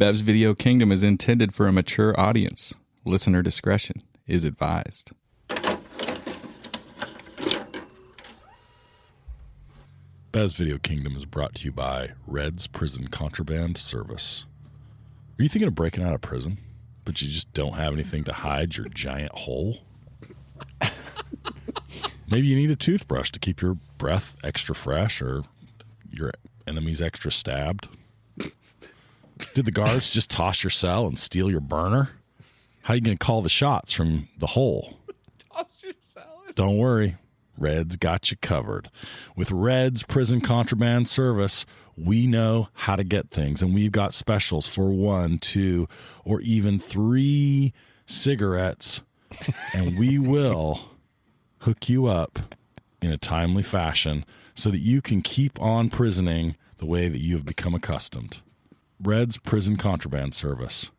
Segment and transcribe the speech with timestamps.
[0.00, 2.72] Bev's Video Kingdom is intended for a mature audience.
[3.04, 5.10] Listener discretion is advised.
[10.32, 14.46] Bev's Video Kingdom is brought to you by Red's Prison Contraband Service.
[15.38, 16.56] Are you thinking of breaking out of prison,
[17.04, 19.80] but you just don't have anything to hide your giant hole?
[22.30, 25.42] Maybe you need a toothbrush to keep your breath extra fresh or
[26.10, 26.32] your
[26.66, 27.86] enemies extra stabbed.
[29.54, 32.10] Did the guards just toss your cell and steal your burner?
[32.82, 34.98] How are you going to call the shots from the hole?
[35.52, 36.54] Toss your salad.
[36.54, 37.16] Don't worry.
[37.58, 38.90] Red's got you covered.
[39.36, 44.66] With Red's Prison Contraband Service, we know how to get things, and we've got specials
[44.66, 45.86] for one, two,
[46.24, 47.74] or even three
[48.06, 49.02] cigarettes,
[49.74, 50.80] and we will
[51.58, 52.38] hook you up
[53.02, 57.34] in a timely fashion so that you can keep on prisoning the way that you
[57.34, 58.40] have become accustomed.
[59.02, 60.90] Red's Prison Contraband Service,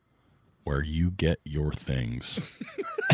[0.63, 2.39] where you get your things.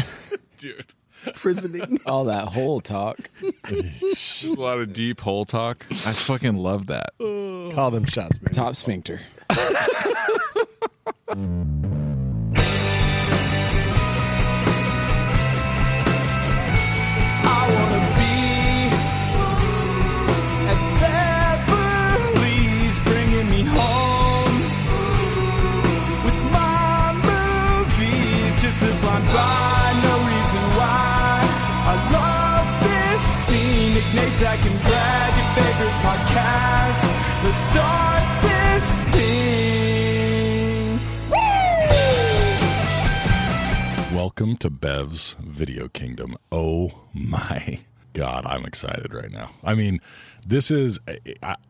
[0.58, 0.94] Dude.
[1.34, 2.00] Prisoning.
[2.06, 3.30] All that whole talk.
[3.70, 3.84] A
[4.46, 5.86] lot of deep hole talk.
[6.06, 7.14] I fucking love that.
[7.18, 8.54] Call them shots, man.
[8.54, 9.22] Top sphincter.
[34.18, 37.02] Nick Nazak and Brad, your favorite podcast.
[37.44, 41.00] Let's start this thing.
[44.12, 44.18] Woo!
[44.18, 46.36] Welcome to Bev's Video Kingdom.
[46.52, 47.82] Oh my
[48.14, 49.52] God, I'm excited right now.
[49.64, 50.02] I mean,
[50.48, 51.00] this is,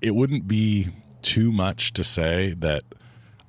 [0.02, 0.88] it wouldn't be
[1.22, 2.84] too much to say that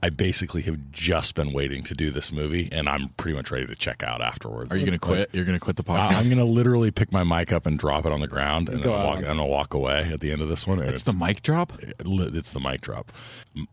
[0.01, 3.67] I basically have just been waiting to do this movie and I'm pretty much ready
[3.67, 4.73] to check out afterwards.
[4.73, 5.29] Are you gonna quit?
[5.33, 6.13] You're gonna quit the podcast?
[6.13, 8.69] I- I'm going to literally pick my mic up and drop it on the ground
[8.69, 10.79] and Go then walk, on- I'm gonna walk away at the end of this one.
[10.81, 11.73] and It's the mic drop.
[11.81, 13.11] it's the mic drop.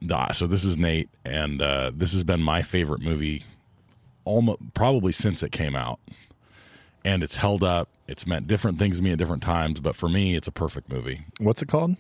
[0.02, 3.44] Nah, So this is Nate, and uh, this has been my favorite movie,
[4.24, 6.00] almost probably since it came out,
[7.04, 7.88] and it's held up.
[8.08, 10.92] It's meant different things to me at different times, but for me, it's a perfect
[10.92, 11.26] movie.
[11.40, 11.98] What's it called?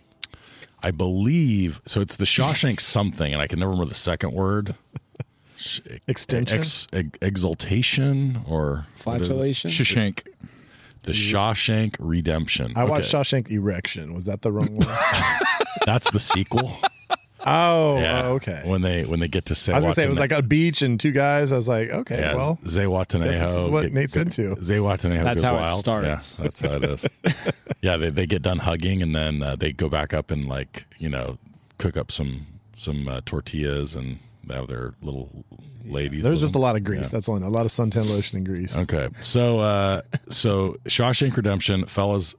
[0.86, 2.00] I believe so.
[2.00, 4.76] It's the Shawshank something, and I can never remember the second word.
[5.58, 6.60] Sh- Extension?
[6.60, 9.32] ex, ex, exultation, or what is it?
[9.32, 9.72] Flatulation.
[9.72, 10.28] Shashank.
[11.02, 12.74] the Shawshank Redemption.
[12.76, 13.18] I watched Okay.
[13.42, 14.14] Shawshank Erection.
[14.14, 14.88] Was that the wrong one?
[15.88, 16.72] That's the sequel.
[17.46, 18.24] Oh, Yeah.
[18.28, 18.62] oh, okay.
[18.66, 20.42] When they when they get to say, I was gonna say it was like a
[20.42, 21.52] beach and two guys.
[21.52, 23.40] I was like, okay, Yeah, well, Zihuatanejo.
[23.40, 24.56] this is what Nate's into.
[24.56, 25.80] Zihuatanejo That's goes how it wild.
[25.80, 26.38] starts.
[26.40, 27.06] Yeah, that's how it is.
[27.82, 30.86] yeah, they, they get done hugging and then uh, they go back up and like
[30.98, 31.38] you know
[31.78, 35.44] cook up some some uh, tortillas and they have their little
[35.86, 36.24] ladies.
[36.24, 37.02] there's with just a lot of grease.
[37.04, 37.08] Yeah.
[37.10, 37.36] That's all.
[37.36, 37.48] I know.
[37.48, 38.76] A lot of suntan lotion and grease.
[38.76, 42.36] Okay, so uh, so Shawshank Redemption, fellas,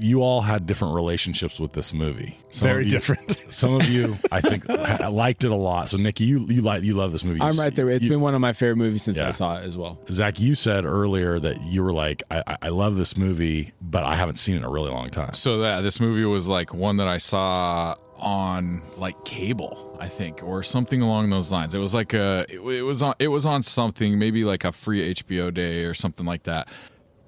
[0.00, 2.38] you all had different relationships with this movie.
[2.50, 3.36] Some Very of you- different.
[3.52, 5.88] Some of you, I think, ha- liked it a lot.
[5.90, 7.40] So Nikki, you you like you love this movie.
[7.40, 7.90] I'm You- right there.
[7.90, 9.28] It's you- been one of my favorite movies since Yeah.
[9.28, 9.98] I saw it as well.
[10.12, 14.04] Zach, you said earlier that you were like, I, I- I love this movie, but
[14.04, 15.32] I haven't seen it in a really long time.
[15.32, 20.42] So that this movie was like one that I saw on like cable, I think,
[20.44, 21.74] or something along those lines.
[21.74, 24.70] It was like a it, it was on it was on something, maybe like a
[24.72, 26.68] free HBO day or something like that.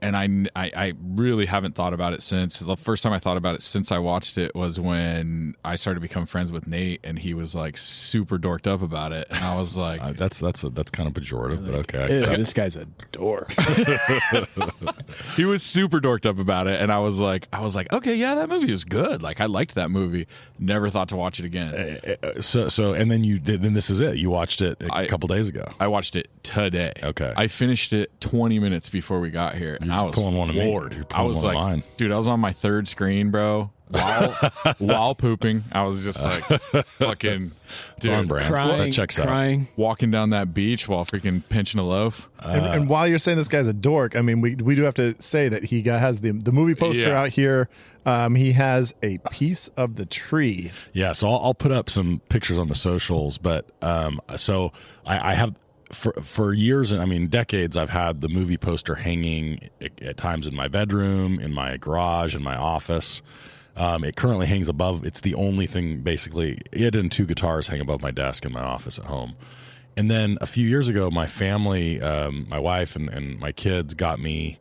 [0.02, 0.24] And I,
[0.56, 2.60] I I really haven't thought about it since.
[2.60, 5.96] The first time I thought about it since I watched it was when I started
[5.96, 9.38] to become friends with Nate, and he was like super dorked up about it, and
[9.44, 12.02] I was like, Uh, that's that's a, that's kind of pejorative, but okay.
[12.04, 13.52] I Ew, this guy's a dork.
[15.36, 18.14] he was super dorked up about it, and I was like, I was like, okay,
[18.14, 19.22] yeah, that movie is good.
[19.22, 20.26] Like I liked that movie.
[20.58, 21.74] Never thought to watch it again.
[22.22, 23.38] Uh, so so, and then you.
[23.38, 24.16] Then this is it.
[24.16, 25.64] You watched it a I- couple days ago.
[25.78, 26.92] I watched it today.
[27.02, 27.32] Okay.
[27.36, 30.56] I finished it 20 minutes before we got here, and I was pulling one of
[30.56, 30.70] me.
[30.70, 31.82] You're I was one of like, mine.
[31.96, 33.70] dude, I was on my third screen, bro.
[33.88, 34.30] While
[34.78, 36.44] while pooping, I was just like,
[37.00, 37.50] fucking,
[37.96, 38.46] It's on dude, brand.
[38.46, 39.26] crying, that checks out.
[39.26, 39.66] crying.
[39.76, 42.28] walking down that beach while freaking pinching a loaf.
[42.38, 44.94] and, and while you're saying this guy's a dork, I mean, we we do have
[44.94, 47.20] to say that he got, has the the movie poster Yeah.
[47.22, 47.68] out here.
[48.06, 50.70] Um, he has a piece of the tree.
[50.92, 53.38] Yeah, so I'll, I'll put up some pictures on the socials.
[53.38, 54.72] But um, so
[55.04, 55.54] I, I have
[55.92, 60.16] for for years, and I mean decades, I've had the movie poster hanging at, at
[60.16, 63.22] times in my bedroom, in my garage, in my office.
[63.76, 65.06] Um, it currently hangs above.
[65.06, 66.60] It's the only thing, basically.
[66.72, 69.36] It and two guitars hang above my desk in my office at home.
[69.96, 73.94] And then a few years ago, my family, um, my wife and, and my kids
[73.94, 74.58] got me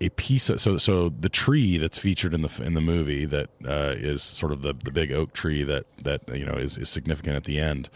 [0.00, 3.50] a piece of so so the tree that's featured in the in the movie that
[3.66, 6.88] uh, is sort of the the big oak tree that that you know is, is
[6.88, 7.90] significant at the end.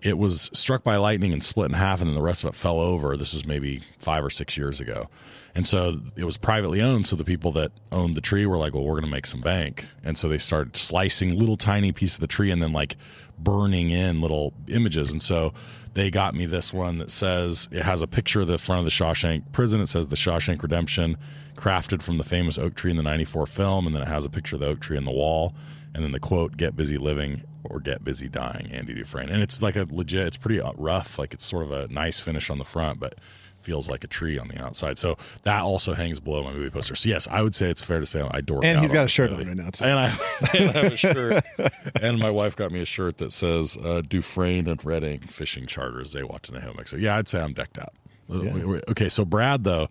[0.00, 2.54] It was struck by lightning and split in half, and then the rest of it
[2.54, 3.16] fell over.
[3.16, 5.08] This is maybe five or six years ago,
[5.54, 7.06] and so it was privately owned.
[7.06, 9.42] So the people that owned the tree were like, "Well, we're going to make some
[9.42, 12.96] bank," and so they started slicing little tiny pieces of the tree and then like
[13.38, 15.52] burning in little images, and so
[15.94, 18.84] they got me this one that says it has a picture of the front of
[18.84, 19.80] the Shawshank prison.
[19.80, 21.16] It says the Shawshank Redemption,
[21.60, 24.30] crafted from the famous oak tree in the '94 film, and then it has a
[24.30, 25.54] picture of the oak tree in the wall,
[25.94, 29.62] and then the quote "Get busy living or get busy dying." Andy Dufresne, and it's
[29.62, 30.26] like a legit.
[30.26, 31.18] It's pretty uh, rough.
[31.18, 33.14] Like it's sort of a nice finish on the front, but
[33.62, 34.98] feels like a tree on the outside.
[34.98, 36.94] So that also hangs below my movie poster.
[36.94, 38.64] So yes, I would say it's fair to say I dork.
[38.64, 39.84] And he's got a shirt this on right now, too.
[39.84, 40.06] And I,
[40.58, 41.44] and I have a shirt.
[42.00, 46.12] and my wife got me a shirt that says uh, Dufresne and Redding fishing charters.
[46.12, 46.88] They watch in a hammock.
[46.88, 47.94] So yeah, I'd say I'm decked out.
[48.28, 48.80] Yeah.
[48.88, 49.88] Okay, so Brad though.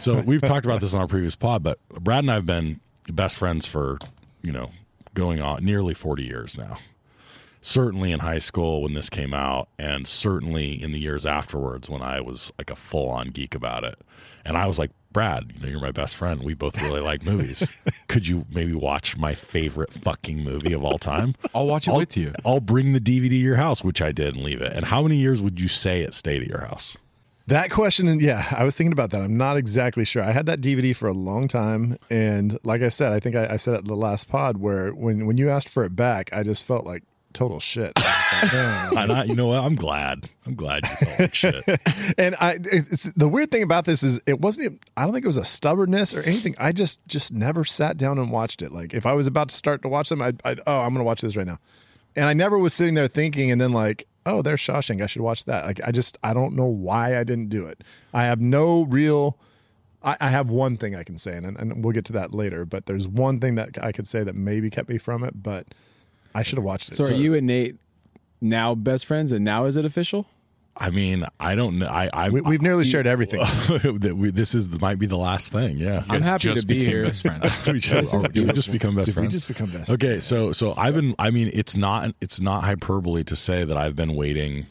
[0.00, 2.80] So we've talked about this on our previous pod, but Brad and I have been
[3.08, 3.98] best friends for
[4.42, 4.70] you know
[5.14, 6.78] going on nearly 40 years now
[7.64, 12.02] certainly in high school when this came out and certainly in the years afterwards when
[12.02, 13.98] I was like a full on geek about it.
[14.44, 16.42] And I was like, Brad, you know, you're my best friend.
[16.42, 17.82] We both really like movies.
[18.08, 21.34] Could you maybe watch my favorite fucking movie of all time?
[21.54, 22.34] I'll watch it I'll, with you.
[22.44, 24.72] I'll bring the DVD to your house, which I did and leave it.
[24.72, 26.98] And how many years would you say it stayed at your house?
[27.46, 29.20] That question, yeah, I was thinking about that.
[29.20, 30.22] I'm not exactly sure.
[30.22, 33.46] I had that DVD for a long time, and like I said, I think I,
[33.52, 36.30] I said it in the last pod where when when you asked for it back,
[36.32, 37.02] I just felt like
[37.34, 37.92] total shit.
[37.96, 39.10] I like.
[39.10, 39.58] I, you know what?
[39.58, 40.30] I'm glad.
[40.46, 41.64] I'm glad you felt like shit.
[42.18, 44.64] and I, it's, the weird thing about this is it wasn't.
[44.66, 46.54] even- I don't think it was a stubbornness or anything.
[46.58, 48.72] I just just never sat down and watched it.
[48.72, 51.04] Like if I was about to start to watch them, I'd, I'd oh, I'm gonna
[51.04, 51.58] watch this right now,
[52.16, 54.06] and I never was sitting there thinking, and then like.
[54.26, 55.02] Oh, there's Shawshank.
[55.02, 55.66] I should watch that.
[55.66, 57.84] Like, I just, I don't know why I didn't do it.
[58.12, 59.38] I have no real
[60.04, 62.64] I, I have one thing I can say, and, and we'll get to that later.
[62.64, 65.66] But there's one thing that I could say that maybe kept me from it, but
[66.34, 66.96] I should have watched it.
[66.96, 67.76] So, are you and Nate
[68.40, 70.28] now best friends, and now is it official?
[70.76, 71.86] I mean, I don't know.
[71.86, 73.38] I, I We, we've nearly shared everything.
[74.00, 75.78] that we, this is might be the last thing.
[75.78, 76.02] Yeah.
[76.08, 77.04] I'm happy to be here.
[77.04, 77.42] best friends.
[77.66, 79.34] we just, is did we just become best Did we friends?
[79.34, 80.24] just become best Okay, friends?
[80.26, 81.14] so so I've been.
[81.18, 84.66] I mean, it's not it's not hyperbole to say that I've been waiting.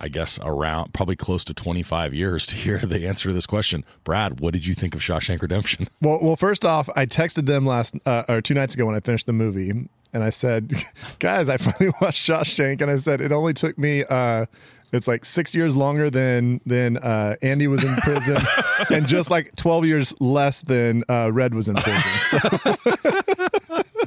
[0.00, 3.84] I guess around probably close to 25 years to hear the answer to this question.
[4.02, 5.86] Brad, what did you think of Shawshank Redemption?
[6.02, 9.00] Well, well, first off, I texted them last uh, or two nights ago when I
[9.00, 10.74] finished the movie, and I said,
[11.20, 14.02] "Guys, I finally watched Shawshank," and I said it only took me.
[14.04, 14.46] Uh,
[14.94, 18.38] it's like six years longer than than uh, Andy was in prison,
[18.90, 22.02] and just like twelve years less than uh, Red was in prison.
[22.30, 22.38] So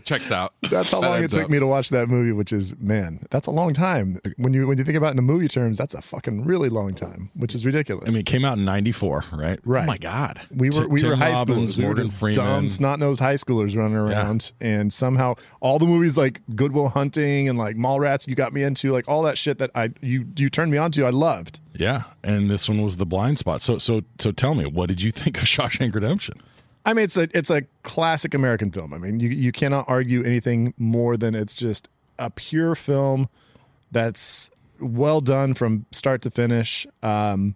[0.07, 0.53] Checks out.
[0.69, 1.49] that's how That long it took up.
[1.49, 2.31] me to watch that movie.
[2.31, 4.19] Which is, man, that's a long time.
[4.37, 6.69] When you when you think about it in the movie terms, that's a fucking really
[6.69, 8.05] long time, which is ridiculous.
[8.07, 9.59] I mean, it came out in 94, right?
[9.65, 9.83] right?
[9.83, 10.39] Oh my god.
[10.49, 11.77] We were Ti- we were Tim high Robbins, schoolers.
[11.77, 12.35] We were just Freeman.
[12.45, 16.87] dumb, snot nosed high schoolers running around, and somehow all the movies like Good Will
[16.87, 20.25] Hunting and like Mallrats you got me into, like all that shit that I you
[20.37, 21.59] you turned me on to, I loved.
[21.75, 23.61] Yeah, and this one was the blind spot.
[23.61, 26.39] So so so tell me, what did you think of Shawshank Redemption?
[26.87, 28.93] I mean, it's a it's a classic American film.
[28.93, 33.27] I mean, you you cannot argue anything more than it's just a pure film
[33.91, 34.49] that's
[34.79, 36.87] well done from start to finish.
[37.03, 37.55] Um,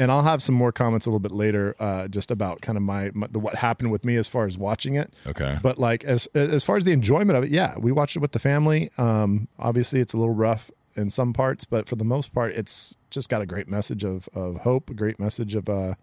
[0.00, 2.82] and I'll have some more comments a little bit later, uh, just about kind of
[2.82, 5.14] my, my the, what happened with me as far as watching it.
[5.28, 5.58] Okay.
[5.62, 8.32] But like as as far as the enjoyment of it, yeah, we watched it with
[8.32, 8.90] the family.
[8.98, 12.96] Um, obviously, it's a little rough in some parts, but for the most part, it's
[13.10, 15.94] just got a great message of of hope, a great message of uh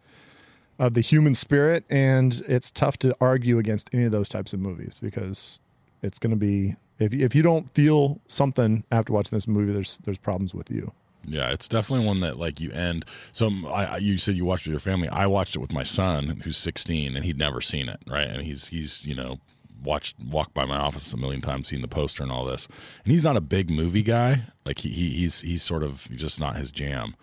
[0.80, 4.60] of the human spirit, and it's tough to argue against any of those types of
[4.60, 5.60] movies because
[6.02, 9.98] it's going to be if if you don't feel something after watching this movie, there's
[10.04, 10.92] there's problems with you.
[11.26, 13.06] Yeah, it's definitely one that like you end.
[13.32, 15.08] So I- you said you watched it with your family.
[15.08, 18.00] I watched it with my son, who's 16, and he'd never seen it.
[18.08, 19.40] Right, and he's he's you know
[19.84, 22.68] watched walked by my office a million times, seen the poster and all this.
[23.06, 24.44] And he's not a big movie guy.
[24.66, 27.16] Like he, he he's he's sort of just not his jam.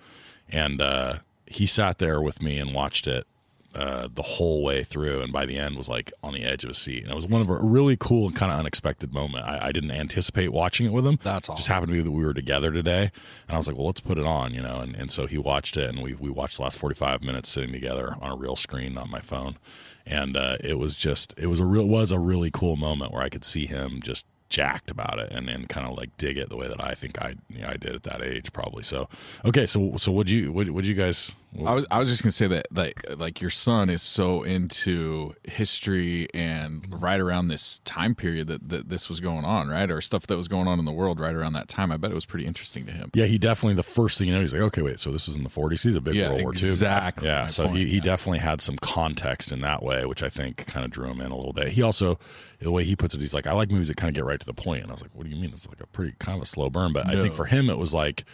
[0.49, 3.27] And uh, he sat there with me and watched it
[3.75, 6.71] uh, the whole way through, and by the end was like on the edge of
[6.71, 7.05] a seat.
[7.05, 9.47] And it was one of a really cool and kind of unexpected moment.
[9.47, 11.19] I, I didn't anticipate watching it with him.
[11.23, 13.77] That's all Just happened to be that we were together today, and I was like,
[13.77, 14.81] "Well, let's put it on," you know.
[14.81, 17.49] And, and so he watched it, and we we watched the last forty five minutes
[17.49, 19.57] sitting together on a real screen on my phone,
[20.05, 23.23] and uh, it was just it was a real was a really cool moment where
[23.23, 26.49] I could see him just jacked about it and and kind of like dig it
[26.49, 28.83] the way that I think I you know, I did at that age probably.
[28.83, 29.09] So
[29.45, 31.37] okay, so so would you would would you guys
[31.67, 35.35] I was I was just gonna say that like like your son is so into
[35.43, 39.91] history and right around this time period that, that this was going on, right?
[39.91, 41.91] Or stuff that was going on in the world right around that time.
[41.91, 43.11] I bet it was pretty interesting to him.
[43.15, 45.35] Yeah, he definitely the first thing you know, he's like, okay, wait, so this is
[45.35, 45.83] in the 40s.
[45.83, 46.69] He's a big Yeah, World War II.
[46.69, 48.03] exactly Yeah, so point, he, he yeah.
[48.03, 51.33] definitely had some context in that way, which I think kind of drew him in
[51.33, 51.69] a little bit.
[51.69, 52.19] He also,
[52.61, 54.39] the way he puts it, he's like, I like movies that kind of get right
[54.39, 54.83] to the point.
[54.83, 55.51] And I was like, what do you mean?
[55.51, 56.93] It's like a pretty kind of a slow burn.
[56.93, 58.25] But I think for him, it was like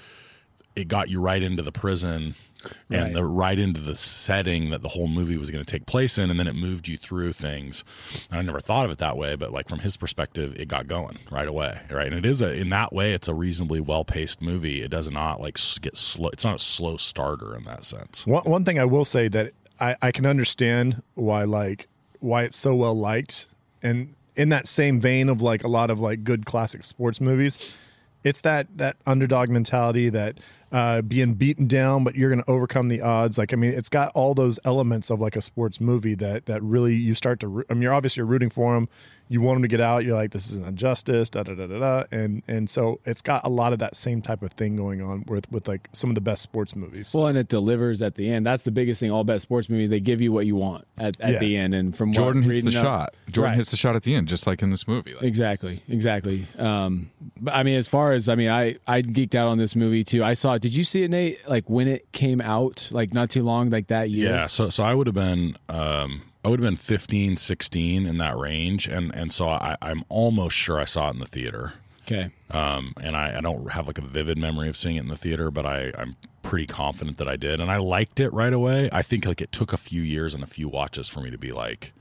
[0.76, 2.35] it got you right into the prison
[2.90, 3.14] and Right.
[3.14, 6.30] the right into the setting that the whole movie was going to take place in
[6.30, 7.85] and then it moved you through things.
[8.30, 10.88] And i never thought of it that way but like from his perspective it got
[10.88, 12.06] going right away right?
[12.09, 14.83] And it is a in that way it's a reasonably well-paced movie.
[14.83, 18.26] It does not like get slow it's not a slow starter in that sense.
[18.26, 21.88] One, one thing I will say that I, I can understand why like
[22.21, 23.47] why it's so well liked,
[23.83, 27.59] and in that same vein of like a lot of like good classic sports movies,
[28.25, 30.38] it's that that underdog mentality that
[30.73, 33.38] uh, being beaten down, but you're going to overcome the odds.
[33.38, 36.62] Like I mean, it's got all those elements of like a sports movie that that
[36.62, 37.64] really you start to.
[37.70, 38.88] I mean, you're obviously you're rooting for them.
[39.28, 40.04] You want them to get out.
[40.04, 41.30] You're like, this is an injustice.
[41.30, 42.04] Da da da da da.
[42.12, 45.25] And and so it's got a lot of that same type of thing going on
[45.26, 47.12] with with like some of the best sports movies.
[47.12, 48.46] Well, and it delivers at the end.
[48.46, 49.11] That's the biggest thing.
[49.11, 51.38] All bet sports movies, they give you what you want at, at Yeah.
[51.40, 51.75] the end.
[51.75, 53.14] And from what Jordan hits the up- shot.
[53.30, 53.56] Jordan Right.
[53.56, 55.14] hits the shot at the end, just like in this movie.
[55.14, 56.46] Like, Exactly, exactly.
[56.58, 59.75] Um, but I mean, as far as I mean, I I geeked out on this
[59.75, 60.23] movie too.
[60.23, 60.55] I saw.
[60.58, 61.46] Did you see it, Nate?
[61.48, 64.30] Like when it came out, like not too long, like that year.
[64.30, 68.18] Yeah, so so I would have been um I would have been 15, 16 in
[68.18, 71.75] that range and and so I I'm almost sure I saw it in the theater.
[72.02, 72.30] Okay.
[72.50, 75.16] Um and I, I don't have like a vivid memory of seeing it in the
[75.16, 78.88] theater, but I I'm pretty confident that I did and I liked it right away.
[78.92, 81.38] I think like it took a few years and a few watches for me to
[81.38, 81.92] be like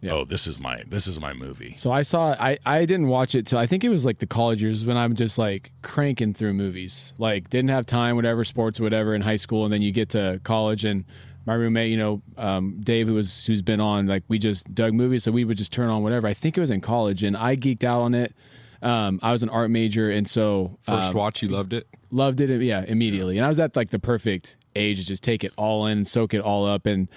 [0.00, 0.12] Yeah.
[0.12, 1.74] oh, this is my this is my movie.
[1.78, 2.32] So I saw.
[2.38, 4.96] I I didn't watch it till I think it was like the college years when
[4.96, 7.14] I'm just like cranking through movies.
[7.18, 10.40] Like didn't have time, whatever sports, whatever in high school, and then you get to
[10.44, 11.04] college and.
[11.48, 14.94] My roommate, you know, um, Dave, who was who's been on, like we just dug
[14.94, 16.26] movies, so we would just turn on whatever.
[16.26, 18.34] I think it was in college, and I geeked out on it.
[18.82, 21.86] Um, I was an art major, and so first um, watch, you loved it.
[22.10, 25.44] loved it yeah immediately and i was at like the perfect age to just take
[25.44, 27.08] it all in soak it all up and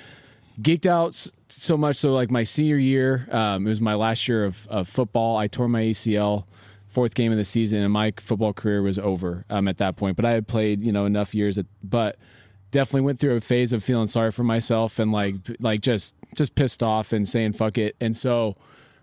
[0.61, 4.27] geeked out s- so much so like my senior year um, it was my last
[4.27, 6.45] year of, of football i tore my acl
[6.87, 10.15] fourth game of the season and my football career was over um, at that point
[10.15, 12.17] but i had played you know enough years at, but
[12.71, 16.55] definitely went through a phase of feeling sorry for myself and like like just just
[16.55, 18.55] pissed off and saying fuck it and so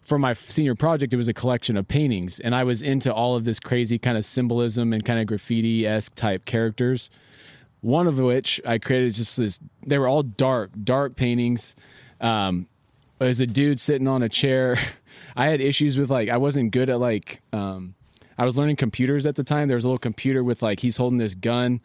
[0.06, 3.34] for my senior project, it was a collection of paintings, and I was into all
[3.34, 7.10] of this crazy kind of symbolism and kind of graffiti esque type characters.
[7.80, 9.58] One of which I created just this.
[9.84, 11.74] They were all dark, dark paintings.
[12.20, 12.68] Um,
[13.18, 14.78] there's a dude sitting on a chair.
[15.36, 17.94] I had issues with like I wasn't good at like um,
[18.38, 19.68] I was learning computers at the time.
[19.68, 21.80] There was a little computer with like he's holding this gun.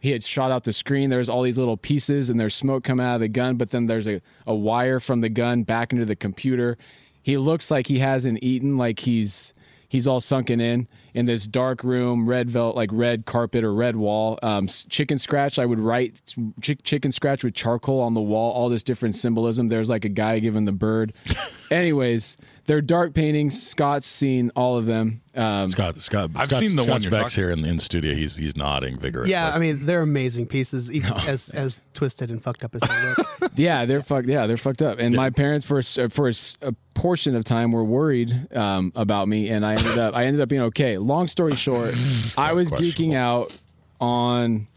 [0.00, 1.08] He had shot out the screen.
[1.08, 3.86] There's all these little pieces and there's smoke coming out of the gun, but then
[3.86, 6.76] there's a, a wire from the gun back into the computer.
[7.22, 9.53] He looks like he hasn't eaten, like he's
[9.94, 13.94] he's all sunken in in this dark room, red velvet, like red carpet or red
[13.94, 14.36] wall.
[14.42, 15.56] Um, chicken scratch.
[15.56, 18.52] I would write chick chicken scratch with charcoal on the wall.
[18.52, 19.68] All this different symbolism.
[19.68, 21.12] There's like a guy giving the bird.
[21.70, 22.36] Anyways,
[22.66, 23.60] they're dark paintings.
[23.62, 25.20] Scott's seen all of them.
[25.34, 27.78] Um, Scott Scott I've Scott, seen the Scott one you're talking- here in the in
[27.78, 28.14] studio.
[28.14, 29.32] He's he's nodding vigorously.
[29.32, 33.14] Yeah, I mean they're amazing pieces, even as as twisted and fucked up as they
[33.18, 33.52] look.
[33.56, 34.28] yeah, they're fucked.
[34.28, 34.98] Yeah, they're fucked up.
[34.98, 38.48] And my parents, for a s- for a, s- a portion of time, were worried
[38.56, 40.98] um, about me, and I ended up I ended up being okay.
[40.98, 41.94] Long story short,
[42.38, 43.52] I was geeking out
[44.00, 44.68] on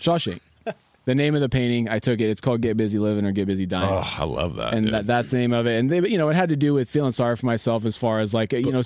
[0.00, 0.40] Shawshank.
[1.04, 2.30] The name of the painting, I took it.
[2.30, 4.72] It's called "Get Busy Living" or "Get Busy Dying." Oh, I love that.
[4.74, 5.78] and that, that's the name of it.
[5.78, 8.20] And they, you know, it had to do with feeling sorry for myself as far
[8.20, 8.82] as like, you know,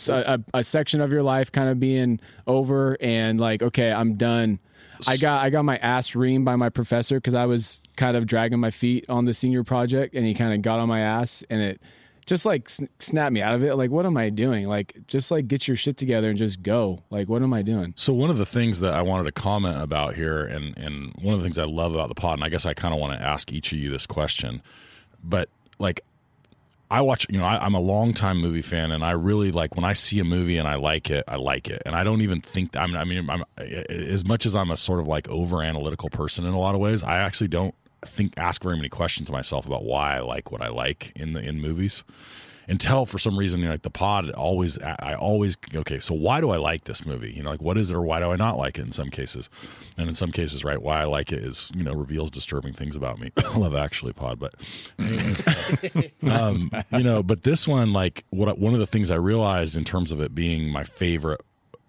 [0.54, 4.60] a section of your life kind of being over and like, okay, I'm done.
[5.06, 8.26] I got I got my ass reamed by my professor because I was kind of
[8.26, 11.44] dragging my feet on the senior project, and he kind of got on my ass,
[11.50, 11.82] and it
[12.26, 13.76] just like sn- snapped me out of it.
[13.76, 14.68] Like, what am I doing?
[14.68, 17.02] Like, just like get your shit together and just go.
[17.08, 17.94] Like, what am I doing?
[17.96, 21.34] So one of the things that I wanted to comment about here, and and one
[21.34, 23.18] of the things I love about the pod, and I guess I kind of want
[23.18, 24.62] to ask each of you this question,
[25.24, 26.02] but like.
[26.88, 29.84] I watch, you know, I, I'm a longtime movie fan, and I really like when
[29.84, 32.40] I see a movie and I like it, I like it, and I don't even
[32.40, 32.76] think.
[32.76, 36.10] I mean, I mean, I'm, as much as I'm a sort of like over analytical
[36.10, 37.74] person in a lot of ways, I actually don't
[38.04, 41.32] think ask very many questions to myself about why I like what I like in
[41.32, 42.04] the in movies.
[42.68, 46.40] Until for some reason you know, like the pod always I always okay so why
[46.40, 47.32] do I like this movie?
[47.32, 49.08] You know like what is it or why do I not like it in some
[49.08, 49.48] cases?
[49.96, 52.96] And in some cases right why I like it is you know reveals disturbing things
[52.96, 53.30] about me.
[53.36, 54.54] I love actually pod but
[56.28, 59.84] um, you know but this one like what one of the things I realized in
[59.84, 61.40] terms of it being my favorite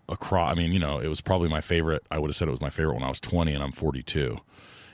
[0.10, 2.52] across I mean you know it was probably my favorite I would have said it
[2.52, 4.40] was my favorite when I was 20 and I'm 42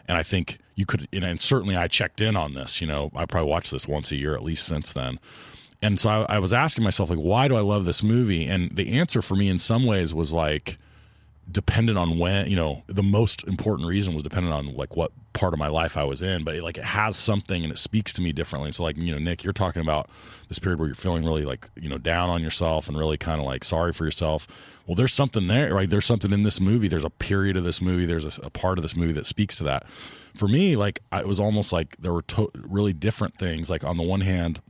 [0.07, 2.81] And I think you could, and, and certainly I checked in on this.
[2.81, 5.19] You know, I probably watched this once a year at least since then.
[5.81, 8.45] And so I, I was asking myself, like, why do I love this movie?
[8.45, 10.77] And the answer for me in some ways was like,
[11.51, 15.53] dependent on when you know the most important reason was dependent on like what part
[15.53, 18.13] of my life I was in but it, like it has something and it speaks
[18.13, 20.09] to me differently so like you know Nick you're talking about
[20.47, 23.41] this period where you're feeling really like you know down on yourself and really kind
[23.41, 24.47] of like sorry for yourself
[24.87, 27.81] well there's something there right there's something in this movie there's a period of this
[27.81, 29.85] movie there's a, a part of this movie that speaks to that
[30.35, 33.83] for me like I, it was almost like there were to- really different things like
[33.83, 34.61] on the one hand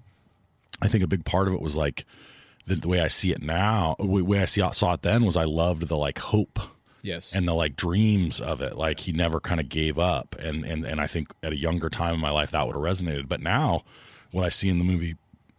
[0.82, 2.06] I think a big part of it was like
[2.66, 5.38] the, the way I see it now, the way I see, saw it then was
[5.38, 6.60] I loved the like hope
[7.02, 7.32] Yes.
[7.34, 8.76] and the like dreams of it.
[8.78, 10.36] Like he never kind of gave up.
[10.40, 12.84] And, and, and I think at a younger time in my life that would have
[12.84, 13.28] resonated.
[13.30, 13.84] But now
[14.32, 15.16] what I see in the movie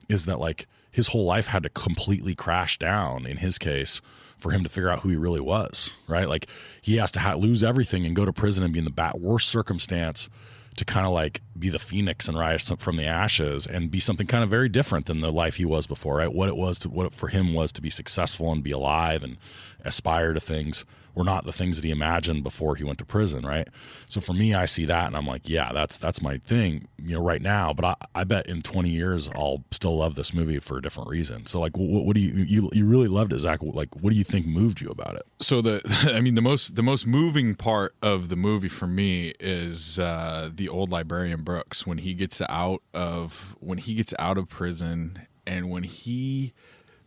[0.08, 4.00] is that like his whole life had to completely crash down in his case
[4.44, 6.28] for him to figure out who he really was, right?
[6.28, 6.50] Like
[6.82, 9.18] he has to ha- lose everything and go to prison and be in the bat-
[9.18, 10.28] worst circumstance
[10.76, 14.26] to kind of like be the phoenix and rise from the ashes and be something
[14.26, 16.30] kind of very different than the life he was before, right?
[16.30, 19.22] What it was to what it for him was to be successful and be alive
[19.22, 19.38] and
[19.82, 20.84] aspire to things
[21.14, 23.68] were not the things that he imagined before he went to prison, right?
[24.06, 27.16] So for me, I see that and I'm like, yeah, that's that's my thing, you
[27.16, 27.72] know, right now.
[27.72, 31.08] But I, I bet in 20 years I'll still love this movie for a different
[31.08, 31.46] reason.
[31.46, 33.60] So like, what, what do you you you really loved it, Zach?
[33.62, 35.22] Like, what do you think moved you about it?
[35.40, 35.80] so the
[36.14, 40.50] i mean the most the most moving part of the movie for me is uh
[40.52, 45.26] the old librarian brooks when he gets out of when he gets out of prison
[45.46, 46.52] and when he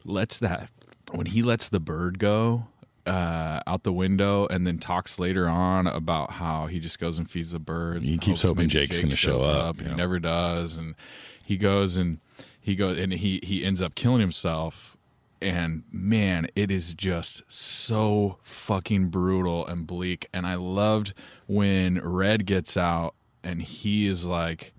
[0.06, 0.70] lets that
[1.12, 2.68] when he lets the bird go
[3.08, 7.30] uh, out the window and then talks later on about how he just goes and
[7.30, 8.08] feeds the birds.
[8.08, 9.82] He keeps hoping Jake's Jake gonna show shows up.
[9.82, 10.96] He never does, and
[11.44, 12.20] he goes and
[12.60, 14.98] he goes and he he ends up killing himself.
[15.42, 20.28] And man, it is just so fucking brutal and bleak.
[20.34, 21.14] And I loved
[21.46, 24.74] when Red gets out and he is like,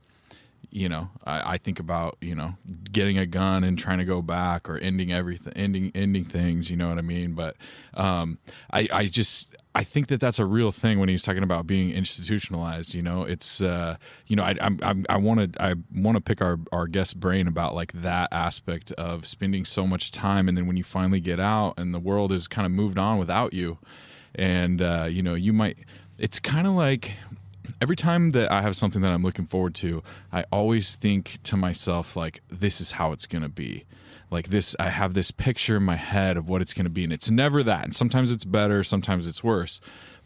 [0.71, 2.55] you know, I, I think about you know
[2.91, 6.71] getting a gun and trying to go back or ending everything, ending ending things.
[6.71, 7.35] You know what I mean?
[7.35, 7.57] But
[7.95, 8.39] um,
[8.71, 11.91] I I just I think that that's a real thing when he's talking about being
[11.91, 12.95] institutionalized.
[12.95, 13.97] You know, it's uh,
[14.27, 14.71] you know I
[15.09, 18.93] I want to I want to pick our our guest brain about like that aspect
[18.93, 22.31] of spending so much time and then when you finally get out and the world
[22.31, 23.79] has kind of moved on without you,
[24.35, 25.79] and uh, you know you might
[26.19, 27.13] it's kind of like
[27.81, 31.57] every time that I have something that I'm looking forward to, I always think to
[31.57, 33.85] myself like this is how it's going to be.
[34.31, 37.05] Like this I have this picture in my head of what it's going to be
[37.05, 37.85] and it's never that.
[37.85, 39.81] And sometimes it's better, sometimes it's worse.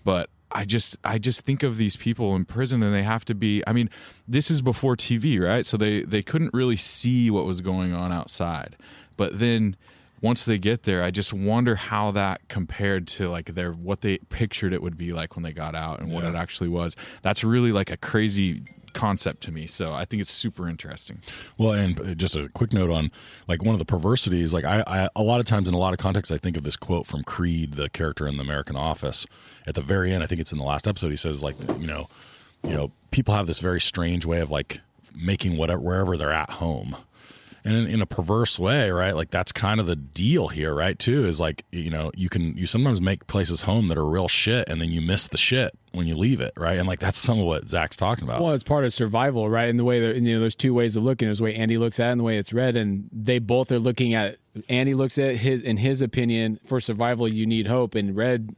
[0.05, 3.35] But I just I just think of these people in prison and they have to
[3.35, 3.91] be I mean,
[4.27, 5.65] this is before TV, right?
[5.65, 8.77] So they they couldn't really see what was going on outside.
[9.17, 9.77] But then
[10.23, 14.19] once they get there, I just wonder how that compared to like their what they
[14.19, 16.97] pictured it would be like when they got out and what it actually was.
[17.21, 19.67] That's really like a crazy concept to me.
[19.67, 21.21] So I think it's super interesting.
[21.59, 23.11] Well, and uh, just a quick note on
[23.49, 24.55] like one of the perversities.
[24.55, 26.63] Like I, I, a lot of times in a lot of contexts, I think of
[26.63, 29.27] this quote from Creed, the character in the American Office.
[29.67, 31.11] At the very end, I think it's in the last episode.
[31.11, 32.09] He says like, you know,
[32.63, 34.81] you know, people have this very strange way of like
[35.15, 36.97] making whatever wherever they're at home.
[37.65, 39.15] And in, in a perverse way, right?
[39.15, 40.99] Like that's kind of the deal here, right?
[40.99, 44.29] Too is like you know you can you sometimes make places home that are real
[44.29, 46.79] shit, and then you miss the shit when you leave it, right?
[46.79, 48.43] And like that's some of what Zach's talking about.
[48.43, 49.69] Well, it's part of survival, right?
[49.69, 51.29] And the way that you know, there's two ways of looking.
[51.29, 53.71] There's the way Andy looks at it and the way it's read, and they both
[53.71, 54.39] are looking at.
[54.69, 58.55] Andy looks at his, in his opinion, for survival, you need hope, and Red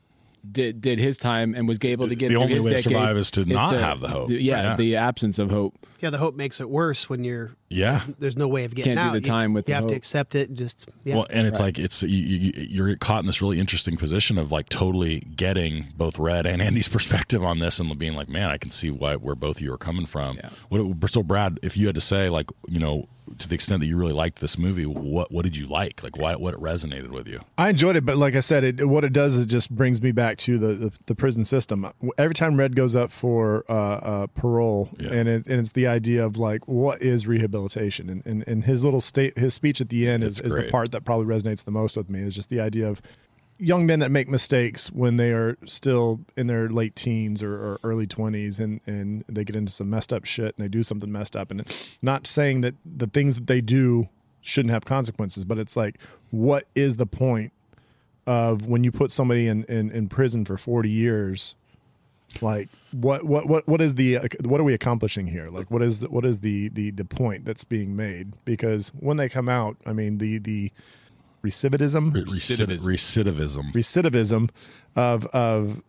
[0.52, 2.76] did did his time and was able to get The through only his way to
[2.76, 4.30] decade survive is to not have the hope.
[4.30, 4.76] yeah, Yeah.
[4.76, 5.74] the absence of hope.
[6.00, 9.04] Yeah, the hope makes it worse when you're yeah, there's no way of getting Can't
[9.06, 9.12] do out.
[9.14, 10.48] the You- time with you the have to accept it.
[10.50, 11.16] and Just yeah.
[11.16, 14.52] Well, and it's like it's you, you, you're caught in this really interesting position of
[14.52, 18.58] like totally getting both Red and Andy's perspective on this, and being like, man, I
[18.58, 20.36] can see why where both of you are coming from.
[20.36, 20.50] Yeah.
[20.68, 23.86] What so, Brad, if you had to say like, you know, to the extent that
[23.86, 26.02] you really liked this movie, what what did you like?
[26.02, 27.40] Like, why what it resonated with you?
[27.58, 30.00] I enjoyed it, but like I said, it, what it does is it just brings
[30.02, 31.86] me back to the, the, the prison system.
[32.18, 35.12] Every time Red goes up for uh, uh, parole, Yeah.
[35.12, 38.82] and, it, and it's the idea of like what is rehabilitation, and, and, and his
[38.84, 41.70] little state, his speech at the end is, is the part that probably resonates the
[41.70, 42.20] most with me.
[42.20, 43.00] Is just the idea of
[43.64, 47.80] young men that make mistakes when they are still in their late teens or, or
[47.82, 51.10] early 20s and, and they get into some messed up shit and they do something
[51.10, 51.50] messed up.
[51.50, 51.64] And
[52.02, 54.08] not saying that the things that they do
[54.40, 55.98] shouldn't have consequences but it's like
[56.30, 57.52] what is the point
[58.26, 61.54] of when you put somebody in, in, in prison for 40 years?
[62.40, 65.48] Like what, what what what is the what are we accomplishing here?
[65.48, 68.32] Like what is the, what is the, the the point that's being made?
[68.44, 70.72] Because when they come out i mean the the
[71.44, 72.86] recidivism Recidivism.
[72.86, 73.72] recidivism.
[73.72, 74.50] recidivism
[74.96, 75.82] of of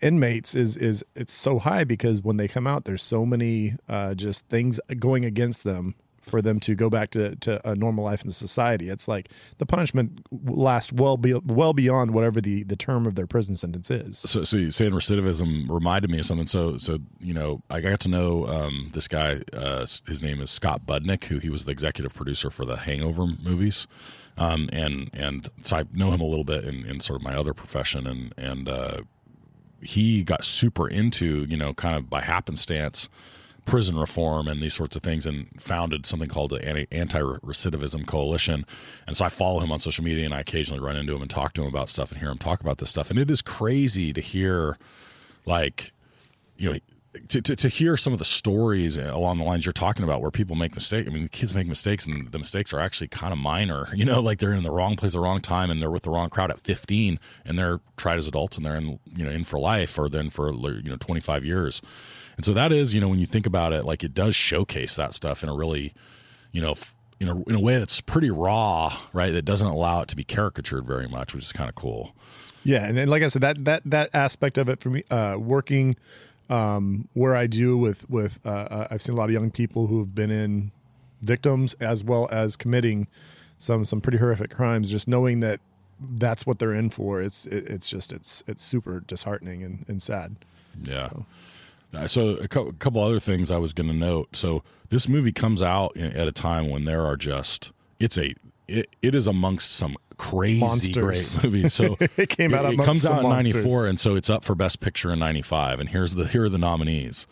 [0.00, 4.14] inmates is is it's so high because when they come out, there's so many uh,
[4.14, 8.24] just things going against them for them to go back to, to a normal life
[8.24, 8.88] in society.
[8.88, 13.26] It's like the punishment lasts well be, well beyond whatever the, the term of their
[13.26, 14.20] prison sentence is.
[14.20, 16.46] So, so you saying recidivism reminded me of something.
[16.46, 19.40] So, so you know, I got to know um, this guy.
[19.52, 23.26] Uh, his name is Scott Budnick, who he was the executive producer for the Hangover
[23.26, 23.86] movies,
[24.36, 27.34] um, and and so I know him a little bit in, in sort of my
[27.34, 29.02] other profession, and and uh,
[29.80, 33.08] he got super into you know kind of by happenstance
[33.64, 38.66] prison reform and these sorts of things and founded something called the anti recidivism coalition.
[39.06, 41.30] And so i follow him on social media and i occasionally run into him and
[41.30, 43.10] talk to him about stuff and hear him talk about this stuff.
[43.10, 44.76] And it is crazy to hear
[45.46, 45.92] like
[46.56, 46.78] you know
[47.28, 50.30] to, to, to hear some of the stories along the lines you're talking about where
[50.30, 51.08] people make mistakes.
[51.08, 54.20] I mean, kids make mistakes and the mistakes are actually kind of minor, you know,
[54.20, 56.28] like they're in the wrong place, at the wrong time, and they're with the wrong
[56.28, 59.58] crowd at 15 and they're tried as adults and they're in, you know, in for
[59.58, 61.80] life or then for, you know, 25 years.
[62.36, 64.96] And so that is, you know, when you think about it, like it does showcase
[64.96, 65.92] that stuff in a really,
[66.52, 66.74] you know,
[67.20, 69.32] in a, in a way that's pretty raw, right?
[69.32, 72.14] That doesn't allow it to be caricatured very much, which is kind of cool.
[72.64, 75.36] Yeah, and then like I said, that that that aspect of it for me, uh,
[75.38, 75.96] working
[76.50, 79.86] um, where I do with with uh, uh, I've seen a lot of young people
[79.86, 80.72] who have been in
[81.22, 83.06] victims as well as committing
[83.58, 84.90] some some pretty horrific crimes.
[84.90, 85.60] Just knowing that
[86.00, 90.02] that's what they're in for, it's it, it's just it's it's super disheartening and, and
[90.02, 90.36] sad.
[90.82, 91.08] Yeah.
[91.08, 91.26] So.
[92.08, 94.34] So a couple other things I was going to note.
[94.34, 98.34] So this movie comes out at a time when there are just it's a
[98.66, 101.36] it, it is amongst some crazy monsters.
[101.36, 101.68] great movie.
[101.68, 102.64] So it came out.
[102.66, 105.80] It, it comes out in '94, and so it's up for Best Picture in '95.
[105.80, 107.26] And here's the here are the nominees: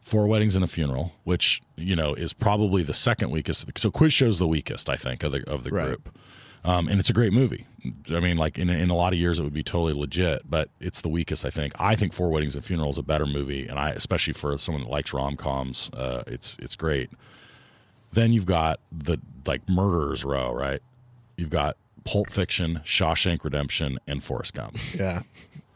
[0.00, 3.66] Four Weddings and a Funeral, which you know is probably the second weakest.
[3.78, 5.86] So Quiz Show's the weakest, I think, of the of the right.
[5.86, 6.18] group.
[6.62, 7.64] Um, and it's a great movie.
[8.10, 10.68] I mean, like in in a lot of years, it would be totally legit, but
[10.78, 11.46] it's the weakest.
[11.46, 11.72] I think.
[11.80, 14.56] I think Four Weddings and a Funeral is a better movie, and I, especially for
[14.58, 17.10] someone that likes rom coms, uh, it's it's great.
[18.12, 20.82] Then you've got the like murderers row, right?
[21.36, 24.76] You've got Pulp Fiction, Shawshank Redemption, and Forrest Gump.
[24.94, 25.22] Yeah.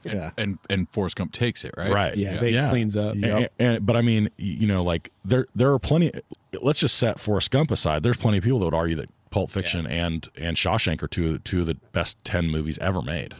[0.05, 0.31] Yeah.
[0.37, 1.91] And and Forrest Gump takes it, right?
[1.91, 2.17] Right.
[2.17, 2.69] Yeah, they Yeah.
[2.71, 3.15] cleans up.
[3.15, 6.13] And, and- but I mean, you know, like there there are plenty.
[6.61, 8.03] Let's just set Forrest Gump aside.
[8.03, 11.41] There's plenty of people that would argue that Pulp Fiction and and Shawshank are two
[11.41, 13.35] two of the best ten movies ever made.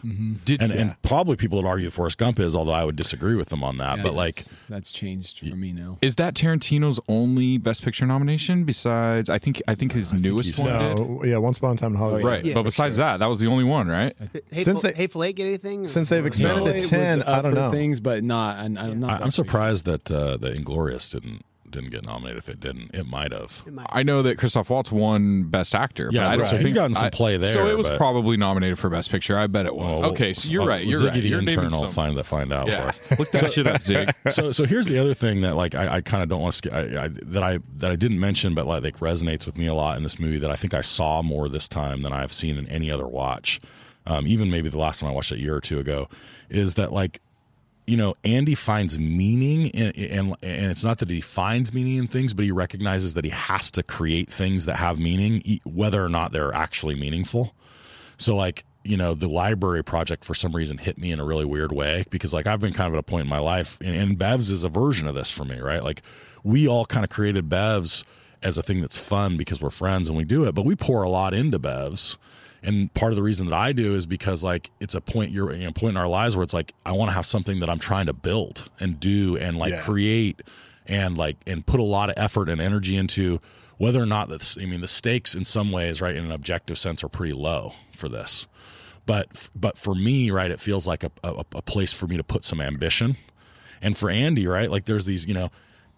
[0.45, 3.49] Did, And and probably people would argue Forrest Gump is, although I would disagree with
[3.51, 3.99] them on that.
[3.99, 5.99] Yeah, but like, that's, that's changed for me now.
[6.03, 8.65] is that Tarantino's only Best Picture nomination?
[8.65, 10.97] Besides, I think I think his newest he's- one did.
[10.99, 11.37] No, yeah.
[11.37, 12.25] Once upon a time in Hollywood.
[12.25, 14.17] Right, Yeah, but for besides that, that was the only one, right?
[14.51, 15.87] Hateful, Since they- Hateful Eight get anything?
[15.87, 17.71] Since they've expanded No, to it was ten, up I don't know.
[17.71, 18.57] things, but not.
[18.57, 19.21] I'm, I'm not.
[19.21, 21.45] I, I'm surprised that uh, the Inglorious didn't
[21.75, 22.39] didn't get nominated.
[22.39, 23.63] If it didn't, it might have.
[23.91, 26.09] I know that Christoph Waltz won Best Actor.
[26.13, 27.99] Yeah, but I don't So he's think- gotten some play there, So it was but-
[27.99, 29.37] probably nominated for Best Picture.
[29.39, 30.01] I bet it was.
[30.01, 30.87] Oh, okay, so you're oh, right.
[30.87, 31.23] You're Ziggy right.
[31.23, 31.91] the You're naming intern some.
[31.93, 33.01] find that find out Yeah, for us.
[33.19, 34.11] look that shit up, Zig.
[34.31, 36.75] so so here's the other thing that like I, I kind of don't want to
[36.75, 39.75] I, I, that I that I didn't mention but like, like resonates with me a
[39.75, 42.57] lot in this movie that I think I saw more this time than I've seen
[42.57, 43.61] in any other watch,
[44.07, 46.09] um, even maybe the last time I watched it a year or two ago,
[46.49, 47.21] is that like
[47.87, 52.07] you know Andy finds meaning in, and and it's not that he finds meaning in
[52.07, 56.09] things, but he recognizes that he has to create things that have meaning, whether or
[56.09, 57.55] not they're actually meaningful.
[58.17, 61.45] So like you know the library project for some reason hit me in a really
[61.45, 63.95] weird way because like I've been kind of at a point in my life and,
[63.97, 65.83] and Bevs is a version of this for me, right?
[65.83, 66.03] Like
[66.43, 68.05] we all kind of created Bevs
[68.43, 71.03] as a thing that's fun because we're friends and we do it, but we pour
[71.03, 72.17] a lot into Bevs.
[72.65, 75.53] And part of the reason that I do is because like it's a point you're
[75.53, 77.69] you know, point in our lives where it's like I want to have something that
[77.69, 79.81] I'm trying to build and do and like Yeah.
[79.83, 80.41] create
[80.87, 83.41] and like and put a lot of effort and energy into
[83.77, 86.79] whether or not that's I mean the stakes in some ways right in an objective
[86.79, 88.47] sense are pretty low for this
[89.07, 92.25] but but for me right it feels like a, a, a place for me to
[92.25, 93.17] put some ambition
[93.83, 95.51] and for andy right like there's these you know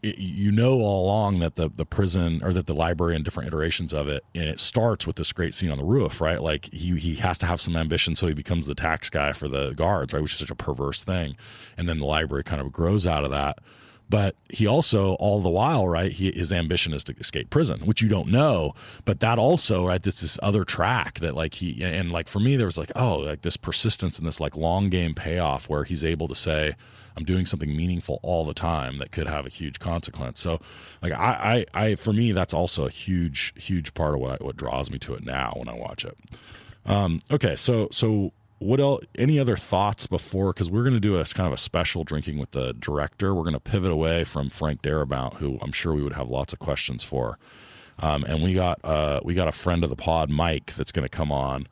[0.07, 3.49] it, you know all along that the the prison or that the library and different
[3.49, 6.41] iterations of it and it starts with this great scene on the roof right?
[6.43, 9.49] Like he he has to have some ambition so he becomes the tax guy for
[9.49, 10.23] the guards right?
[10.23, 11.37] Which is such a perverse thing.
[11.77, 13.59] And then the library kind of grows out of that.
[14.09, 18.01] But he also all the while right he, his ambition is to escape prison which
[18.01, 18.75] you don't know.
[19.05, 22.57] But that also right this this other track that like he and like for me
[22.57, 26.05] there was like oh like this persistence and this like long game payoff where he's
[26.05, 26.77] able to say
[27.17, 30.41] i'm doing something meaningful all the time that could have a huge consequence.
[30.41, 30.61] So
[31.03, 34.45] like i i, I for me that's also a huge huge part of what I,
[34.45, 36.17] what draws me to it now when i watch it.
[36.85, 41.19] Um okay so so what else any other thoughts before because we're going to do
[41.19, 43.35] a kind of a special drinking with the director.
[43.35, 46.53] We're going to pivot away from frank darabont who i'm sure we would have lots
[46.53, 47.39] of questions for.
[47.99, 51.05] Um, and we got uh, we got a friend of the pod mike that's going
[51.05, 51.67] to come on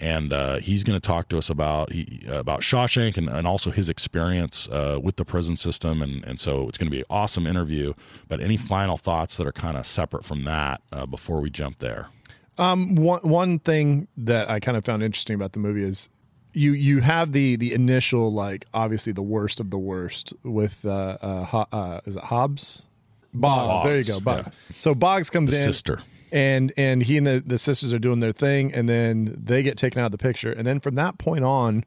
[0.00, 3.70] and uh, he's going to talk to us about he, about Shawshank and, and also
[3.70, 7.06] his experience uh, with the prison system, and and so it's going to be an
[7.10, 7.94] awesome interview.
[8.28, 11.78] But any final thoughts that are kind of separate from that uh, before we jump
[11.78, 12.08] there?
[12.56, 16.08] Um, one one thing that I kind of found interesting about the movie is
[16.52, 21.18] you you have the the initial like obviously the worst of the worst with uh,
[21.22, 22.84] uh, uh is it Hobbs
[23.32, 24.76] Boggs, Boggs, there you go Boggs yeah.
[24.78, 26.00] so Boggs comes The in sister.
[26.32, 29.76] And and he and the, the sisters are doing their thing and then they get
[29.76, 30.52] taken out of the picture.
[30.52, 31.84] And then from that point on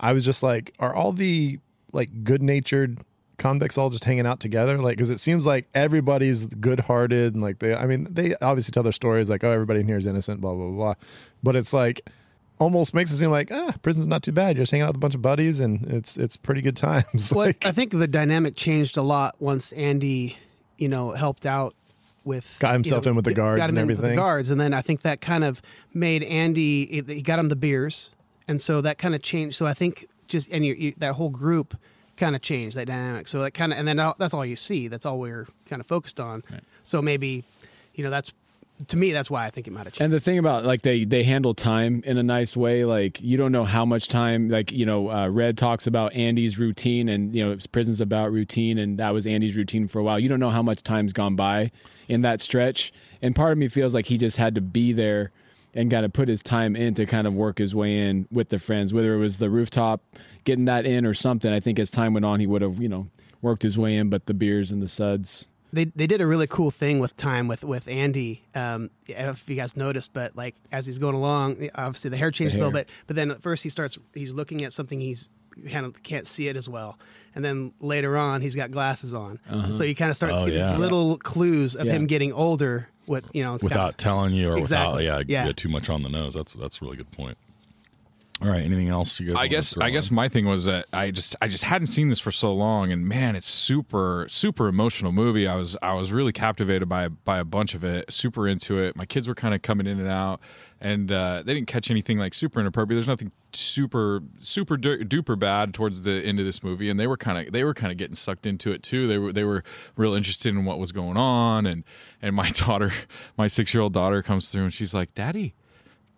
[0.00, 1.58] I was just like are all the
[1.92, 2.98] like good natured
[3.38, 4.78] convicts all just hanging out together?
[4.78, 8.72] Like because it seems like everybody's good hearted and like they I mean they obviously
[8.72, 10.94] tell their stories like oh everybody in here is innocent blah blah blah.
[11.42, 12.08] But it's like
[12.58, 14.56] almost makes it seem like ah prison's not too bad.
[14.56, 17.32] You're just hanging out with a bunch of buddies and it's it's pretty good times.
[17.32, 20.36] Well, like I think the dynamic changed a lot once Andy,
[20.78, 21.74] you know, helped out
[22.24, 24.04] with Got himself you know, in with the guards got him and in with the
[24.04, 24.18] everything.
[24.18, 25.60] guards, and then I think that kind of
[25.92, 27.02] made Andy.
[27.06, 28.10] He got him the beers,
[28.48, 29.56] and so that kind of changed.
[29.56, 31.76] So I think just and you, you, that whole group
[32.16, 33.26] kind of changed that dynamic.
[33.28, 34.88] So that kind of and then all- that's all you see.
[34.88, 36.42] That's all we're kind of focused on.
[36.82, 37.44] So maybe,
[37.94, 38.32] you know, that's
[38.88, 40.00] to me that's why I think it might have changed.
[40.02, 42.84] And the thing about like they they handle time in a nice way.
[42.84, 44.48] Like you don't know how much time.
[44.48, 48.78] Like you know, uh, Red talks about Andy's routine, and you know, prison's about routine,
[48.78, 50.18] and that was Andy's routine for a while.
[50.18, 51.70] You don't know how much time's gone by
[52.12, 55.30] in that stretch, and part of me feels like he just had to be there
[55.74, 58.50] and kind of put his time in to kind of work his way in with
[58.50, 60.02] the friends, whether it was the rooftop
[60.44, 61.50] getting that in or something.
[61.50, 63.08] I think as time went on, he would have you know
[63.40, 65.46] worked his way in, but the beers and the suds.
[65.72, 68.44] they they did a really cool thing with time with with Andy.
[68.54, 72.54] Um, if you guys noticed, but like as he's going along, obviously the hair changed
[72.54, 72.88] a little bit.
[73.06, 75.28] But then at first he starts he's looking at something he's
[75.70, 76.98] kind of can't see it as well.
[77.34, 79.72] And then later on, he's got glasses on, uh-huh.
[79.72, 80.76] so you kind of start Oh, seeing yeah.
[80.76, 81.92] little clues of Yeah.
[81.94, 82.88] him getting older.
[83.04, 85.04] With you know, without telling you or Exactly.
[85.06, 85.52] without yeah, Yeah.
[85.52, 86.34] too much on the nose.
[86.34, 87.36] That's that's a really good point.
[88.42, 89.36] All right, anything else you guys?
[89.36, 92.18] I guess I guess my thing was that I just I just hadn't seen this
[92.18, 95.46] for so long, and man, it's super super emotional movie.
[95.46, 98.96] I was I was really captivated by by a bunch of it, super into it.
[98.96, 100.40] My kids were kind of coming in and out,
[100.80, 102.96] and uh, they didn't catch anything like super inappropriate.
[102.96, 107.06] There's nothing super super du- duper bad towards the end of this movie, and they
[107.06, 109.06] were kind of they were kind of getting sucked into it too.
[109.06, 109.62] They were they were
[109.94, 111.84] real interested in what was going on, and
[112.20, 112.92] and my daughter,
[113.38, 115.54] my six year old daughter, comes through and she's like, "Daddy."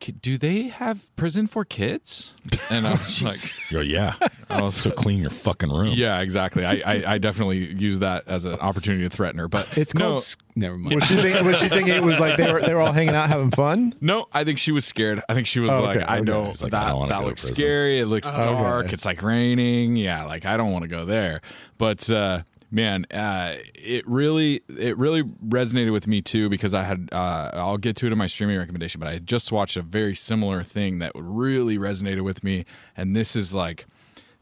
[0.04, 2.34] "Ki- Do they have prison for kids?
[2.70, 3.40] And I was like,
[3.70, 4.14] You're, yeah.
[4.50, 5.94] I was so clean your fucking room.
[5.94, 6.64] yeah, exactly.
[6.64, 9.48] I, I, I definitely use that as an opportunity to threaten her.
[9.48, 10.36] But It's no, called.
[10.56, 10.94] Never mind.
[10.94, 13.14] was she thinking was she thinking it was like they were they were all hanging
[13.16, 14.26] out having fun no.
[14.32, 15.20] I think she was scared.
[15.28, 16.24] I think she was Oh, like, okay, I okay.
[16.24, 17.98] know like, that don't that looks scary.
[17.98, 18.40] It looks Okay.
[18.42, 18.92] dark.
[18.92, 19.96] It's like raining.
[19.96, 21.40] Yeah, like I don't want to go there.
[21.76, 22.42] But uh,
[22.74, 27.78] man, uh, it really it really resonated with me too because I had uh, I'll
[27.78, 30.98] get to it in my streaming recommendation, but I just watched a very similar thing
[30.98, 33.86] that really resonated with me, and this is like.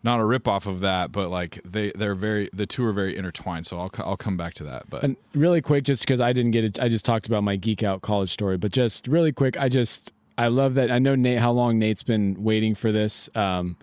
[0.05, 3.17] Not a rip off of that, but like they they're very the two are very
[3.17, 3.67] intertwined.
[3.67, 4.91] So I'll I'll come back to that.
[4.91, 7.55] But And really quick, just because I didn't get it, I just talked about my
[7.55, 8.57] geek out college story.
[8.57, 10.91] But just really quick, I just I love that.
[10.91, 13.77] I know Nate how long Nate's been waiting for this, um,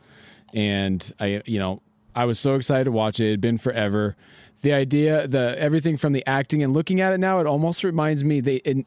[0.54, 1.82] and I you know
[2.15, 3.28] I was so excited to watch it.
[3.28, 4.15] It had been forever.
[4.62, 8.24] The idea, the everything from the acting and looking at it now, it almost reminds
[8.24, 8.56] me they.
[8.58, 8.86] It,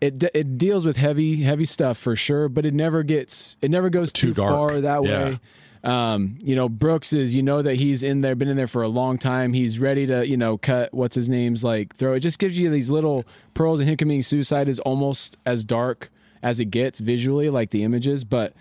[0.00, 3.90] it, it deals with heavy heavy stuff for sure, but it never gets it never
[3.90, 5.24] goes too, Too far that Yeah.
[5.24, 5.40] way.
[5.84, 8.82] Um, you know, Brooks is you know that he's in there, been in there for
[8.82, 9.52] a long time.
[9.54, 12.12] He's ready to you know cut what's his name's like throw.
[12.14, 13.80] It just gives you these little pearls.
[13.80, 16.10] And him committing suicide is almost as dark
[16.44, 18.52] as it gets visually, like the images, but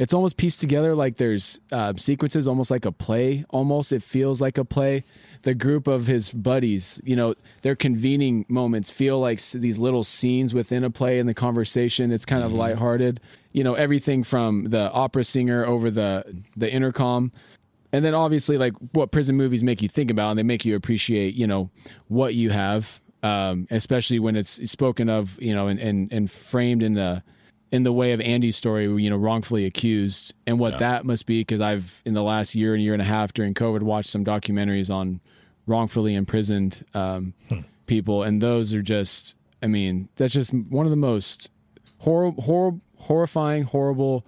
[0.00, 3.44] it's almost pieced together like there's uh, sequences, almost like a play.
[3.50, 5.04] Almost it feels like a play.
[5.42, 10.54] The group of his buddies, you know, their convening moments feel like these little scenes
[10.54, 12.12] within a play and the conversation.
[12.12, 13.20] It's kind of lighthearted.
[13.52, 17.30] You know, everything from the opera singer over the the intercom
[17.92, 20.76] and then obviously like what prison movies make you think about and they make you
[20.76, 21.68] appreciate you know
[22.06, 26.84] what you have um, especially when it's spoken of you know and, and and framed
[26.84, 27.22] in the
[27.72, 31.40] in the way of Andy's story you know wrongfully accused and what that must be
[31.40, 34.24] because I've in the last year and year and a half during COVID watched some
[34.24, 35.20] documentaries on
[35.66, 37.34] wrongfully imprisoned um,
[37.86, 41.50] people and those are just I mean that's just one of the most
[41.98, 44.26] hor- hor- horrifying horrible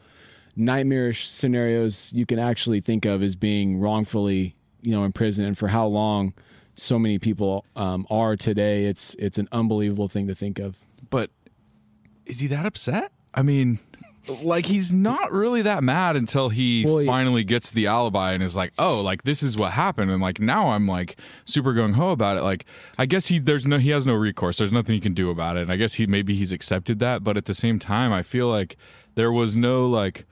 [0.55, 5.57] nightmarish scenarios you can actually think of as being wrongfully, you know, in prison, and
[5.57, 6.35] for how long
[6.75, 8.85] so many people um, are today.
[8.85, 10.77] It's it's an unbelievable thing to think of.
[11.11, 11.31] but
[12.25, 13.13] is he that upset?
[13.35, 13.79] I mean,
[14.43, 18.43] like he's not really that mad until he Well, he- finally gets the alibi and
[18.43, 21.95] is like, "Oh, like this is what happened." And like now I'm like super gung
[21.95, 22.43] ho about it.
[22.43, 22.65] Like
[22.99, 24.59] I guess he there's no he has no recourse.
[24.59, 25.63] There's nothing he can do about it.
[25.63, 28.49] And I guess he maybe he's accepted that, but at the same time, I feel
[28.49, 28.77] like
[29.17, 30.25] there was no like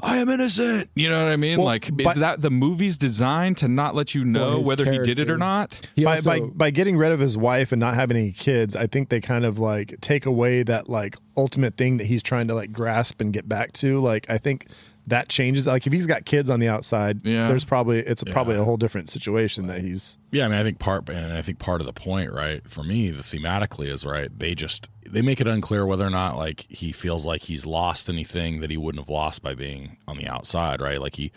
[0.00, 0.90] I am innocent.
[0.94, 1.58] You know what I mean?
[1.58, 4.90] Well, like but- is that the movie's designed to not let you know his whether
[4.90, 5.78] he did it or not?
[5.96, 8.76] He by, also, by by getting rid of his wife and not having any kids,
[8.76, 12.48] I think they kind of like take away that like ultimate thing that he's trying
[12.48, 14.00] to like grasp and get back to.
[14.00, 14.66] Like I think
[15.08, 15.66] that changes.
[15.66, 17.48] Like if he's got kids on the outside, Yeah.
[17.48, 20.18] there's probably it's probably a whole different situation that he's.
[20.30, 22.82] Yeah, I mean, I think part, and I think part of the point, right, for
[22.84, 24.28] me, the thematically is right.
[24.38, 28.08] They just they make it unclear whether or not like he feels like he's lost
[28.08, 31.00] anything that he wouldn't have lost by being on the outside, right?
[31.00, 31.32] Like he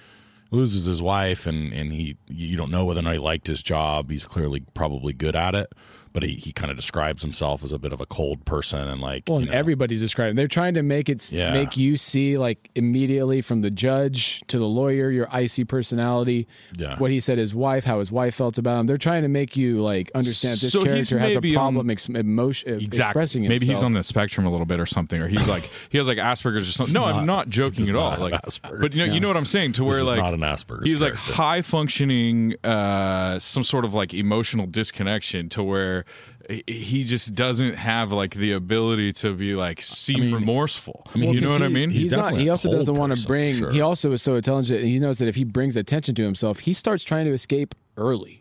[0.51, 3.63] loses his wife, and and he you don't know whether or not he liked his
[3.63, 4.09] job.
[4.11, 5.71] He's clearly probably good at it,
[6.13, 9.01] but he he kind of describes himself as a bit of a cold person, and
[9.01, 10.35] like well, you know, everybody's describing.
[10.35, 11.53] They're trying to make it Yeah.
[11.53, 16.47] make you see like immediately from the judge to the lawyer your icy personality.
[16.77, 16.97] Yeah.
[16.97, 18.87] What he said his wife, how his wife felt about him.
[18.87, 21.89] They're trying to make you like understand this So character has a maybe on- problem
[21.89, 22.97] ex- emotion Exactly.
[23.09, 25.97] expressing Maybe he's on the spectrum a little bit or something, or he's like he
[25.97, 26.93] has like Asperger's or something.
[26.93, 28.11] No, I'm not- not joking at all.
[28.11, 28.79] not have Like, Asperger's.
[28.81, 29.73] but you know, you know what I'm saying.
[29.73, 33.85] To This where is like not an Asperger's he's like high functioning, uh, some sort
[33.85, 36.00] of like emotional disconnection to where
[36.49, 41.05] he- he just doesn't have like the ability to be like seem remorseful.
[41.13, 41.89] I mean, you know he's- what I mean?
[41.89, 42.35] he's He's, not.
[42.37, 43.53] He also doesn't want to bring.
[43.55, 43.71] sure.
[43.71, 44.83] He also is so intelligent.
[44.83, 48.40] He knows that if he brings attention to himself, he starts trying to escape early.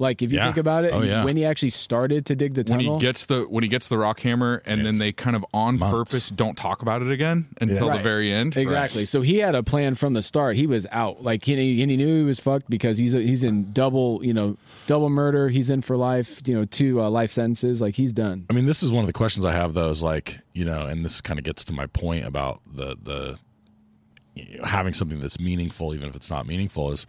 [0.00, 0.46] Like if you Yeah.
[0.46, 1.24] think about it, Oh, yeah.
[1.24, 3.68] when he actually started to dig the tunnel, when tunnel, he gets the when he
[3.68, 5.94] gets the rock hammer and then they kind of on months.
[6.12, 8.02] purpose don't talk about it again until the Right.
[8.02, 8.56] very end.
[8.56, 9.04] Exactly.
[9.04, 10.56] So he had a plan from the start.
[10.56, 11.22] He was out.
[11.22, 14.56] Like he, and he knew he was fucked because he's he's in double, you know,
[14.86, 15.50] double murder.
[15.50, 16.40] He's in for life.
[16.46, 17.80] You know, two uh, life sentences.
[17.82, 18.46] Like he's done.
[18.48, 20.86] I mean, this is one of the questions I have, though, is like, you know,
[20.86, 23.38] and this kind of gets to my point about the the
[24.34, 27.06] you know, having something that's meaningful, even if it's not meaningful, is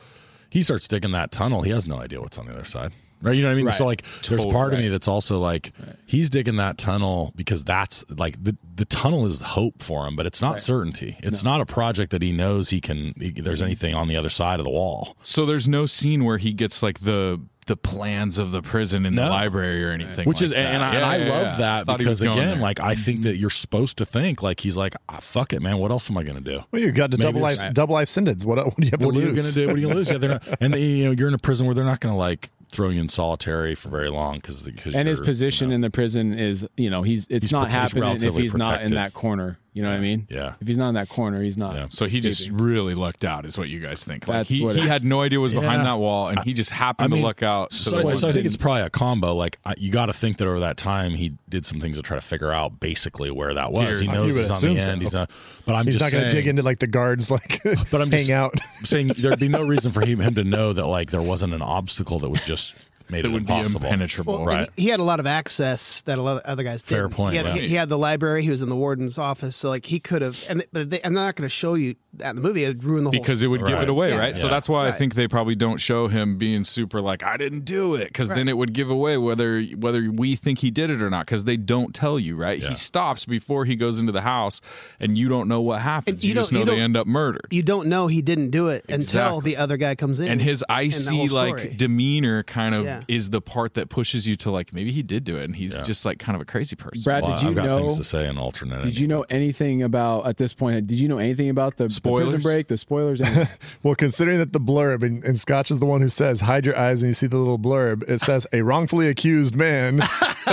[0.52, 1.64] he starts digging that tunnel.
[1.64, 2.92] He has no idea what's on the other side.
[3.24, 3.66] Right, you know what I mean.
[3.68, 3.76] Right.
[3.76, 5.74] So like, there's Totally part of me that's also like,
[6.08, 10.26] he's digging that tunnel because that's like the the tunnel is hope for him, but
[10.26, 11.18] it's not certainty.
[11.22, 13.14] It's not a project that he knows he can.
[13.20, 15.16] he- there's anything on the other side of the wall.
[15.22, 19.16] So there's no scene where he gets like the the plans of the prison in
[19.16, 20.28] the library or anything.
[20.28, 20.58] which like is that.
[20.58, 21.56] and, I, Yeah, and I yeah, love yeah.
[21.58, 22.56] that Thought because again there.
[22.58, 25.78] like i think that you're supposed to think like he's like ah, fuck it man
[25.78, 27.94] what else am i going to do Well, you got the Maybe double life double
[27.94, 28.44] life sentence.
[28.44, 29.84] What what do you have what to are you going to do what are you
[29.88, 31.76] going to lose yeah, they're not, and they, you know you're in a prison where
[31.76, 35.20] they're not going to like throw you in solitary for very long because And his
[35.20, 38.08] position in the prison is, you know, he's it's He's not prote- he's happening if
[38.08, 39.60] relatively he's not in that corner.
[39.74, 40.28] You know what I mean?
[40.30, 40.56] Yeah.
[40.60, 41.76] If he's not in that corner, he's not.
[41.76, 41.86] Yeah.
[41.90, 44.28] So he just really lucked out, is what you guys think.
[44.28, 45.92] Like That's he, what he had no idea what was behind Yeah.
[45.92, 47.72] that wall, and he just happened I mean, to luck out.
[47.72, 49.34] to so, so I think it's probably a combo.
[49.34, 52.04] Like I, you got to think that over that time he did some things to
[52.04, 54.02] try to figure out basically where that was.
[54.02, 54.92] He knows You would he's on assume the so.
[54.92, 55.02] end.
[55.04, 55.32] He's not.
[55.66, 58.12] But I'm He's just not going to dig into like the guards like But I'm
[58.12, 58.54] hang out.
[58.84, 61.62] saying there'd be no reason for him, him to know that like there wasn't an
[61.62, 62.76] obstacle that was just
[63.12, 64.34] made that it would be impenetrable.
[64.36, 64.70] Well, Right.
[64.76, 66.96] He, he had a lot of access that a lot of other guys did.
[66.96, 67.54] Fair point, He had, yeah.
[67.62, 68.44] he, he had the library.
[68.44, 70.44] He was in the warden's office, so like he could have.
[70.50, 72.64] And but they, I'm not going to show you that in the movie.
[72.64, 73.20] It'd ruin the whole.
[73.20, 73.84] because it would give Right.
[73.84, 74.18] it away, Yeah.
[74.18, 74.38] right?
[74.38, 77.66] So that's why I think they probably don't show him being super like I didn't
[77.66, 81.02] do it because then it would give away whether whether we think he did it
[81.02, 82.60] or not because they don't tell you, right?
[82.60, 82.70] Yeah.
[82.70, 84.62] He stops before he goes into the house,
[85.00, 86.16] and you don't know what happens.
[86.16, 87.48] And You, you just don't- know you they end up murdered.
[87.52, 90.28] you don't know he didn't do it until the other guy comes in.
[90.30, 93.16] and his icy whole like demeanor kind of Yeah.
[93.16, 95.74] is the part that pushes you to like maybe he did do it and he's
[95.76, 95.84] Yeah.
[95.84, 97.02] just like kind of a crazy person.
[97.04, 97.80] Brad, Well, did you I've got know?
[97.80, 98.84] things to say in alternate.
[98.84, 100.88] Did you know anything about at this point?
[100.88, 102.24] Did you know anything about the, the Spoilers?
[102.32, 103.22] prison break, the spoilers?
[103.84, 106.78] Well, considering that the blurb and, and Scotch is the one who says hide your
[106.78, 109.98] eyes when you see the little blurb, it says a wrongfully accused man.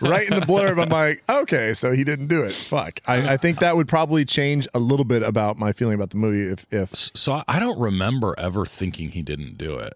[0.00, 2.52] right in the blurb, I'm like, okay, so he didn't do it.
[2.54, 3.00] Fuck.
[3.06, 6.16] I, I think that would probably change a little bit about my feeling about the
[6.16, 9.94] movie if if So I- I don't remember ever thinking he didn't do it.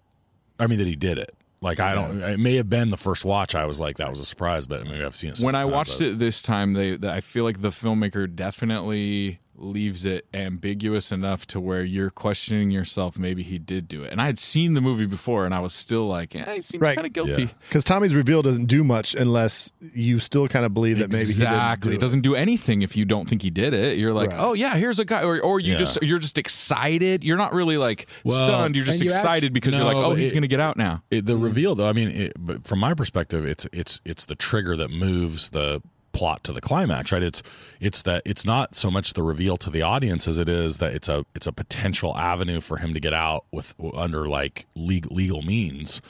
[0.59, 1.35] I mean that he did it.
[1.65, 2.23] Like I don't.
[2.23, 3.55] It may have been the first watch.
[3.55, 5.39] I was like, that was a surprise, but maybe I've seen it.
[5.41, 9.41] when I times, watched but- it this time, they, I feel like the filmmaker definitely
[9.57, 13.19] leaves it ambiguous enough to where you're questioning yourself.
[13.19, 15.73] Maybe he did do it, and I had seen the movie before, and I was
[15.73, 16.95] still like, eh, yeah, he seems Right.
[16.97, 17.43] kind of guilty.
[17.45, 17.49] Yeah.
[17.69, 21.91] because Tommy's reveal doesn't do much unless you still kind of believe that maybe exactly.
[21.91, 23.97] he it didn't doesn't do anything if you don't think he did it.
[23.99, 24.41] You're like, Right.
[24.41, 25.79] oh yeah, here's a guy, or, or you Yeah.
[25.79, 27.23] just you're just excited.
[27.25, 28.77] You're not really like Well, stunned.
[28.77, 30.77] You're just and you excited actu- because you're like, oh, he's it- gonna get out
[30.77, 31.03] now.
[31.11, 31.43] It, the hmm.
[31.45, 34.89] reveal, though, I mean, it, but from my perspective, it's it's it's the trigger that
[34.91, 35.81] moves the
[36.15, 37.23] plot to the climax, right?
[37.23, 37.43] It's
[37.81, 40.95] it's that it's not so much the reveal to the audience as it is that
[40.95, 45.15] it's a it's a potential avenue for him to get out with under like legal
[45.15, 46.01] legal means.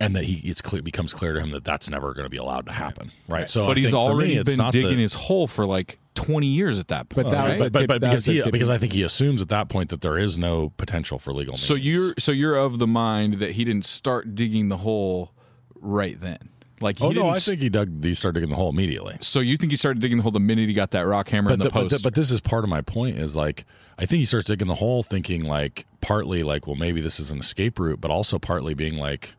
[0.00, 2.36] And that he it's clear, becomes clear to him that that's never going to be
[2.36, 3.48] allowed to happen, right?
[3.48, 5.98] So, I but he's think for me, already been digging the, his hole for like
[6.14, 7.26] twenty years at that point.
[7.26, 7.58] But that right?
[7.58, 9.48] the but, but, but that because was he tipping because I think he assumes at
[9.50, 11.56] that point that there is no potential for legal.
[11.56, 15.32] so you're so you're of the mind that he didn't start digging the hole
[15.76, 16.50] right then.
[16.84, 18.04] Like he Oh didn't no, I s- think he dug.
[18.04, 19.16] He started digging the hole immediately.
[19.20, 21.50] So you think he started digging the hole the minute he got that rock hammer
[21.50, 21.96] in But, the the- but, post?
[21.96, 23.18] the- but this is part of my point.
[23.18, 23.64] Is like
[23.98, 27.30] I think he starts digging the hole, thinking like partly like, well, maybe this is
[27.32, 29.34] an escape route, but also partly being like,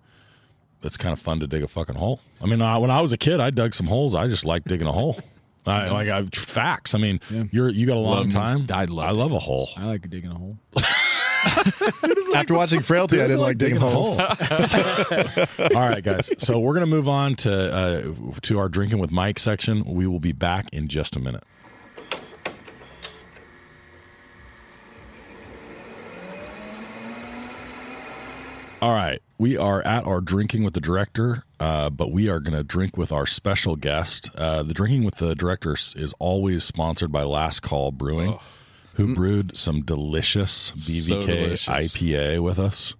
[0.84, 2.20] it's kind of fun to dig a fucking hole.
[2.42, 4.14] I mean, I, when I was a kid, I dug some holes.
[4.16, 5.20] I just like digging a hole.
[5.68, 6.94] I, like I, facts.
[6.94, 7.20] I mean,
[7.52, 8.66] you're you got a long Love means time.
[8.68, 9.70] died I love a hole.
[9.78, 10.58] I like digging a hole.
[12.36, 14.20] After watching Frailty, I didn't like digging holes.
[14.20, 14.30] All
[15.72, 16.30] right, guys.
[16.38, 19.84] So we're gonna move on to uh, to our drinking with Mike section.
[19.86, 21.44] We will be back in just a minute.
[28.82, 32.56] All right, we are at our drinking with the director, uh, but we are going
[32.56, 34.30] to drink with our special guest.
[34.36, 38.38] Uh, the drinking with the director is always sponsored by Last Call Brewing,
[38.96, 41.68] who brewed some delicious So BVK delicious.
[41.68, 42.96] IPA with us.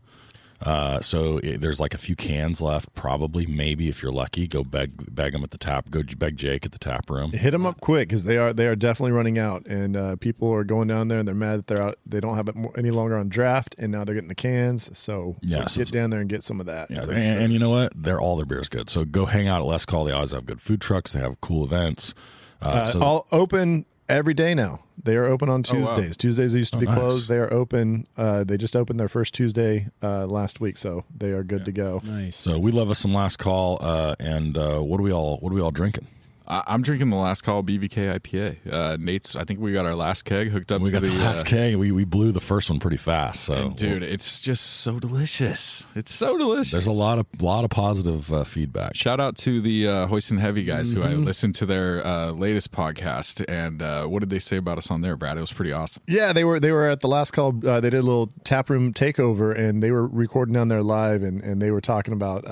[0.62, 4.48] Uh, so it, there's like a few cans left, probably, maybe if you're lucky.
[4.48, 5.92] Go beg beg them at the tap.
[5.92, 7.34] Go beg Jake at the tap room.
[7.34, 10.50] Hit them up quick because they are they are definitely running out, and uh, people
[10.52, 12.00] are going down there and they're mad that they're out.
[12.06, 14.98] They don't have it mo- any longer on draft, and now they're getting the cans.
[14.98, 16.90] So, Yeah, so so- get down there and get some of that.
[16.90, 17.18] Yeah, and, sure.
[17.18, 17.92] and you know what?
[17.94, 18.90] They're all their beers good.
[18.90, 20.06] So go hang out at Last Call.
[20.06, 21.12] They always have good food trucks.
[21.12, 22.14] They have cool events.
[22.62, 24.82] Uh, Uh, so all open every day now.
[25.04, 25.96] They are open on Oh, wow.
[25.96, 26.18] Tuesdays.
[26.18, 26.96] Tuesdays used to Oh, be nice.
[26.98, 27.28] closed.
[27.30, 28.08] They are open.
[28.18, 31.72] Uh, they just opened their first Tuesday uh, last week, so they are good to
[31.72, 32.02] go.
[32.04, 32.36] Nice.
[32.38, 33.78] so we love us some Last Call.
[33.82, 36.08] Uh, and uh, what are we all what are we all drinking?
[36.48, 38.72] I, I'm drinking the last call BVK IPA.
[38.72, 39.36] Uh, Nate's.
[39.36, 41.46] I think we got our last keg hooked up We to got the, the last
[41.46, 41.76] uh, keg.
[41.76, 43.44] We we blew the first one pretty fast.
[43.44, 45.88] So and dude, it's just so delicious.
[45.96, 46.72] It's so delicious.
[46.72, 48.96] there's a lot of lot of positive uh, feedback.
[48.96, 51.24] Shout out to the uh, Hoist and Heavy guys who I Mm-hmm.
[51.24, 55.02] listened to their uh, latest podcast, and uh, what did they say about us on
[55.02, 55.38] there, Brad?
[55.38, 56.04] It was pretty awesome.
[56.08, 57.54] Yeah, they were they were at the last call.
[57.66, 61.24] Uh, they did a little tap room takeover, and they were recording down there live,
[61.24, 62.46] and, and they were talking about.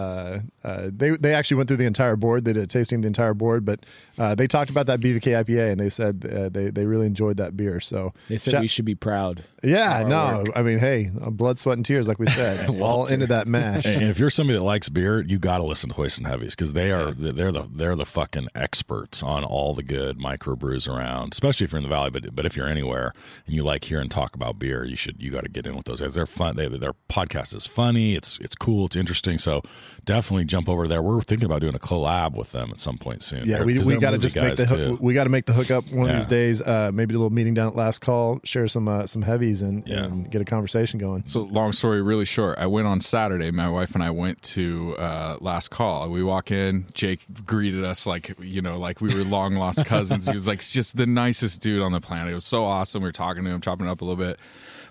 [0.64, 2.45] Uh, they they actually went through the entire board.
[2.45, 3.86] They did a tasting the entire board, but
[4.18, 7.38] uh, they talked about that BVK IPA, and they said uh, they they really enjoyed
[7.38, 7.80] that beer.
[7.80, 9.43] So They said shout- we should be proud.
[9.61, 13.28] yeah, no, I mean, hey, uh, blood, sweat, and tears, like we said, all into
[13.28, 13.86] that mash.
[13.86, 16.55] And if you're somebody that likes beer, you got to listen to Hoist and Heavies
[16.55, 21.34] because they are they're the they're the fucking experts on all the good microbrews around.
[21.34, 23.14] Especially if you're in the valley, but but if you're anywhere
[23.45, 25.86] and you like hearing talk about beer, you should you got to get in with
[25.86, 26.14] those guys.
[26.14, 26.55] They're fun.
[26.55, 28.16] They, their podcast is funny.
[28.16, 28.86] It's it's cool.
[28.86, 29.38] It's interesting.
[29.38, 29.61] So
[30.05, 31.01] definitely jump over there.
[31.01, 33.47] We're thinking about doing a collab with them at some point soon.
[33.49, 34.76] Yeah, They're- we, 'cause we got to just make the too.
[34.76, 36.62] hook, we got to make the hookup one of these days.
[36.62, 39.88] Uh, maybe a little meeting down at last call, share some uh, some heavies, and,
[39.88, 40.04] Yeah.
[40.04, 41.24] and get a conversation going.
[41.26, 43.49] So, long story really short, I went on Saturday.
[43.49, 46.10] My wife and I went to uh, Last Call.
[46.12, 46.86] We walk in.
[46.93, 50.28] Jake greeted us like you know, like we were long lost cousins.
[50.28, 52.30] he was like just the nicest dude on the planet.
[52.30, 53.01] It was so awesome.
[53.01, 54.38] We were talking to him, chopping it up a little bit.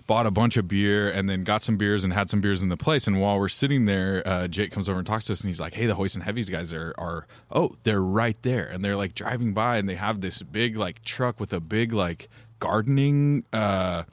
[0.05, 2.69] Bought a bunch of beer and then got some beers and had some beers in
[2.69, 3.07] the place.
[3.07, 5.59] And while we're sitting there, uh, Jake comes over and talks to us and he's
[5.61, 8.97] like, "Hey, the Hoist and Heavies guys are are oh, they're right there." And they're
[8.97, 12.27] like driving by and they have this big like truck with a big like
[12.59, 13.45] gardening.
[13.53, 14.03] Uh,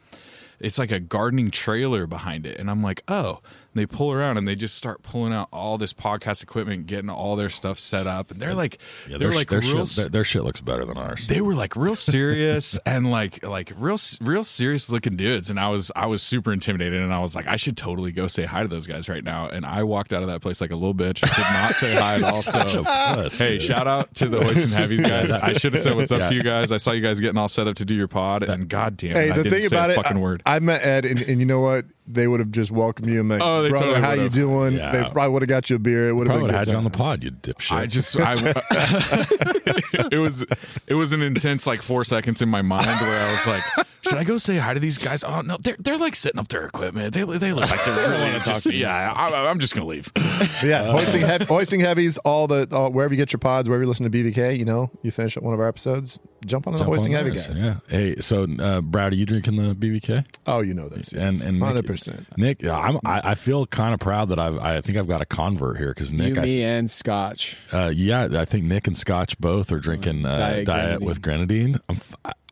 [0.61, 3.41] it's like a gardening trailer behind it and i'm like oh
[3.72, 7.08] And they pull around and they just start pulling out all this podcast equipment getting
[7.08, 8.30] all their stuff set up.
[8.32, 10.84] And they're like Yeah, they're their, like their, real shit, their, their shit looks better
[10.84, 11.28] than ours.
[11.28, 15.50] they were like real serious and like like real real serious looking dudes.
[15.50, 18.26] And i was i was super intimidated and i was like i should totally go
[18.26, 19.48] say hi to those guys right now.
[19.48, 21.20] And i walked out of that place like a little bitch.
[21.20, 22.42] Did not say hi at all.
[22.42, 23.62] Such so a puss, hey dude.
[23.62, 25.30] shout out to the hoist and heavies guys.
[25.30, 26.28] I should have said what's up Yeah.
[26.30, 26.72] to you guys.
[26.72, 28.42] I saw you guys getting all set up to do your pod.
[28.42, 30.20] And god damn it Hey, i the didn't thing say about a it, fucking I,
[30.20, 30.42] word.
[30.44, 31.84] I met Ed, and, and you know what?
[32.12, 34.32] They would have just welcomed you and like, Oh, they brother, totally how you would've.
[34.34, 34.72] doing?
[34.74, 34.92] Yeah.
[34.92, 36.08] They probably would have got you a beer.
[36.08, 37.72] It would have Probably been would have good had you on the pod, you dipshit.
[37.76, 38.34] I just I
[40.12, 40.44] it was
[40.86, 43.62] it was an intense like four seconds in my mind where I was like,
[44.02, 45.22] should I go say hi to these guys?
[45.24, 47.14] Oh no, they're they're like setting up their equipment.
[47.14, 49.12] They they look like they're really just yeah.
[49.12, 50.11] I, I'm just gonna leave.
[50.64, 53.88] Yeah, hoisting, heav- hoisting heavies, all the all, wherever you get your pods, wherever you
[53.88, 56.82] listen to BVK, you know, you finish up one of our episodes, jump on the
[56.84, 57.62] hoisting on heavy guys.
[57.62, 57.76] Yeah.
[57.88, 60.24] Hey, so uh, Brad, are you drinking the BVK?
[60.46, 62.26] Oh, you know this, And and Nick- hundred percent.
[62.36, 65.22] Nick, yeah, I'm, I, I feel kind of proud that I've I think I've got
[65.22, 67.57] a convert here because Nick, you, I, me, and Scotch.
[67.72, 71.78] uh, yeah, I think Nick and Scotch both are drinking uh, diet, Diet with grenadine.
[71.88, 72.01] I'm,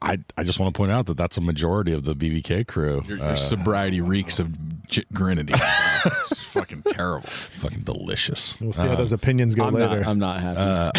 [0.00, 3.02] I I just want to point out that that's a majority of the BVK crew.
[3.06, 4.48] Your, Uh, sobriety reeks of
[4.88, 5.56] ch- grenadine.
[6.06, 7.26] it's fucking terrible.
[7.28, 8.58] Fucking delicious.
[8.60, 9.98] We'll see how those opinions go I'm later.
[10.00, 10.60] not, I'm not happy.
[10.60, 10.92] Uh,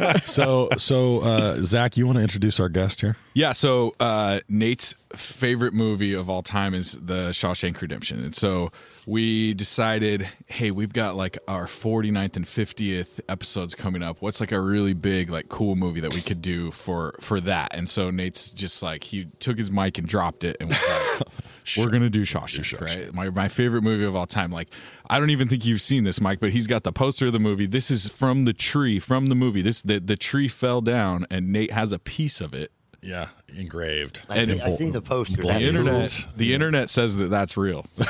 [0.00, 0.22] all right.
[0.28, 3.16] so, so uh, Zach, you want to introduce our guest here?
[3.34, 8.24] Yeah, so uh, Nate's favorite movie of all time is The Shawshank Redemption.
[8.24, 8.72] And so
[9.06, 14.20] we decided, hey, we've got like our 49th and 50th episodes coming up.
[14.20, 17.74] What's like a really big, like cool movie that we could do for for that?
[17.74, 21.28] And so Nate's just like he took his mic and dropped it and was like,
[21.78, 23.12] We're gonna do Shawshank, right?
[23.14, 24.50] My my favorite movie of all time.
[24.50, 24.68] Like,
[25.08, 27.40] I don't even think you've seen this, Mike, but he's got the poster of the
[27.40, 27.66] movie.
[27.66, 29.62] This is from the tree, from the movie.
[29.62, 32.70] This the the tree fell down, and Nate has a piece of it.
[33.04, 34.22] Yeah, engraved.
[34.30, 35.42] I, And see, I seen the poster.
[35.42, 37.86] The internet, the internet says that that's real.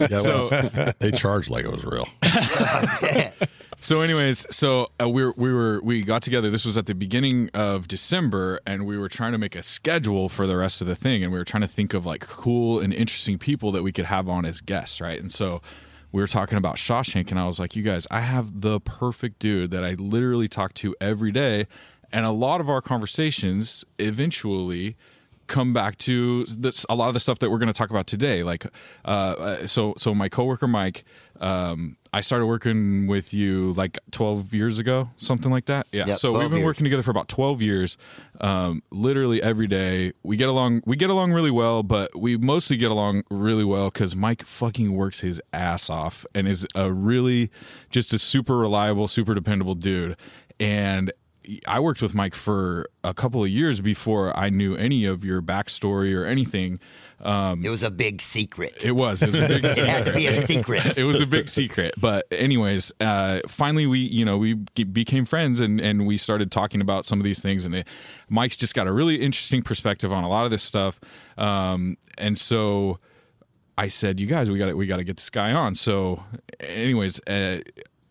[0.00, 2.08] Yeah, So- well, they charged like it was real.
[3.80, 6.50] So, anyways, so uh, we were, we were we got together.
[6.50, 10.28] This was at the beginning of December, and we were trying to make a schedule
[10.28, 12.80] for the rest of the thing, and we were trying to think of like cool
[12.80, 15.20] and interesting people that we could have on as guests, right?
[15.20, 15.62] And so
[16.10, 19.38] we were talking about Shawshank, and I was like, "You guys, I have the perfect
[19.38, 21.68] dude that I literally talk to every day."
[22.12, 24.96] And a lot of our conversations eventually
[25.48, 28.06] come back to this a lot of the stuff that we're going to talk about
[28.06, 28.66] today like
[29.06, 31.04] uh, uh so so my coworker mike
[31.40, 35.86] um i started working with you like 12 years ago something like that?
[35.90, 36.66] Yeah Yep, so we've been years.
[36.66, 37.96] working together for about 12 years.
[38.42, 42.76] Um literally every day we get along we get along really well but we mostly
[42.76, 47.50] get along really well because mike fucking works his ass off and is a really
[47.90, 50.16] just a super reliable super dependable dude.
[50.60, 51.12] And
[51.66, 55.40] I worked with Mike for a couple of years before I knew any of your
[55.42, 56.78] backstory or anything.
[57.20, 58.84] Um, It was a big secret.
[58.84, 59.22] it was.
[59.22, 60.96] It was a big It had to be a secret.
[60.98, 65.60] it was a big secret but anyways uh finally we you know we became friends
[65.60, 67.88] and and we started talking about some of these things and it,
[68.28, 71.00] mike's just got a really interesting perspective on a lot of this stuff
[71.38, 72.98] um and so
[73.76, 76.20] I said, "You guys, we got to we got to get this guy on." So,
[76.58, 77.60] anyways, uh,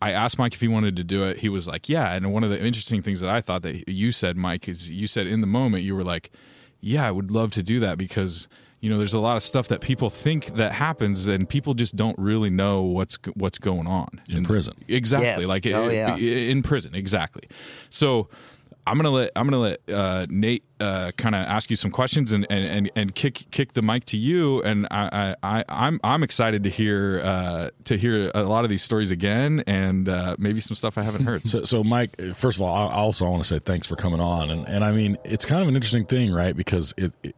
[0.00, 1.38] I asked Mike if he wanted to do it.
[1.38, 4.12] He was like, "Yeah." And one of the interesting things that I thought that you
[4.12, 6.30] said, Mike, is you said in the moment you were like,
[6.80, 8.48] "Yeah, I would love to do that because."
[8.80, 11.96] You know, there's a lot of stuff that people think that happens, and people just
[11.96, 14.74] don't really know what's what's going on In prison.
[14.86, 15.44] Exactly, Yes.
[15.48, 16.14] like Oh, it- yeah.
[16.14, 17.42] in prison, exactly.
[17.90, 18.28] So,
[18.88, 22.32] I'm gonna let I'm gonna let uh, Nate uh, kind of ask you some questions
[22.32, 24.62] and, and, and, and kick kick the mic to you.
[24.62, 28.70] And I, I, I I'm I'm excited to hear uh, to hear a lot of
[28.70, 31.46] these stories again and uh, maybe some stuff I haven't heard.
[31.46, 34.20] So, so Mike, first of all, I I also want to say thanks for coming
[34.20, 36.56] on, and and I mean, it's kind of an interesting thing, right?
[36.56, 37.34] Because it, it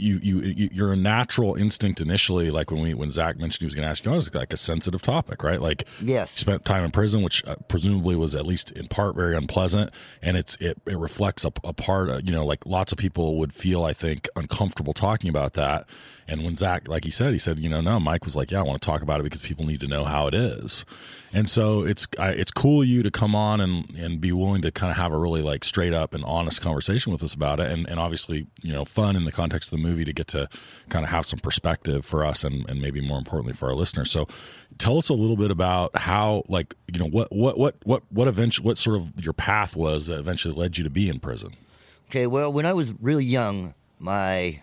[0.00, 3.74] you you you- your natural instinct initially, like when we when Zach mentioned he was
[3.74, 5.60] going to ask you, on, is like a sensitive topic, right?
[5.60, 6.32] Like, Yes.
[6.36, 9.90] you spent time in prison, which uh, presumably was at least in part very unpleasant,
[10.22, 13.38] and it's it it reflects a, a part, of, you know, like lots of people
[13.38, 15.86] would feel, I think, uncomfortable talking about that.
[16.28, 18.60] And when Zach, like he said, he said, you know, no, Mike was like, yeah,
[18.60, 20.84] I want to talk about it because people need to know how it is.
[21.32, 24.70] And so it's I, it's cool you to come on and and be willing to
[24.70, 27.70] kind of have a really like straight up and honest conversation with us about it,
[27.70, 30.48] and and obviously you know fun in the context of the movie to get to
[30.88, 34.10] kind of have some perspective for us and and maybe more importantly for our listeners.
[34.10, 34.26] So
[34.78, 38.28] tell us a little bit about how like you know what what what what what
[38.28, 41.54] eventually what sort of your path was that eventually led you to be in prison.
[42.08, 44.60] Okay, well, when I was really young, my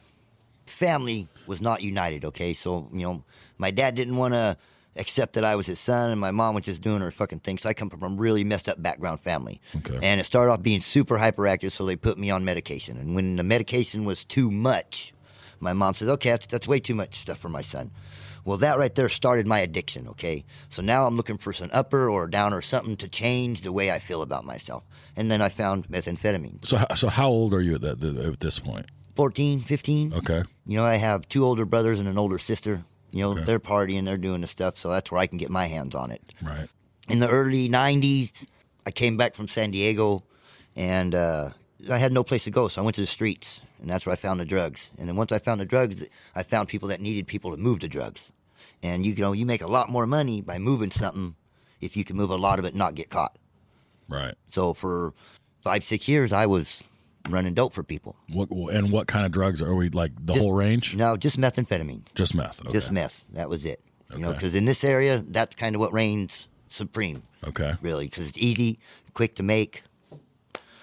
[0.66, 2.26] family was not united.
[2.26, 3.24] Okay, so you know,
[3.58, 4.58] my dad didn't want to
[4.98, 7.58] accept that I was his son, and my mom was just doing her fucking thing.
[7.60, 10.00] So I come from a really messed up background family, Okay.
[10.02, 11.72] and it started off being super hyperactive.
[11.72, 15.14] So they put me on medication, and when the medication was too much,
[15.62, 17.92] my mom says, "Okay, that's, that's way too much stuff for my son."
[18.46, 20.08] Well, that right there started my addiction.
[20.10, 23.72] Okay, so now I'm looking for some upper or down or something to change the
[23.74, 24.84] way I feel about myself,
[25.16, 26.66] and then I found methamphetamine.
[26.66, 28.86] So so how old are you at that at this point?
[29.16, 30.14] 14, 15.
[30.14, 30.44] Okay.
[30.68, 32.84] You know, I have two older brothers and an older sister.
[33.12, 33.44] You know, Okay.
[33.46, 36.12] they're partying, they're doing the stuff, so that's where I can get my hands on
[36.12, 36.22] it.
[36.42, 36.70] Right.
[37.10, 38.46] In the early 90s,
[38.86, 40.24] I came back from San Diego
[40.76, 41.50] and uh,
[41.90, 44.14] I had no place to go, so I went to the streets, and that's where
[44.14, 44.90] I found the drugs.
[44.98, 46.04] And then once I found the drugs,
[46.36, 48.32] I found people that needed people to move the drugs.
[48.84, 51.36] And you know, you make a lot more money by moving something
[51.82, 53.36] if you can move a lot of it and not get caught.
[54.10, 54.36] Right.
[54.52, 55.14] So for
[55.64, 56.80] five, six years, I was
[57.30, 58.16] running dope for people.
[58.32, 60.96] What and what kind of drugs are we like the Just- whole range?
[60.96, 62.04] No, just methamphetamine.
[62.16, 62.62] Just meth.
[62.62, 62.72] Okay.
[62.74, 63.24] Just meth.
[63.34, 63.82] That was it.
[64.14, 64.38] You know, Okay.
[64.38, 67.74] because in this area, that's kind of what reigns supreme, Okay.
[67.82, 68.80] really, because it's easy,
[69.14, 69.84] quick to make.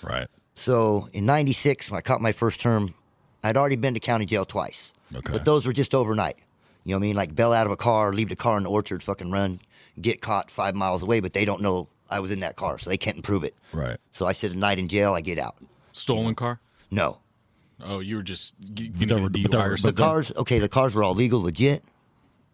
[0.02, 0.28] Right.
[0.54, 2.94] So in '96, when I caught my first term,
[3.42, 4.92] I'd already been to county jail twice.
[5.14, 5.32] Okay.
[5.32, 6.36] But those were just overnight.
[6.84, 7.16] You know what I mean?
[7.16, 9.60] Like bail out of a car, leave the car in the orchard, fucking run,
[10.00, 12.90] get caught five miles away, but they don't know I was in that car, so
[12.90, 13.54] they can't prove it.
[13.72, 13.96] Right.
[14.12, 15.56] So I sit a night in jail, I get out.
[15.92, 16.60] Stolen car?
[16.90, 17.18] No.
[17.82, 19.78] Oh, you were just g- But getting there a were- but DUI there or The
[19.78, 20.04] something.
[20.04, 21.82] cars, okay, the cars were all legal, legit.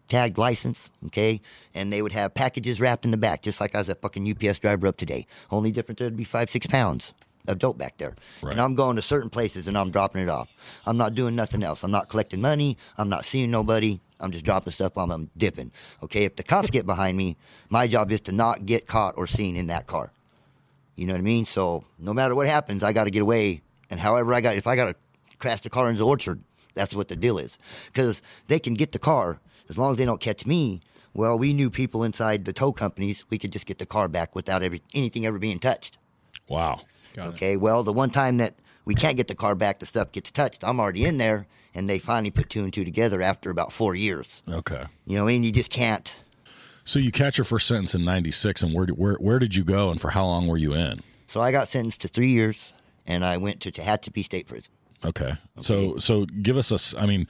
[0.08, 1.40] tagged license, okay?
[1.72, 4.26] And they would have packages wrapped in the back, just like I was a fucking
[4.28, 5.24] UPS driver up today.
[5.52, 7.14] Only difference there'd be five, six pounds
[7.46, 8.14] of dope back there.
[8.42, 8.52] Right.
[8.52, 10.48] And I'm going to certain places and I'm dropping it off.
[10.86, 11.82] I'm not doing nothing else.
[11.82, 12.76] I'm not collecting money.
[12.98, 14.00] I'm not seeing nobody.
[14.20, 15.72] I'm just dropping stuff on them, dipping.
[16.02, 17.36] Okay, if the cops get behind me,
[17.70, 20.12] my job is to not get caught or seen in that car.
[20.96, 21.46] You know what I mean?
[21.46, 23.62] So no matter what happens, I got to get away.
[23.88, 24.94] And however I got, if I got to
[25.38, 26.42] crash the car into the orchard,
[26.74, 27.58] that's what the deal is.
[27.86, 30.80] Because they can get the car as long as they don't catch me.
[31.14, 33.24] Well, we knew people inside the tow companies.
[33.30, 35.98] We could just get the car back without every, anything ever being touched.
[36.48, 36.82] Wow.
[37.18, 37.56] Okay.
[37.56, 38.54] Well, the one time that
[38.84, 40.64] we can't get the car back, the stuff gets touched.
[40.64, 43.94] I'm already in there, and they finally put two and two together after about four
[43.94, 44.42] years.
[44.48, 44.84] Okay.
[45.06, 46.14] You know, what I mean, you just can't.
[46.84, 49.64] So you catch your first sentence in '96, and where did, where where did you
[49.64, 51.00] go, and for how long were you in?
[51.26, 52.72] So I got sentenced to three years,
[53.06, 54.72] and I went to Tehachapi State Prison.
[55.04, 55.34] Okay.
[55.60, 57.28] So so give us a I mean,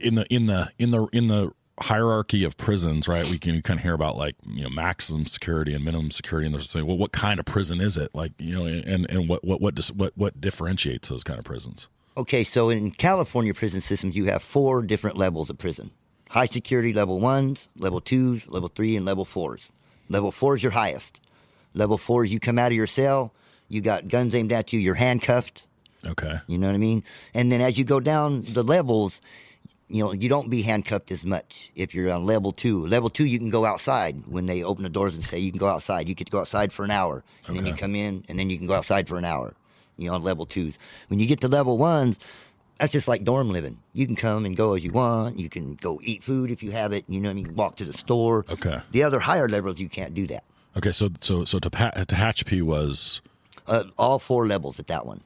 [0.00, 1.52] in the in the in the in the
[1.82, 3.28] hierarchy of prisons, right?
[3.28, 6.54] We can kind of hear about like you know maximum security and minimum security, and
[6.54, 8.14] they're saying, well, what kind of prison is it?
[8.14, 11.44] Like you know, and and what what what dis, what what differentiates those kind of
[11.44, 11.88] prisons?
[12.16, 15.90] Okay, so in California prison systems, you have four different levels of prison
[16.30, 19.70] high security level ones, level twos, level three, and level fours.
[20.08, 21.20] Level four is your highest.
[21.74, 23.32] Level four is you come out of your cell,
[23.68, 25.66] you got guns aimed at you, you're handcuffed.
[26.06, 26.40] Okay.
[26.46, 27.04] You know what I mean?
[27.34, 29.20] And then as you go down the levels,
[29.90, 32.86] you know, you don't be handcuffed as much if you're on level two.
[32.86, 35.58] Level two, you can go outside when they open the doors and say you can
[35.58, 36.08] go outside.
[36.08, 38.48] You get to go outside for an hour, and then you come in, and then
[38.50, 39.54] you can go outside for an hour.
[39.96, 40.78] You know, on level twos.
[41.08, 42.16] When you get to level ones,
[42.78, 43.78] that's just like dorm living.
[43.92, 45.38] You can come and go as you want.
[45.38, 47.04] You can go eat food if you have it.
[47.06, 48.46] You know, you can walk to the store.
[48.48, 48.78] Okay.
[48.92, 50.44] The other higher levels, you can't do that.
[50.76, 50.92] Okay.
[50.92, 53.20] So so so Tepa- Tehachapi was
[53.66, 55.20] Uh, all four levels at that one.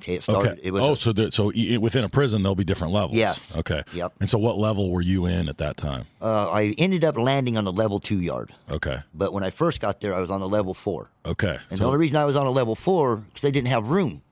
[0.00, 0.52] Okay, it started.
[0.52, 0.60] okay.
[0.62, 3.16] It was oh, a- so the, so e- within a prison there'll be different levels.
[3.16, 3.52] Yes.
[3.56, 3.82] Okay.
[3.94, 4.12] Yep.
[4.20, 6.04] And so what level were you in at that time?
[6.20, 8.54] uh, I ended up landing on the level two yard.
[8.70, 8.98] Okay.
[9.14, 11.10] But when I first got there, I was on a level four.
[11.24, 11.58] Okay.
[11.70, 13.88] And So- the only reason I was on a level four because they didn't have
[13.88, 14.22] room.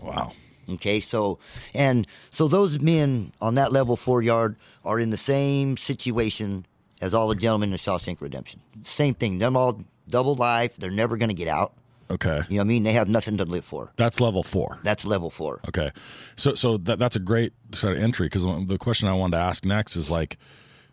[0.00, 0.32] wow.
[0.68, 1.38] Okay, so
[1.74, 6.66] and so those men on that level four yard are in the same situation
[7.00, 8.58] as all the gentlemen in the Shawshank Redemption.
[8.82, 9.38] Same thing.
[9.38, 10.74] Them all double life.
[10.76, 11.74] They're never going to get out.
[12.10, 12.42] Okay.
[12.48, 12.82] You know what I mean?
[12.84, 13.92] They have nothing to live for.
[13.96, 14.78] That's level four.
[14.82, 15.60] That's level four.
[15.68, 15.90] Okay,
[16.36, 19.42] so so that that's a great sort of entry because the question I wanted to
[19.42, 20.38] ask next is like,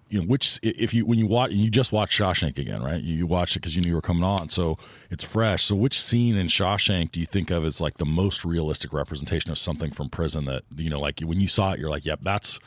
[0.10, 3.02] you know, which if you when you watch you just watched Shawshank again, right?
[3.02, 4.78] You, you watched it because you knew you were coming on, so
[5.12, 5.66] it's fresh.
[5.66, 9.52] So which scene in Shawshank do you think of as like the most realistic representation
[9.52, 12.20] of something from prison that you know, like when you saw it, you're like, yep,
[12.24, 12.60] that's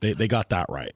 [0.00, 0.92] they they got that right.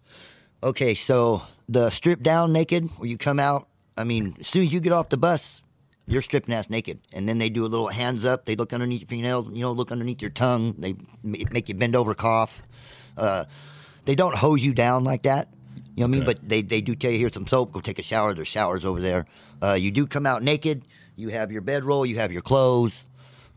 [0.62, 3.68] Okay, so the strip down naked where you come out.
[3.96, 5.62] I mean, as soon as you get off the bus,
[6.06, 8.44] you're stripping ass naked, and then they do a little hands up.
[8.44, 10.74] They look underneath your fingernails, you know, look underneath your tongue.
[10.78, 12.62] They make you bend over, cough.
[13.16, 13.44] Uh,
[14.04, 15.48] they don't hose you down like that.
[15.96, 16.22] You know what I mean?
[16.22, 16.32] Okay.
[16.32, 17.72] But they, they do tell you here's some soap.
[17.72, 18.34] Go take a shower.
[18.34, 19.26] There's showers over there.
[19.62, 20.82] Uh, you do come out naked.
[21.16, 22.04] You have your bedroll.
[22.04, 23.04] You have your clothes.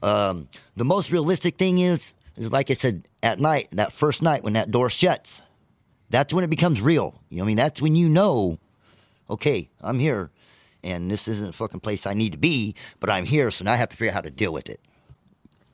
[0.02, 3.70] Um, the most realistic thing is is like I said at night.
[3.72, 5.42] That first night when that door shuts,
[6.10, 7.20] that's when it becomes real.
[7.30, 7.58] You know what I mean?
[7.58, 8.60] That's when you know,
[9.30, 10.30] okay, I'm here,
[10.88, 13.74] and this isn't a fucking place I need to be, but I'm here, so now
[13.74, 14.80] I have to figure out how to deal with it.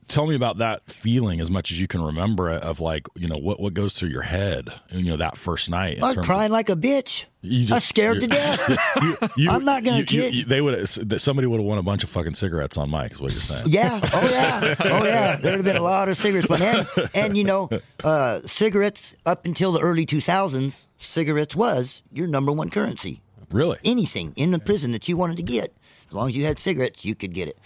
[0.10, 3.26] Tell me about that feeling as much as you can remember it of like you
[3.30, 6.00] know what what goes through your head you know that first night.
[6.04, 7.24] I'm terms of- crying like a bitch.
[7.42, 8.62] You I'm just- scared to death.
[9.02, 10.36] You- you- I'm not gonna you- you- kid.
[10.36, 10.90] you- They would
[11.22, 13.14] somebody would have won a bunch of fucking cigarettes on Mike.
[13.14, 13.64] Is what you're saying?
[13.68, 14.02] Yeah.
[14.14, 14.76] Oh yeah.
[14.82, 15.36] Oh yeah.
[15.38, 17.70] There'd have been a lot of cigarettes, but and, and you know,
[18.04, 23.22] uh, cigarettes up until the early 2000s, cigarettes was your number one currency.
[23.54, 23.78] Really?
[23.86, 25.74] Anything in the prison that you wanted to get,
[26.08, 27.58] as long as you had cigarettes, you could get it.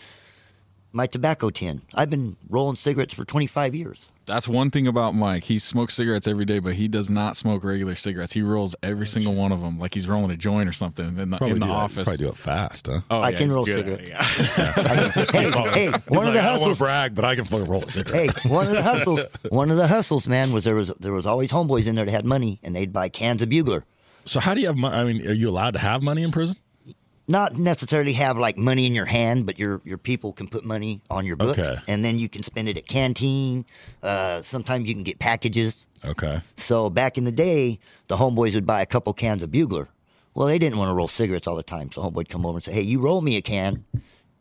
[0.93, 1.81] My tobacco tin.
[1.95, 4.09] I've been rolling cigarettes for 25 years.
[4.25, 5.43] That's one thing about Mike.
[5.45, 8.33] He smokes cigarettes every day, but he does not smoke regular cigarettes.
[8.33, 11.29] He rolls every single one of them like he's rolling a joint or something in
[11.29, 12.03] the, Probably in the do that- office.
[12.05, 12.99] Probably do it fast, huh?
[13.09, 14.57] Oh, I yeah, can he's roll good at it, cigarettes.
[14.57, 15.25] yeah.
[15.31, 15.51] hey,
[15.91, 16.77] hey, one of the I don't want hustles.
[16.77, 18.38] to brag, but I can fucking roll a cigarette.
[18.39, 19.21] Hey, one of the hustles.
[19.49, 22.11] One of the hustles, man, was there was there was always homeboys in there that
[22.11, 23.85] had money, and they'd buy cans of Bugler.
[24.28, 24.95] So how do you have money?
[24.95, 26.55] I mean, are you allowed to have money in prison?
[27.30, 31.01] not necessarily have like money in your hand, but your your people can put money
[31.09, 31.75] on your book, Okay.
[31.86, 33.65] and then you can spend it at canteen.
[34.01, 35.86] Uh, sometimes you can get packages.
[36.05, 36.39] Okay.
[36.55, 39.89] So back in the day, the homeboys would buy a couple cans of Bugler.
[40.36, 42.59] Well, they didn't want to roll cigarettes all the time, so homeboy would come over
[42.59, 43.84] and say, "Hey, you roll me a can,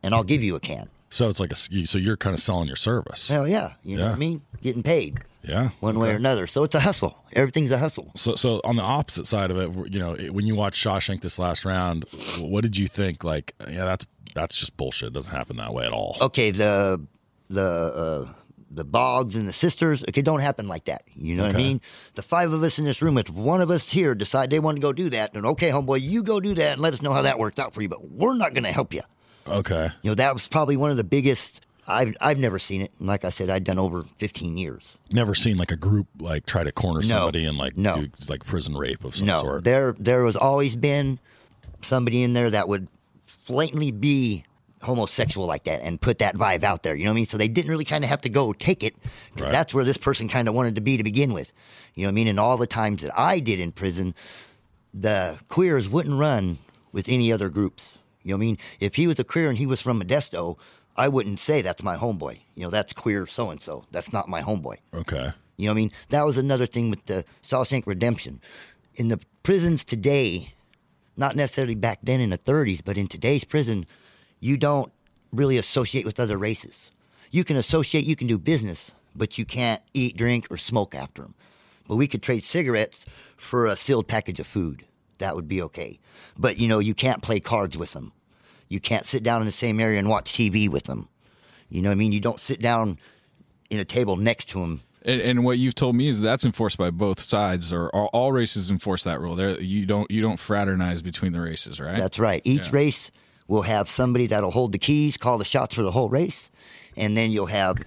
[0.04, 2.68] and I'll give you a can." So it's like a so you're kind of selling
[2.68, 3.26] your service.
[3.28, 4.10] Hell yeah, you know Yeah.
[4.10, 4.42] what I mean?
[4.62, 5.70] Getting paid Yeah.
[5.80, 6.46] one way or another.
[6.46, 7.16] So it's a hustle.
[7.32, 8.10] Everything's a hustle.
[8.16, 11.38] So so on the opposite side of it, you know, when you watch Shawshank this
[11.38, 12.04] last round,
[12.40, 13.22] what did you think?
[13.24, 15.08] Like, yeah, that's that's just bullshit.
[15.08, 16.16] It doesn't happen that way at all.
[16.20, 17.00] Okay, the
[17.48, 18.32] the uh,
[18.70, 20.02] the Bogs and the sisters.
[20.08, 21.02] Okay, don't happen like that.
[21.14, 21.80] You know what I mean?
[22.14, 24.76] The five of us in this room, if one of us here decide they want
[24.76, 27.12] to go do that, then okay, homeboy, you go do that and let us know
[27.12, 27.88] how that works out for you.
[27.88, 29.02] But we're not going to help you.
[29.48, 29.90] Okay.
[30.02, 31.60] You know, that was probably one of the biggest.
[31.88, 32.92] I've I've never seen it.
[32.98, 34.96] And like I said, I'd done over 15 years.
[35.12, 37.06] Never seen like a group like try to corner No.
[37.08, 38.02] somebody and like No.
[38.02, 39.64] do like prison rape of some no, sort.
[39.64, 41.18] there there was always been
[41.82, 42.88] somebody in there that would
[43.46, 44.44] blatantly be
[44.82, 46.94] homosexual like that and put that vibe out there.
[46.94, 47.26] You know what I mean?
[47.26, 48.94] So they didn't really kind of have to go take it
[49.38, 49.50] Right.
[49.52, 51.52] that's where this person kind of wanted to be to begin with.
[51.94, 52.28] You know what I mean?
[52.28, 54.14] And all the times that I did in prison,
[54.92, 56.58] the queers wouldn't run
[56.92, 57.98] with any other groups.
[58.22, 58.58] You know what I mean?
[58.80, 60.58] If he was a queer and he was from Modesto,
[60.96, 62.40] I wouldn't say that's my homeboy.
[62.54, 63.84] You know, that's queer so and so.
[63.90, 64.76] That's not my homeboy.
[64.94, 65.32] Okay.
[65.56, 65.92] You know what I mean?
[66.08, 68.40] That was another thing with the Shawshank Redemption.
[68.94, 70.54] In the prisons today,
[71.16, 73.86] not necessarily back then in the 30s, but in today's prison,
[74.40, 74.92] you don't
[75.32, 76.90] really associate with other races.
[77.30, 81.22] You can associate, you can do business, but you can't eat, drink, or smoke after
[81.22, 81.34] them.
[81.88, 84.84] But we could trade cigarettes for a sealed package of food.
[85.18, 85.98] That would be okay.
[86.36, 88.12] But you know, you can't play cards with them.
[88.68, 91.08] You can't sit down in the same area and watch TV with them.
[91.68, 92.12] You know what I mean?
[92.12, 92.98] You don't sit down
[93.70, 96.78] in a table next to them And, and what you've told me is that's enforced
[96.78, 99.34] by both sides, or all, all races enforce that rule.
[99.36, 101.96] There, you don't you don't fraternize between the races, right?
[101.96, 102.42] That's right.
[102.44, 103.10] Each race
[103.48, 106.50] will have somebody that'll hold the keys, call the shots for the whole race,
[106.96, 107.78] and then you'll have,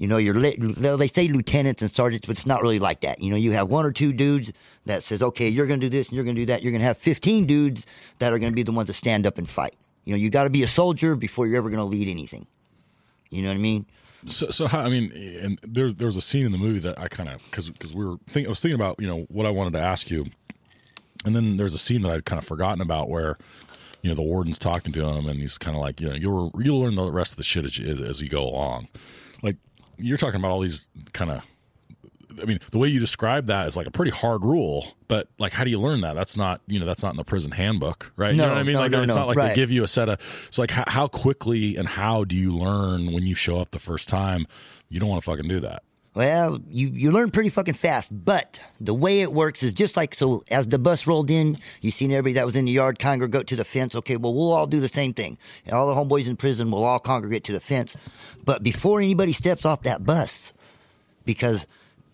[0.00, 3.00] you know, your li- well, they say lieutenants and sergeants, but it's not really like
[3.02, 3.20] that.
[3.20, 4.50] You know, you have one or two dudes
[4.86, 6.62] that says, okay, you're going to do this and you're going to do that.
[6.62, 7.84] You're going to have 15 dudes
[8.18, 9.74] that are going to be the ones that stand up and fight.
[10.04, 12.46] You know, you got to be a soldier before you're ever going to lead anything.
[13.28, 13.84] You know what I mean?
[14.26, 17.08] So, so how, I mean, and there's there's a scene in the movie that I
[17.08, 19.50] kind of because because we were think I was thinking about you know what I
[19.50, 20.26] wanted to ask you,
[21.26, 23.38] and then there's a scene that I'd kind of forgotten about where
[24.02, 26.52] you know the warden's talking to him and he's kind of like you know you'll
[26.58, 28.88] you'll learn the rest of the shit as you, as you go along,
[29.42, 29.56] like
[30.00, 31.46] you're talking about all these kind of.
[32.40, 35.52] I mean, the way you describe that is like a pretty hard rule, but like,
[35.52, 36.14] how do you learn that?
[36.14, 38.30] That's not, you know, that's not in the prison handbook, right?
[38.30, 38.74] you know what I mean?
[38.74, 39.48] no, like, no, it's no, not like right.
[39.48, 40.20] they give you a set of.
[40.50, 43.78] So, like, how, how quickly and how do you learn when you show up the
[43.78, 44.46] first time?
[44.88, 45.82] You don't want to fucking do that.
[46.12, 50.16] Well, you, you learn pretty fucking fast, but the way it works is just like
[50.16, 50.42] so.
[50.50, 53.56] As the bus rolled in, you seen everybody that was in the yard congregate to
[53.56, 53.94] the fence.
[53.94, 55.38] Okay, well, we'll all do the same thing.
[55.64, 57.96] And all the homeboys in prison will all congregate to the fence.
[58.44, 60.52] But before anybody steps off that bus,
[61.24, 61.68] because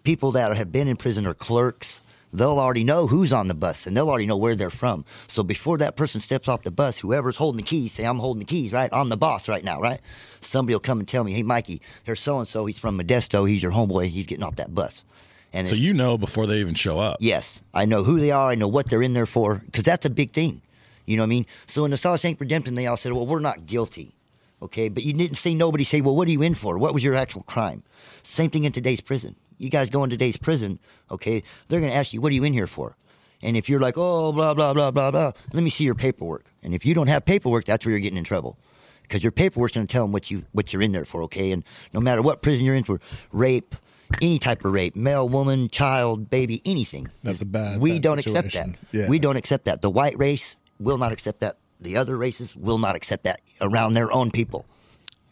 [0.04, 3.86] people that have been in prison are clerks, they'll already know who's on the bus
[3.86, 5.04] and they'll already know where they're from.
[5.28, 8.40] So before that person steps off the bus, whoever's holding the keys, say, I'm holding
[8.40, 8.90] the keys, right?
[8.92, 10.00] I'm the boss right now, right?
[10.40, 12.66] Somebody will come and tell me, hey, Mikey, there's so and so.
[12.66, 13.48] He's from Modesto.
[13.48, 14.08] He's your homeboy.
[14.08, 15.04] He's getting off that bus.
[15.52, 17.16] And So you know before they even show up.
[17.20, 18.50] Yes, I know who they are.
[18.50, 20.60] I know what they're in there for because that's a big thing.
[21.06, 21.46] You know what I mean?
[21.66, 24.12] So in the Shawshank Redemption, they all said, "Well, we're not guilty."
[24.60, 26.76] Okay, but you didn't say nobody say, "Well, what are you in for?
[26.78, 27.84] What was your actual crime?"
[28.22, 29.36] Same thing in today's prison.
[29.58, 30.78] You guys go in today's prison,
[31.10, 31.42] okay?
[31.68, 32.96] They're going to ask you, "What are you in here for?"
[33.42, 36.44] And if you're like, "Oh, blah blah blah blah blah," let me see your paperwork.
[36.62, 38.58] And if you don't have paperwork, that's where you're getting in trouble.
[39.02, 41.52] Because your paperwork's going to tell them what you what you're in there for, okay?
[41.52, 43.00] And no matter what prison you're in for,
[43.32, 43.76] rape,
[44.20, 47.08] any type of rape, male, woman, child, baby, anything.
[47.22, 48.68] That's a bad- We bad don't accept that.
[48.92, 49.08] Yeah.
[49.08, 49.80] We don't accept that.
[49.80, 51.56] The white race will not accept that.
[51.80, 54.64] The other races will not accept that around their own people.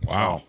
[0.07, 0.43] Wow.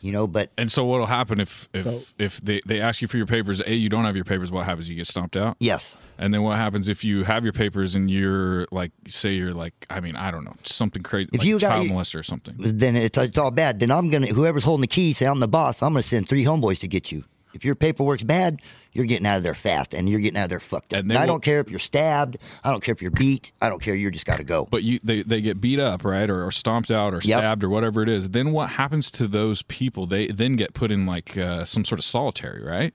[0.00, 3.08] You know, but And so what'll happen if if So- if they, they ask you
[3.08, 3.60] for your papers?
[3.66, 4.52] A, you don't have your papers.
[4.52, 4.88] What happens?
[4.88, 5.56] You get stomped out.
[5.58, 9.52] yes, And then what happens if you have your papers and you're like, say you're
[9.52, 12.18] like, I mean, I don't know, something crazy, If like you got child your- molester
[12.18, 12.54] or something.
[12.58, 13.80] then it's, it's all bad.
[13.80, 15.82] Then I'm gonna whoever's holding the keys say I'm the boss.
[15.82, 17.24] I'm gonna send three homeboys to get you.
[17.54, 18.60] If your paperwork's bad,
[18.92, 21.00] you're getting out of there fast, and you're getting out of there fucked up.
[21.00, 22.36] And I will- don't care if you're stabbed.
[22.62, 23.52] I don't care if you're beat.
[23.60, 23.94] I don't care.
[23.94, 24.66] You just got to go.
[24.70, 27.38] But you they, they get beat up, right, or, or stomped out, or Yep.
[27.40, 28.30] stabbed, or whatever it is.
[28.30, 30.06] Then what happens to those people?
[30.06, 32.92] They then get put in like uh, some sort of solitary, right?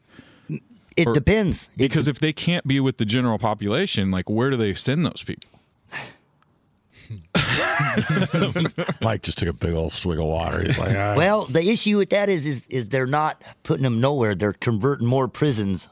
[0.95, 1.70] it or- depends.
[1.74, 5.04] It Because if they can't be with the general population, like where do they send
[5.06, 5.49] those people?
[9.01, 10.64] Mike just took a big old swig of water.
[10.64, 10.93] He's like.
[10.93, 14.36] Well, the issue with that is, is is they're not putting them nowhere.
[14.36, 15.89] They're converting more prisons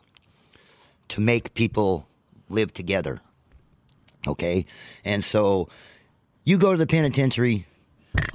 [1.10, 2.08] to make people
[2.50, 3.22] live together.
[4.28, 4.66] Okay,
[5.04, 5.70] and so
[6.44, 7.66] you go to the penitentiary,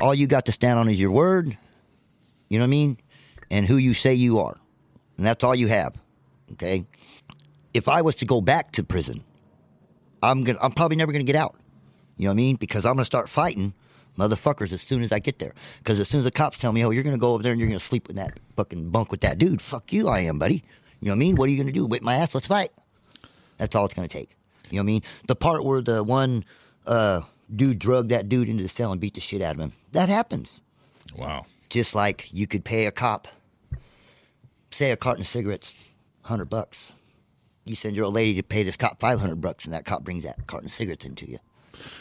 [0.00, 1.56] all you got to stand on is your word.
[2.48, 2.98] You know what I mean,
[3.50, 4.56] and who you say you are,
[5.16, 5.94] and that's all you have.
[6.52, 6.86] Okay,
[7.72, 9.24] if I was to go back to prison,
[10.22, 11.56] I'm gonna I'm probably never gonna get out.
[12.16, 12.56] You know what I mean?
[12.56, 13.74] Because I'm gonna start fighting
[14.18, 15.52] motherfuckers as soon as I get there.
[15.78, 17.60] Because as soon as the cops tell me, "Oh, you're gonna go over there and
[17.60, 20.64] you're gonna sleep in that fucking bunk with that dude," fuck you, I am, buddy.
[21.00, 21.36] You know what I mean?
[21.36, 21.84] What are you gonna do?
[21.86, 22.34] Whip my ass?
[22.34, 22.72] Let's fight.
[23.58, 24.30] That's all it's gonna take.
[24.70, 25.02] You know what I mean?
[25.26, 26.44] The part where the one
[26.86, 27.22] uh,
[27.54, 29.72] dude drugged that dude into the cell and beat the shit out of him.
[29.92, 30.60] That happens.
[31.14, 31.46] wow.
[31.68, 33.28] Just like you could pay a cop
[34.70, 35.74] say a carton of cigarettes,
[36.22, 36.92] hundred bucks.
[37.64, 40.04] You send your old lady to pay this cop five hundred bucks, and that cop
[40.04, 41.38] brings that carton of cigarettes into you.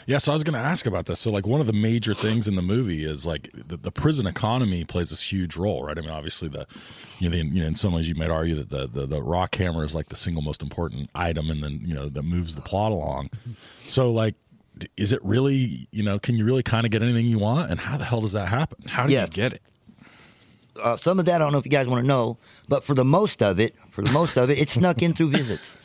[0.06, 1.18] Yeah, so I was going to ask about this.
[1.20, 4.26] So, like, one of the major things in the movie is like the, the prison
[4.26, 5.96] economy plays this huge role, right?
[5.98, 6.66] I mean, obviously, the
[7.18, 9.22] you know, the, you know, in some ways, you might argue that the, the the
[9.22, 12.54] rock hammer is like the single most important item, and then you know that moves
[12.54, 13.30] the plot along.
[13.88, 14.34] So, like,
[14.96, 16.18] is it really you know?
[16.18, 17.70] Can you really kind of get anything you want?
[17.70, 18.86] And how the hell does that happen?
[18.88, 19.28] How do Yes.
[19.28, 19.62] you get it?
[20.80, 22.36] Uh, some of that I don't know if you guys want to know,
[22.68, 25.30] but for the most of it, for the most of it, it's snuck in through
[25.30, 25.78] visits.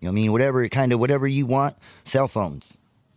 [0.00, 0.32] You know what I mean?
[0.32, 2.74] Whatever kind of whatever you want, cell phones.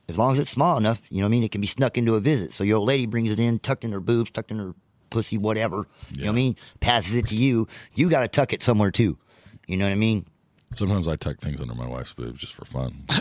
[0.10, 1.97] As long as it's small enough, you know what I mean, it can be snuck
[1.97, 2.53] into a visit.
[2.53, 4.74] So your old lady brings it in, tucked in her boobs, tucked in her
[5.10, 5.88] pussy, whatever.
[6.12, 6.55] You know what I mean?
[6.80, 7.68] Passes it to you.
[7.93, 9.18] You got to tuck it somewhere too.
[9.68, 10.26] You know what I mean?
[10.76, 13.05] Sometimes I tuck things under my wife's boobs just for fun.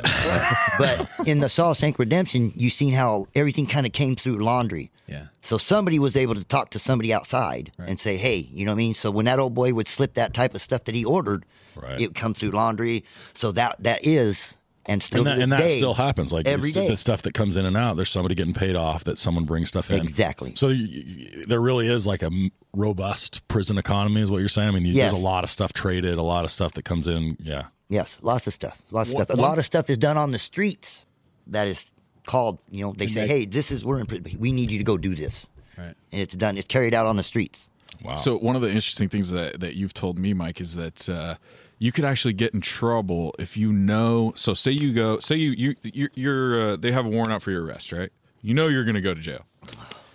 [0.79, 4.91] But in the Shawshank Redemption, you seen how everything kind of came through laundry.
[5.07, 5.27] Yeah.
[5.41, 8.77] So somebody was able to talk to somebody outside and say, "Hey, you know what
[8.77, 11.05] I mean." So when that old boy would slip that type of stuff that he
[11.05, 11.45] ordered,
[11.77, 12.01] Right.
[12.01, 13.05] it would come through laundry.
[13.33, 14.57] So that that is
[14.89, 16.33] and still and that, and that day, still happens.
[16.33, 16.91] Like every it's- day.
[16.91, 17.97] the stuff that comes in and out.
[17.97, 20.01] There's somebody getting paid off that someone brings stuff in.
[20.03, 20.55] Exactly.
[20.57, 22.31] So you, you- there really is like a
[22.75, 24.69] robust prison economy, is what you're saying.
[24.69, 25.11] I mean, you, Yes.
[25.13, 27.37] there's a lot of stuff traded, a lot of stuff that comes in.
[27.41, 27.67] Yeah.
[27.89, 28.81] Yes, lots of stuff.
[28.91, 29.39] Lots of One- stuff.
[29.39, 31.05] A lot of stuff is done on the streets.
[31.49, 31.91] That is
[32.25, 32.59] called.
[32.71, 34.07] You know, they say, that- "Hey, this is we're in.
[34.07, 34.27] prison.
[34.41, 35.47] We need you to go do this,"
[35.79, 35.95] Right.
[36.11, 36.57] and it's done.
[36.59, 37.69] It's carried out on the streets.
[38.03, 38.17] Wow.
[38.17, 41.37] So one of the interesting things that that you've told me, Mike, is that uh,
[41.79, 44.33] you could actually get in trouble if you know.
[44.35, 47.43] So say you go, say you you you're, you're uh, they have a warrant out
[47.43, 48.11] for your arrest, right?
[48.41, 49.45] You know you're going to go to jail,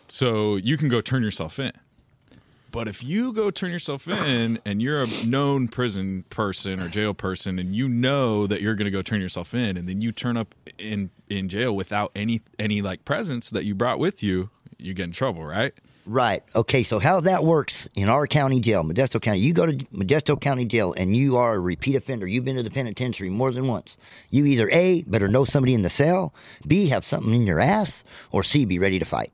[0.08, 1.74] so you can go turn yourself in.
[2.72, 7.14] But if you go turn yourself in and you're a known prison person or jail
[7.14, 10.14] person and you know that you're going to go turn yourself in and then you
[10.14, 14.50] turn up in in jail without any any like presence that you brought with you,
[14.78, 15.74] you get in trouble, right?
[16.06, 16.44] Right.
[16.56, 16.84] Okay.
[16.84, 20.66] So how that works in our county jail, Modesto County, you go to Modesto County
[20.66, 22.26] Jail and you are a repeat offender.
[22.28, 23.98] You've been to the penitentiary more than once.
[24.30, 26.34] You either A, better know somebody in the cell,
[26.66, 29.32] B, have something in your ass, or C, be ready to fight.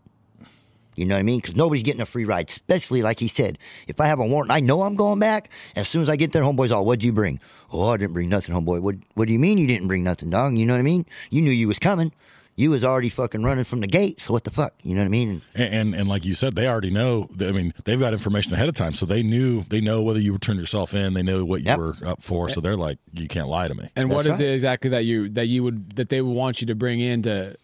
[0.96, 1.40] You know what I mean?
[1.40, 3.60] Because nobody's getting a free ride, especially like he said.
[3.88, 5.52] If I have a warrant, I know I'm going back.
[5.76, 7.40] As soon as I get there, homeboy's all, "What'd you bring?"
[7.72, 8.96] "Oh, I didn't bring nothing, homeboy." "What?
[9.14, 11.06] What do you mean you didn't bring nothing, dog?" You know what I mean?
[11.30, 12.12] You knew you was coming.
[12.60, 14.20] You was already fucking running from the gate.
[14.20, 14.74] So what the fuck?
[14.82, 15.30] You know what I mean?
[15.30, 17.30] And and, and and like you said, they already know.
[17.40, 20.32] I mean, they've got information ahead of time, so they knew they know whether you
[20.32, 21.14] would turn yourself in.
[21.14, 21.78] They know what you Yep.
[21.78, 23.90] were up for, so they're like, you can't lie to me.
[23.96, 24.42] And what is right.
[24.42, 27.22] it exactly that you that you would that they would want you to bring in
[27.24, 27.56] to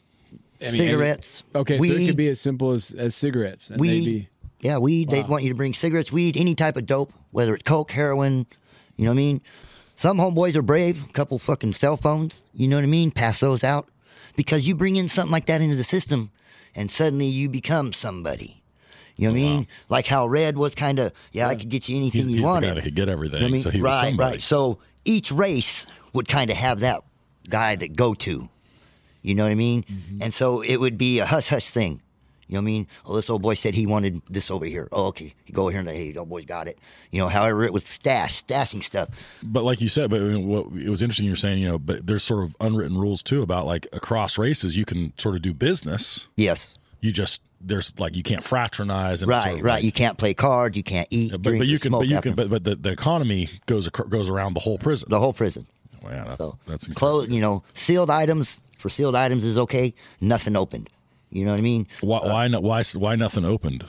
[0.61, 1.41] I mean, cigarettes.
[1.55, 3.71] Okay, so it could be as simple as, as cigarettes.
[3.71, 4.05] And weed.
[4.05, 4.29] maybe
[4.59, 5.09] Yeah, weed.
[5.09, 8.45] They'd want you to bring cigarettes, weed, any type of dope, whether it's coke, heroin.
[8.95, 9.41] You know what I mean?
[9.95, 11.09] Some homeboys are brave.
[11.09, 12.43] A couple fucking cell phones.
[12.53, 13.09] You know what I mean?
[13.09, 13.87] Pass those out
[14.35, 16.31] because you bring in something like that into the system,
[16.75, 18.61] and suddenly you become somebody.
[19.15, 19.67] You know what I mean?
[19.89, 22.45] Like how Red was kind of, yeah, I could get you anything He's, you he's
[22.45, 22.75] wanted.
[22.77, 23.61] that could get everything, You know I mean?
[23.61, 24.31] so he was right, somebody.
[24.31, 24.41] right.
[24.41, 27.03] So each race would kind of have that
[27.47, 28.49] guy that go to.
[29.21, 29.83] You know what I mean?
[29.83, 30.23] Mm-hmm.
[30.23, 32.01] And so it would be a hush hush thing.
[32.47, 32.87] You know what I mean?
[33.05, 34.87] Oh, this old boy said he wanted this over here.
[34.91, 35.33] Oh, okay.
[35.45, 36.77] You go over here and hey, old boy's got it.
[37.11, 39.09] You know, however, it was stash, stashing stuff.
[39.43, 41.25] But like you said, but I mean, what it was interesting.
[41.25, 44.77] You're saying, you know, but there's sort of unwritten rules too about like across races,
[44.77, 46.27] you can sort of do business.
[46.35, 46.75] Yes.
[47.01, 49.73] You just there's like you can't fraternize and Right, sort of right.
[49.75, 50.75] like- you can't play cards.
[50.75, 51.31] You can't eat.
[51.31, 54.29] but, drink, but you can, but you can, but, but the, the economy goes goes
[54.29, 55.07] around the whole prison.
[55.09, 55.65] the whole prison.
[56.03, 57.19] Wow, that's, So that's incredible.
[57.21, 57.29] close.
[57.29, 59.93] You know, sealed items for sealed items is okay.
[60.19, 60.89] Nothing opened.
[61.33, 61.87] You know what I mean?
[62.01, 62.63] Why, uh, why not?
[62.63, 63.83] Why why nothing opened?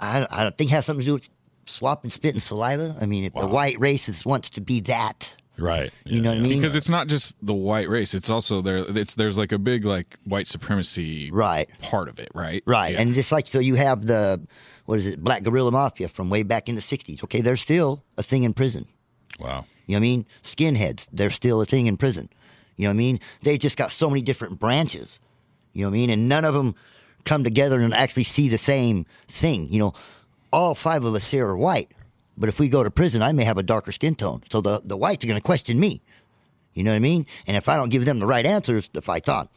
[0.00, 1.28] I, I think it has something to do with
[1.66, 2.96] swapping spit and saliva.
[3.00, 5.92] I mean, if the white race is, wants to be that, Right.
[6.04, 6.58] you know what I mean?
[6.60, 9.84] because it's not just the white race it's also there it's there's like a big
[9.84, 11.68] like white supremacy Right.
[11.80, 12.94] part of it right Right.
[12.94, 13.02] Yeah.
[13.02, 14.40] And just like, so you have the,
[14.86, 17.22] what is it, Black Guerrilla Mafia from way back in the 60s.
[17.24, 18.86] Okay, they're still a thing in prison.
[19.38, 19.66] Wow.
[19.86, 20.26] You know what I mean?
[20.42, 22.28] Skinheads, they're still a thing in prison.
[22.76, 23.20] You know what I mean?
[23.42, 25.20] They just got so many different branches.
[25.72, 26.10] You know what I mean?
[26.10, 26.74] And none of them
[27.24, 29.72] come together and actually see the same thing.
[29.72, 29.94] You know,
[30.52, 31.90] all five of us here are white,
[32.36, 34.42] but if we go to prison, I may have a darker skin tone.
[34.50, 36.02] So the, the whites are going to question me.
[36.74, 37.26] You know what I mean?
[37.46, 39.48] And if I don't give them the right answers, the fight's on.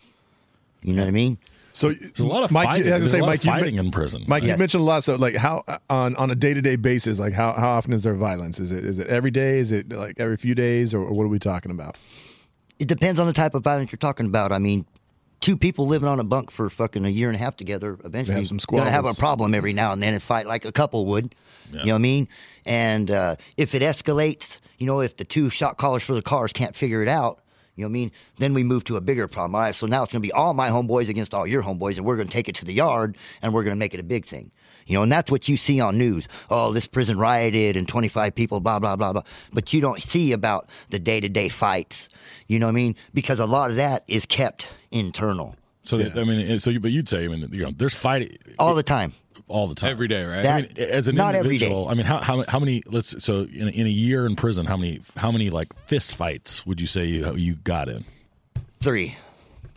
[0.84, 1.38] You know what I mean?
[1.74, 2.92] So There's a lot of Mike, fighting.
[2.92, 4.24] I was gonna say, a lot Mike, of you fighting men- in prison.
[4.28, 5.04] Mike, you mentioned a lot.
[5.04, 8.04] So, like, how on on a day to day basis, like how how often is
[8.04, 8.62] there violence?
[8.62, 9.60] Is it is it every day?
[9.60, 11.98] Is it like every few days, or what are we talking about?
[12.80, 14.54] It depends on the type of violence you're talking about.
[14.54, 14.86] I mean,
[15.42, 18.36] two people living on a bunk for fucking a year and a half together eventually
[18.38, 21.06] have some gonna have a problem every now and then and fight like a couple
[21.08, 21.36] would.
[21.72, 22.28] You know what I mean?
[22.66, 26.54] And uh, if it escalates, you know, if the two shot callers for the cars
[26.54, 27.40] can't figure it out,
[27.76, 28.12] You know what I mean?
[28.38, 29.56] Then we move to a bigger problem.
[29.56, 31.98] All right, so now it's going to be all my homeboys against all your homeboys,
[31.98, 34.00] and we're going to take it to the yard, and we're going to make it
[34.00, 34.52] a big thing.
[34.86, 36.28] You know, and that's what you see on news.
[36.50, 39.24] Oh, this prison rioted and 25 people, blah, blah, blah, blah.
[39.52, 42.08] But you don't see about the day to day fights.
[42.48, 42.96] You know what I mean?
[43.14, 46.92] Because a lot of that is kept internal So that- I mean, so you, but
[46.92, 49.14] you'd say, I mean, you know, there's fighting all the time.
[49.48, 50.44] all the time Every day, right?
[50.44, 51.66] That- I mean, as an Not every day.
[51.66, 52.84] individual, I mean, how, how how many?
[52.86, 56.14] Let's so in a, in a year in prison, how many how many like fist
[56.16, 58.06] fights would you say you you got in?
[58.82, 59.18] Three.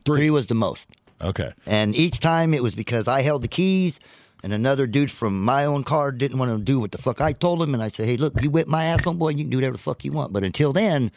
[0.04, 0.18] Three.
[0.20, 0.88] Three was the most.
[1.20, 3.98] Okay, And each time it was because I held the keys
[4.42, 7.32] and another dude from my own car didn't want to do what the fuck I
[7.32, 7.74] told him.
[7.74, 9.82] And I said, hey, look, you whip my ass, homeboy, you can do whatever the
[9.82, 10.32] fuck you want.
[10.32, 11.10] But until then,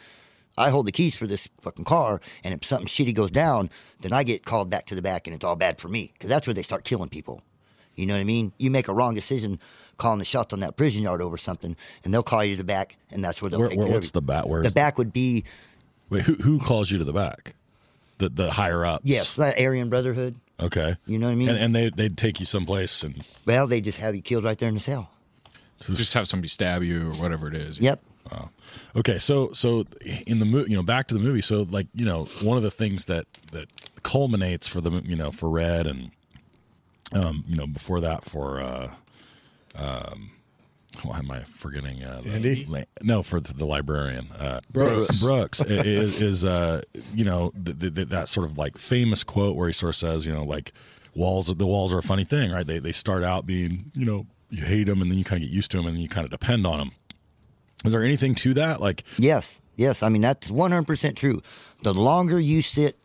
[0.58, 2.20] I hold the keys for this fucking car.
[2.44, 3.70] And if something shitty goes down,
[4.00, 6.10] then I get called back to the back and it's all bad for me.
[6.14, 7.42] Because that's where they start killing people.
[7.94, 8.52] You know what I mean?
[8.58, 9.60] You make a wrong decision
[9.98, 12.64] calling the shots on that prison yard over something, and they'll call you to the
[12.64, 14.46] back, and that's where they'll Where- take where- what's the back?
[14.46, 15.44] Where's the back would be
[16.08, 17.54] wait, who who calls you to the back?
[18.16, 19.04] The the higher ups.
[19.04, 20.36] yes, that Aryan Brotherhood.
[20.60, 20.96] Okay.
[21.06, 21.48] You know what I mean?
[21.48, 24.58] And, and they they'd take you someplace and Well, they just have you killed right
[24.58, 25.10] there in the cell.
[25.94, 27.80] Just have somebody stab you or whatever it is.
[27.80, 28.00] Yep.
[28.94, 29.84] Okay, so so
[30.26, 31.40] in the movie, you know, back to the movie.
[31.40, 33.68] So like, you know, one of the things that that
[34.02, 36.10] culminates for the you know for Red and
[37.12, 38.90] um you know before that for uh
[39.74, 40.30] um
[41.02, 42.66] why am I forgetting uh, the- Andy?
[42.68, 45.20] la- no, for the, the librarian uh, Brooks.
[45.20, 46.82] Brooks is, is uh
[47.14, 49.96] you know th th th that sort of like famous quote where he sort of
[49.96, 50.72] says you know like
[51.14, 54.26] walls the walls are a funny thing right they they start out being you know
[54.50, 56.08] you hate them and then you kind of get used to them and then you
[56.08, 56.92] kind of depend on them
[57.84, 60.02] is there anything to that like Yes, yes.
[60.02, 61.42] I mean, that's 100% true.
[61.82, 62.96] The longer you sit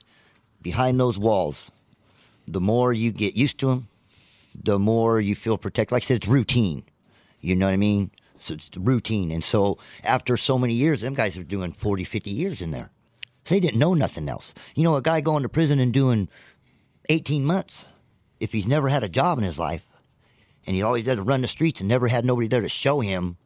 [0.61, 1.71] behind those walls,
[2.47, 3.87] the more you get used to them,
[4.53, 5.91] the more you feel protected.
[5.93, 6.83] Like I said, it's routine.
[7.47, 8.11] You know what I mean?
[8.39, 9.31] So it's routine.
[9.31, 12.91] And so after so many years, them guys are doing 40, 50 years in there.
[13.45, 14.53] So they didn't know nothing else.
[14.75, 16.27] You know, a guy going to prison and doing
[17.07, 17.85] 18 months,
[18.41, 19.87] if he's never had a job in his life,
[20.65, 22.99] and he always had to run the streets and never had nobody there to show
[22.99, 23.37] him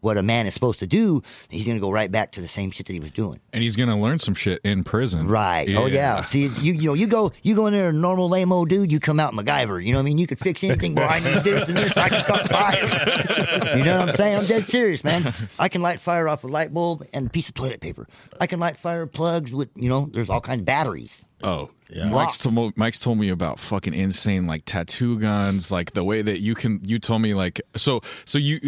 [0.00, 2.48] what a man is supposed to do, he's going to go right back to the
[2.48, 3.40] same shit that he was doing.
[3.52, 5.26] And he's gonna learn some shit in prison.
[5.26, 5.68] Right.
[5.74, 6.22] Oh yeah.
[6.22, 8.92] See, you you know, you go you go in there a normal lame old dude,
[8.92, 9.84] you come out MacGyver.
[9.84, 10.18] You know what I mean?
[10.18, 10.94] You could fix anything.
[10.94, 11.96] Boy, I need this and this.
[11.96, 13.76] I can start fire.
[13.76, 14.38] You know what I'm saying?
[14.38, 15.34] I'm dead serious, man.
[15.58, 18.06] I can light fire off a light bulb and a piece of toilet paper.
[18.40, 20.08] I can light fire plugs with you know.
[20.12, 21.22] There's all kinds of batteries.
[21.42, 22.06] Oh, Yeah.
[22.06, 26.40] Mike's, told, Mike's told me about fucking insane like tattoo guns, like the way that
[26.40, 26.80] you can.
[26.84, 28.02] You told me like so.
[28.24, 28.60] So you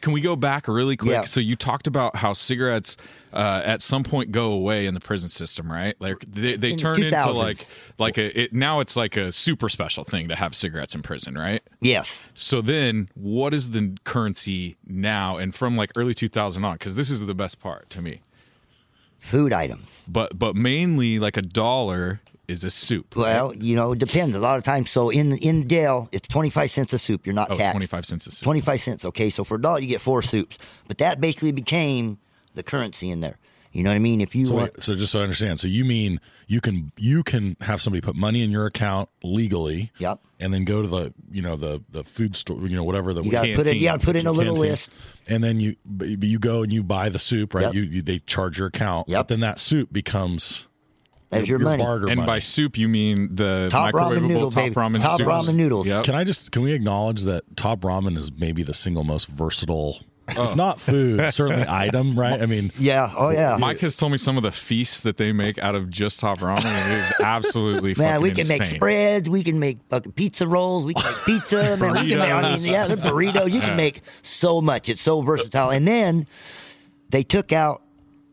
[0.00, 1.12] can we go back really quick?
[1.12, 1.24] Yeah.
[1.24, 2.96] So you talked about how cigarettes
[3.32, 5.94] uh, at some point go away in the prison system, right?
[6.00, 7.66] Like they, they In turn into like
[7.98, 11.34] like a it, now it's like a super special thing to have cigarettes in prison,
[11.34, 11.62] right?
[11.80, 12.24] Yes.
[12.34, 16.74] So then, what is the currency now and from like early 2000 on?
[16.74, 18.20] Because this is the best part to me.
[19.26, 20.04] Food items.
[20.08, 23.16] But but mainly like a dollar is a soup.
[23.16, 23.34] right?
[23.34, 24.36] Well, you know, it depends.
[24.36, 27.26] A lot of times, so in in Dale, it's twenty five cents a soup.
[27.26, 27.72] You're not oh, taxed.
[27.72, 28.44] 25 cents a soup.
[28.44, 29.04] 25 cents.
[29.04, 30.58] Okay, so for a dollar, you get four soups.
[30.86, 32.18] But that basically became
[32.54, 33.38] the currency in there.
[33.76, 34.20] You know what I mean?
[34.20, 36.92] If you So, want, wait, so just so I understand, so you mean you can
[36.96, 40.20] you can have somebody put money in your account legally, Yep.
[40.40, 43.22] and then go to the you know the the food store, you know whatever the
[43.22, 44.90] you got to put it, you got to put in a little canteen, list.
[45.28, 47.64] and then you but you go and you buy the soup, right?
[47.64, 47.74] Yep.
[47.74, 49.18] You, you they charge your account, Yep.
[49.20, 50.66] but then that soup becomes
[51.28, 51.82] That's your money.
[51.84, 52.24] And money.
[52.26, 54.74] by soup, you mean the Top ramen microwavable noodle, top baby.
[54.74, 55.28] ramen Top soups?
[55.30, 55.86] ramen noodles.
[55.86, 56.04] Yep.
[56.04, 59.98] Can I just can we acknowledge that top ramen is maybe the single most versatile,
[60.36, 60.44] Oh.
[60.50, 62.42] if not food, certainly item, right?
[62.42, 63.12] I mean, Yeah.
[63.16, 63.56] Oh yeah.
[63.60, 66.38] Mike has told me some of the feasts that they make out of just top
[66.40, 66.64] ramen.
[66.64, 69.28] and It is absolutely Man, fucking we can make spreads.
[69.28, 70.84] We can make fucking pizza rolls.
[70.84, 71.76] We can make pizza.
[71.76, 72.32] man, we can make.
[72.32, 73.50] I mean, yeah, the burrito.
[73.50, 74.88] You can make so much.
[74.88, 75.70] It's so versatile.
[75.70, 76.26] And then
[77.10, 77.82] they took out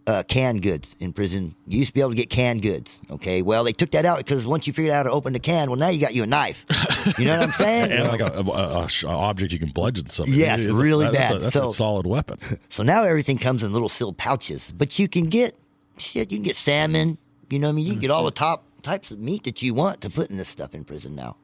[0.06, 1.56] uh, canned goods in prison.
[1.66, 3.00] You used to be able to get canned goods.
[3.10, 5.40] Okay, well they took that out because once you figured out how to open the
[5.40, 6.66] can, well now you got you a knife.
[7.18, 7.92] You know what I'm saying?
[7.92, 10.34] and like a, a, a, a object you can bludgeon something.
[10.36, 11.36] Yes, It is a- really that's bad.
[11.36, 12.38] A, that's So- a solid weapon.
[12.70, 14.74] So now everything comes in little sealed pouches.
[14.76, 15.58] But you can get
[15.98, 17.18] shit, you can get salmon,
[17.50, 17.86] you know what I mean?
[17.86, 20.38] You can get all the top types of meat that you want to put in
[20.38, 21.36] this stuff in prison now.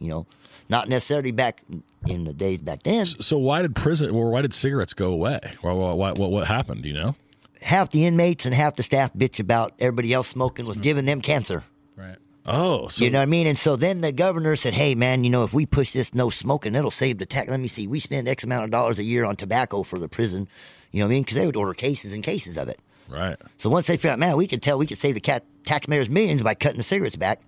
[0.00, 0.26] You know,
[0.68, 1.62] not necessarily back
[2.06, 3.04] in the days back then.
[3.06, 5.38] So why did prison or why did cigarettes go away?
[5.60, 6.84] Why, what what happened?
[6.84, 7.14] You know?
[7.62, 11.20] Half the inmates and half the staff bitch about everybody else smoking was giving them
[11.20, 11.64] cancer.
[11.96, 12.16] Right.
[12.44, 13.46] Oh, so you know what I mean?
[13.46, 16.28] And so then the governor said, "Hey, man, you know, if we push this no
[16.28, 17.48] smoking, it'll save the tax.
[17.48, 20.08] Let me see, we spend X amount of dollars a year on tobacco for the
[20.08, 20.48] prison.
[20.90, 21.22] You know what I mean?
[21.22, 22.80] Because they would order cases and cases of it.
[23.08, 23.36] right.
[23.58, 26.10] So once they figured out, man, we could tell we could save the cat, taxpayers
[26.10, 27.40] millions by cutting the cigarettes back.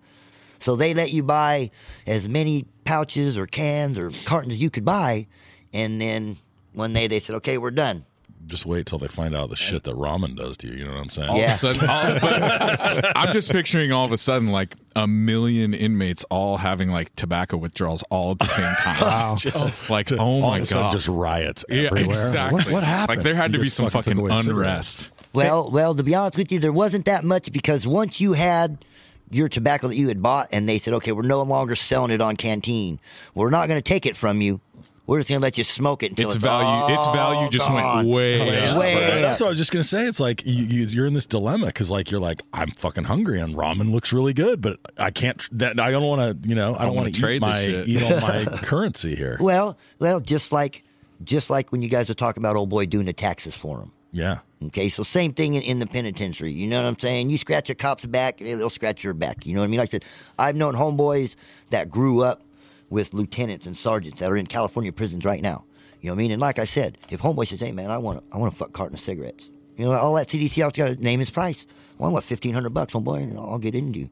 [0.61, 1.73] So they let you buy
[2.07, 5.27] as many pouches or cans or cartons as you could buy,
[5.73, 6.39] and then
[6.73, 8.05] one day they said, "Okay, we're done.
[8.47, 10.75] Just wait till they find out the shit that ramen does to you.
[10.75, 11.29] You know what I'm saying?
[11.29, 11.47] all Yeah.
[11.51, 15.75] of a sudden, all, but I'm just picturing all of a sudden like a million
[15.75, 19.01] inmates all having like tobacco withdrawals all at the same time.
[19.01, 19.37] Wow.
[19.37, 22.05] Just oh, like, oh my of a sudden, god, just riots yeah, everywhere.
[22.11, 22.63] exactly.
[22.65, 23.19] What, what happened?
[23.19, 25.07] Like there had You to be some fucking fucking took cigarettes.
[25.07, 25.11] unrest.
[25.33, 28.85] Well, well, to be honest with you, there wasn't that much because once you had
[29.31, 32.21] your tobacco that you had bought, and they said, "Okay, we're no longer selling it
[32.21, 33.01] on canteen.
[33.35, 34.61] We're not going to take it from you.
[35.07, 37.51] We're just going to let you smoke it until Its it's, value, its all value
[37.51, 38.79] just gone." went way Yeah.
[38.79, 39.21] Way but up.
[39.21, 40.07] That's what I was just gonna say.
[40.07, 43.41] It's like you, you, you're in this dilemma because like you're like I'm fucking hungry
[43.41, 45.47] and ramen looks really good, but I can't.
[45.53, 46.49] That I don't want to.
[46.49, 47.89] You know, I don't wanna trade my shit.
[47.89, 49.37] eat all my currency here.
[49.41, 50.85] Well, well, just like,
[51.23, 53.93] just like when you guys were talking about old boy doing the taxes for him.
[54.11, 54.39] Yeah.
[54.67, 56.53] Okay, so same thing in, in the penitentiary.
[56.53, 57.29] You know what I'm saying?
[57.29, 59.45] You scratch a cop's back, they'll scratch your back.
[59.45, 59.79] You know what I mean?
[59.81, 60.05] Like I said,
[60.39, 61.35] I've known homeboys
[61.71, 62.43] that grew up
[62.91, 65.65] with lieutenants and sergeants that are in California prisons right now.
[66.01, 66.31] You know what I mean?
[66.33, 68.73] And like I said, if homeboy says, "Hey man, I want I want a fuck
[68.73, 71.67] carton of cigarettes," you know, all that CDC, I've got to name his price.
[71.99, 73.23] Well, I want fifteen hundred bucks, homeboy.
[73.23, 74.11] And I'll get into you.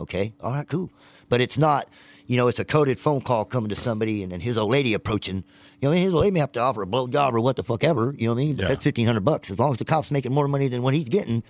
[0.00, 0.90] Okay, all right, cool.
[1.28, 1.88] But it's not,
[2.26, 4.92] you know, it's a coded phone call coming to somebody and then his old lady
[4.94, 5.44] approaching.
[5.80, 7.82] You know, his old lady may have to offer a blowjob or what the fuck
[7.84, 8.14] ever.
[8.18, 8.56] You know what I mean?
[8.58, 8.68] Yeah.
[8.68, 9.50] that's fifteen hundred bucks.
[9.50, 11.42] As long as the cop's making more money than what he's getting,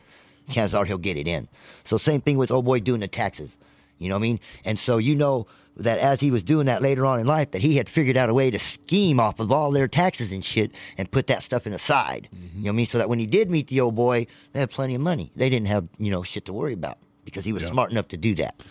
[0.48, 1.48] chances are he'll get it in.
[1.84, 3.56] So same thing with old boy doing the taxes.
[3.98, 4.40] You know what I mean?
[4.64, 5.46] And so you know
[5.76, 8.28] that as he was doing that later on in life, that he had figured out
[8.28, 11.66] a way to scheme off of all their taxes and shit and put that stuff
[11.66, 12.28] in the side.
[12.34, 12.58] Mm-hmm.
[12.58, 12.86] You know what I mean?
[12.86, 15.32] So that when he did meet the old boy, they had plenty of money.
[15.34, 18.16] They didn't have, you know, shit to worry about because he was smart enough to
[18.16, 18.62] do that.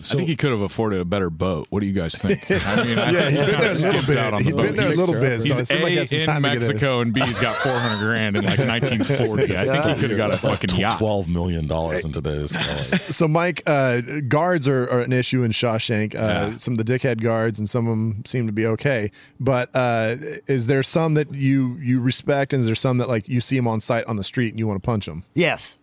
[0.00, 1.66] I think he could have afforded a better boat.
[1.70, 2.50] What do you guys think?
[2.50, 4.16] I mean, I Yeah, think he's been there a little bit.
[4.18, 4.76] out on the He's been boat.
[4.76, 5.40] there a He's- little bit.
[5.42, 6.58] So He's it seemed like he A in time to in.
[6.58, 9.56] Mexico and B's got 400 grand in like 1940.
[9.56, 10.98] I think he could have got a fucking yacht.
[10.98, 12.50] Twelve million dollars in today's.
[13.20, 16.14] So, Mike, uh, guards are, are an issue in Shawshank.
[16.14, 16.56] Uh, Yeah.
[16.56, 19.10] Some of the dickhead guards, and some of them seem to be okay.
[19.38, 23.28] But uh, is there some that you you respect, and is there some that like
[23.28, 25.24] you see them on site on the street and you want to punch them?
[25.34, 25.76] Yes.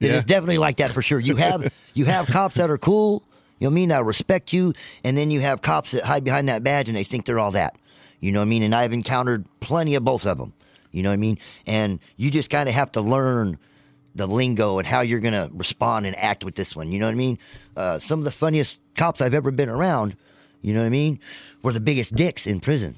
[0.00, 0.20] It is Yeah.
[0.20, 1.18] definitely like that for sure.
[1.18, 3.22] You have you have cops that are cool,
[3.58, 4.72] you know what I mean, that respect you,
[5.04, 7.52] and then you have cops that hide behind that badge and they think they're all
[7.52, 7.76] that.
[8.20, 8.62] You know what I mean?
[8.62, 10.52] And I've encountered plenty of both of them.
[10.90, 11.38] You know what I mean?
[11.66, 13.58] And you just kind of have to learn
[14.14, 16.90] the lingo and how you're going to respond and act with this one.
[16.90, 17.38] You know what I mean?
[17.76, 20.16] Uh, some of the funniest cops I've ever been around,
[20.60, 21.20] you know what I mean,
[21.62, 22.96] were the biggest dicks in prison.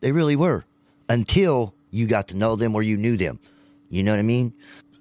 [0.00, 0.64] They really were
[1.08, 3.38] until you got to know them or you knew them.
[3.88, 4.52] You know what I mean?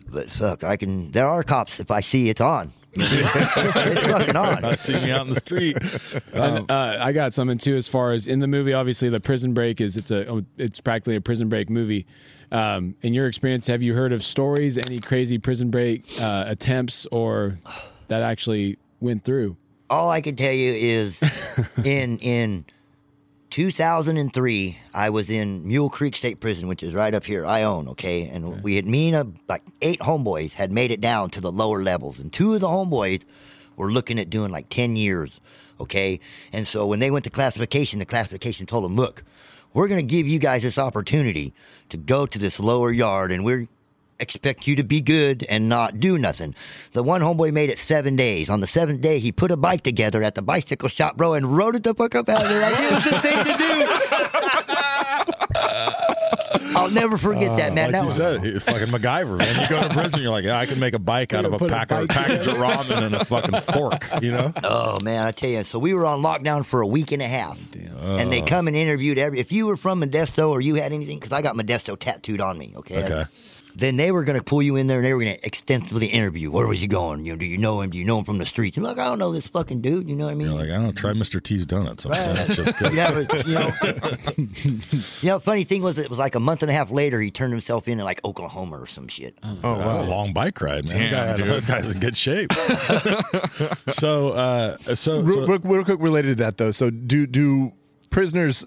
[0.08, 1.12] But fuck, I can.
[1.12, 2.72] There are cops if I see it's on.
[2.96, 4.62] it's fucking on.
[4.62, 5.78] not see me out in the street.
[6.34, 7.76] And, uh, I got something too.
[7.76, 11.16] As far as in the movie, obviously the Prison Break is it's a it's practically
[11.16, 12.06] a Prison Break movie.
[12.52, 17.06] Um, in your experience, have you heard of stories, any crazy Prison Break uh, attempts,
[17.08, 17.58] or
[18.08, 19.58] that actually went through?
[19.90, 21.22] All I can tell you is,
[21.84, 22.66] in in
[23.54, 27.46] 2003, I was in Mule Creek State Prison, which is right up here.
[27.46, 31.00] I own, okay, and we had me and a, like eight homeboys had made it
[31.00, 33.26] down to the lower levels, and two of the homeboys
[33.76, 35.40] were looking at doing like 10 years,
[35.80, 36.20] okay,
[36.52, 39.24] and so when they went to classification, the classification told them, look.
[39.76, 41.52] We're going to give you guys this opportunity
[41.90, 43.68] to go to this lower yard, and we're
[44.24, 46.56] expect you to be good and not do nothing.
[46.94, 48.50] The one homeboy made it seven days.
[48.50, 51.56] On the seventh day, he put a bike together at the bicycle shop, bro, and
[51.56, 52.62] rode it the fuck up out of there.
[52.62, 53.88] Like it was the thing to do.
[56.76, 57.86] I'll never forget that, uh, man.
[57.86, 59.38] like that you was said, he- fucking MacGyver.
[59.38, 61.54] Man, you go to prison, you're like, yeah, I can make a bike out of
[61.54, 64.08] a, put a pack of, bike package of ramen and a fucking fork.
[64.22, 64.54] You know?
[64.64, 65.64] Oh man, I tell you.
[65.64, 68.46] So we were on lockdown for a week and a half, and they uh.
[68.46, 69.40] come and interviewed every.
[69.40, 72.58] If you were from Modesto or you had anything, because I got Modesto tattooed on
[72.58, 72.74] me.
[72.78, 73.04] Okay.
[73.04, 73.26] Okay.
[73.76, 76.08] Then they were going to pull you in there and they were going to extensively
[76.08, 76.52] interview.
[76.52, 77.26] Where was he going?
[77.26, 77.90] You know, do you know him?
[77.90, 78.78] Do you know him from the streets?
[78.78, 80.08] You're like, I don't know this fucking dude.
[80.08, 80.48] You know what I mean?
[80.52, 81.42] You're like, I don't try Mr.
[81.42, 82.04] T's donuts.
[82.04, 82.94] That's just good.
[82.94, 84.80] You know, you know,
[85.22, 87.32] you know, funny thing was, it was like a month and a half later, he
[87.32, 89.38] turned himself in in like Oklahoma or some shit.
[89.44, 91.02] Oh Wow, long bike ride, man.
[91.02, 92.52] Damn, Guy had- those guys in good shape.
[93.90, 96.72] so, uh, so, Real, so real, real quick related to that though.
[96.72, 97.74] So do do
[98.10, 98.66] prisoners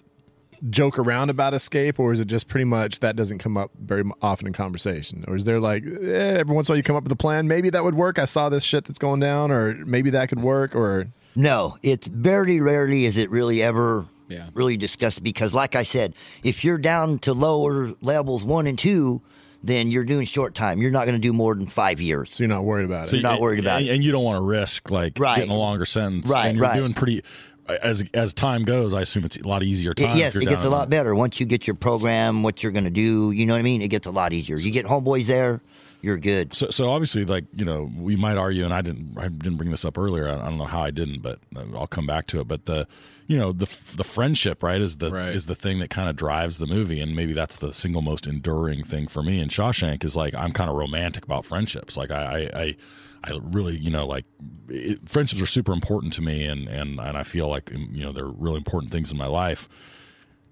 [0.71, 4.05] joke around about escape, or is it just pretty much that doesn't come up very
[4.23, 6.97] often in conversation, or is there like eh, every once in a while you come
[6.97, 7.49] up with a plan?
[7.49, 8.19] Maybe that would work.
[8.19, 12.07] I saw this shit that's going down, or maybe that could work, or No, it's
[12.07, 14.49] very rarely is it really ever Yeah.
[14.55, 19.21] really discussed because, like I said, if you're down to lower levels one and two,
[19.63, 20.81] then you're doing short time.
[20.81, 22.29] You're not going to do more than five years.
[22.35, 23.11] so you're not worried about it.
[23.11, 23.21] So it.
[23.21, 23.95] you're not worried about and, it.
[23.95, 25.37] and you don't want to risk like Right.
[25.37, 26.29] getting a longer sentence.
[26.29, 26.77] Right, and you're right.
[26.77, 27.23] doing pretty.
[27.69, 30.71] As as time goes, I assume it's a lot easier It- yes, it gets a
[30.71, 33.31] lot better once you get your program, what you're going to do.
[33.33, 33.83] You know what I mean?
[33.83, 34.57] It gets a lot easier.
[34.57, 35.61] You get homeboys there,
[36.03, 36.55] you're good.
[36.55, 39.71] So, so obviously, like you know, we might argue, and I didn't, I didn't bring
[39.71, 40.29] this up earlier.
[40.29, 42.47] I, I don't know how I didn't, but uh, I'll come back to it.
[42.47, 42.87] But the,
[43.27, 45.35] you know, the the friendship, right, is the Right.
[45.35, 48.27] is the thing that kind of drives the movie, and maybe that's the single most
[48.29, 49.41] enduring thing for me.
[49.41, 51.97] And Shawshank is like I'm kind of romantic about friendships.
[51.97, 52.23] Like I,
[52.55, 52.77] I, I,
[53.25, 54.25] I really, you know, like
[54.69, 58.03] it, friendships are super important to me, and and and I feel like um, you
[58.03, 59.69] know they're really important things in my life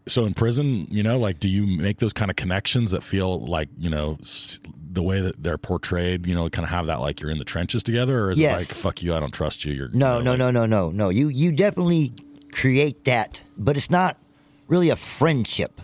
[0.06, 3.40] so in prison you know like do you make those kind of connections that feel
[3.46, 4.60] like you know s-
[4.92, 7.44] the way that they're portrayed you know kind of have that like you're in the
[7.44, 8.52] trenches together or is Yes.
[8.52, 10.66] it like fuck you i don't trust you you're No, you no, know, no, no,
[10.66, 11.08] no, no.
[11.08, 12.12] You you definitely
[12.52, 14.18] create that, but it's not
[14.68, 15.80] really a friendship.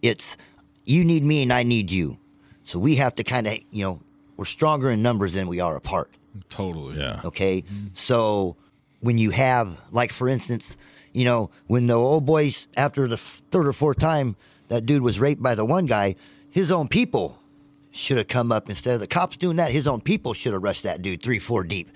[0.00, 0.38] It's
[0.86, 2.16] you need me and I need you.
[2.64, 4.00] So we have to kind of, you know,
[4.38, 6.10] we're stronger in numbers than we are apart.
[6.48, 6.98] Totally.
[6.98, 7.64] yeah Okay.
[7.92, 8.56] So
[9.00, 10.76] when you have, like, for instance,
[11.12, 14.36] you know, when the old boys, after the third or fourth time
[14.68, 16.14] that dude was raped by the one guy,
[16.50, 17.38] his own people
[17.90, 19.72] should have come up instead of the cops doing that.
[19.72, 21.88] His own people should have rushed that dude three, four deep.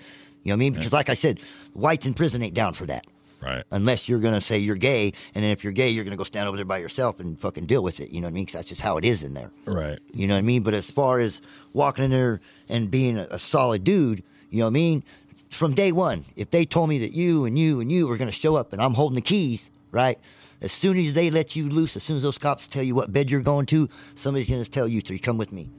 [0.43, 0.73] You know what I mean?
[0.73, 1.39] Because, like I said,
[1.73, 3.05] whites in prison ain't down for that.
[3.43, 6.11] Right Unless you're going to say you're gay, and then if you're gay, you're going
[6.11, 8.09] to go stand over there by yourself and fucking deal with it.
[8.11, 8.45] You know what I mean?
[8.45, 9.51] 'Cause that's just how it is in there.
[9.65, 10.63] right You know what I mean?
[10.63, 11.41] But as far as
[11.73, 12.39] walking in there
[12.69, 15.03] and being a, a solid dude, you know what I mean?
[15.49, 18.29] From day one, if they told me that you and you and you were going
[18.31, 20.17] to show up and I'm holding the keys, right?
[20.61, 23.11] As soon as they let you loose, as soon as those cops tell you what
[23.11, 25.69] bed you're going to, somebody's going to tell you to come with me.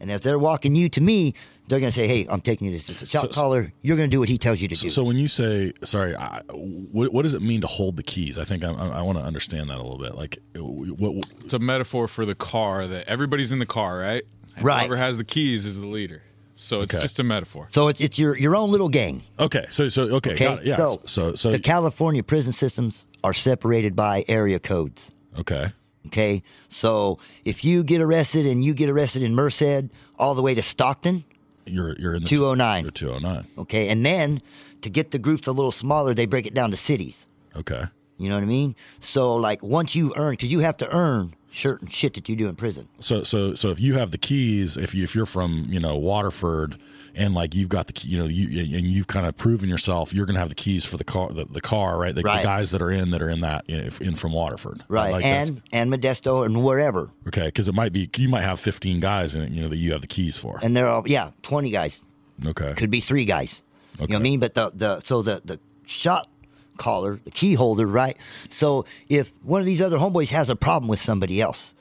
[0.00, 1.34] And if they're walking you to me,
[1.66, 3.72] they're going to say, "Hey, I'm taking you to this shot So- caller.
[3.82, 5.72] You're going to do what he tells you to so, do." so when you say
[5.82, 8.86] sorry I, what, what does it mean to hold the keys i think i, I,
[9.00, 12.24] I want to understand that a little bit like what, what It's a metaphor for
[12.24, 14.22] the car that everybody's in the car, right?
[14.56, 14.80] And Right.
[14.80, 16.22] Whoever has the keys is the leader.
[16.54, 17.02] So it's Okay.
[17.02, 17.68] just a metaphor.
[17.70, 19.22] so it's it's your your own little gang.
[19.38, 20.66] okay so so okay, Okay, got it.
[20.66, 25.10] yeah so, so so the California prison systems are separated by area codes.
[25.38, 25.72] okay
[26.08, 30.54] Okay, so if you get arrested and you get arrested in Merced all the way
[30.54, 31.24] to Stockton,
[31.66, 32.82] you're you're in the 209.
[32.82, 34.40] you're 209 okay, and then
[34.80, 37.26] to get the groups a little smaller, they break it down to cities.
[37.54, 37.84] okay
[38.16, 38.74] You know what I mean?
[39.00, 42.48] So like once you earn, because you have to earn certain shit that you do
[42.48, 42.88] in prison.
[43.00, 45.96] So so so if you have the keys, if you if you're from you know
[45.96, 46.76] Waterford
[47.14, 50.12] and like you've got the key, you know you and you've kind of proven yourself,
[50.12, 52.14] you're gonna have the keys for the car the, the car right?
[52.14, 54.32] The, the guys that are in that are in that you know, if- in from
[54.32, 58.42] Waterford Right, Like and and Modesto and wherever, okay because it might be you might
[58.42, 60.86] have 15 guys in it you know that you have the keys for and they're
[60.88, 61.98] all yeah, twenty guys.
[62.46, 63.62] okay could be three guys.
[63.94, 64.02] Okay.
[64.02, 64.40] You know what I mean?
[64.40, 66.28] But the, the so the the shot
[66.78, 68.16] caller, the key holder, right?
[68.48, 71.74] So if one of these other homeboys has a problem with somebody else,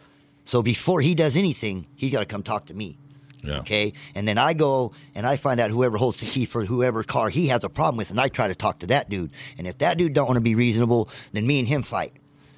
[0.45, 2.97] so before he does anything, he got to come talk to me.
[3.43, 6.65] yeah Okay, and then I go and I find out whoever holds the key for
[6.65, 9.31] whoever car he has a problem with, and I try to talk to that dude.
[9.57, 12.13] And if that dude don't want to be reasonable, then me and him fight.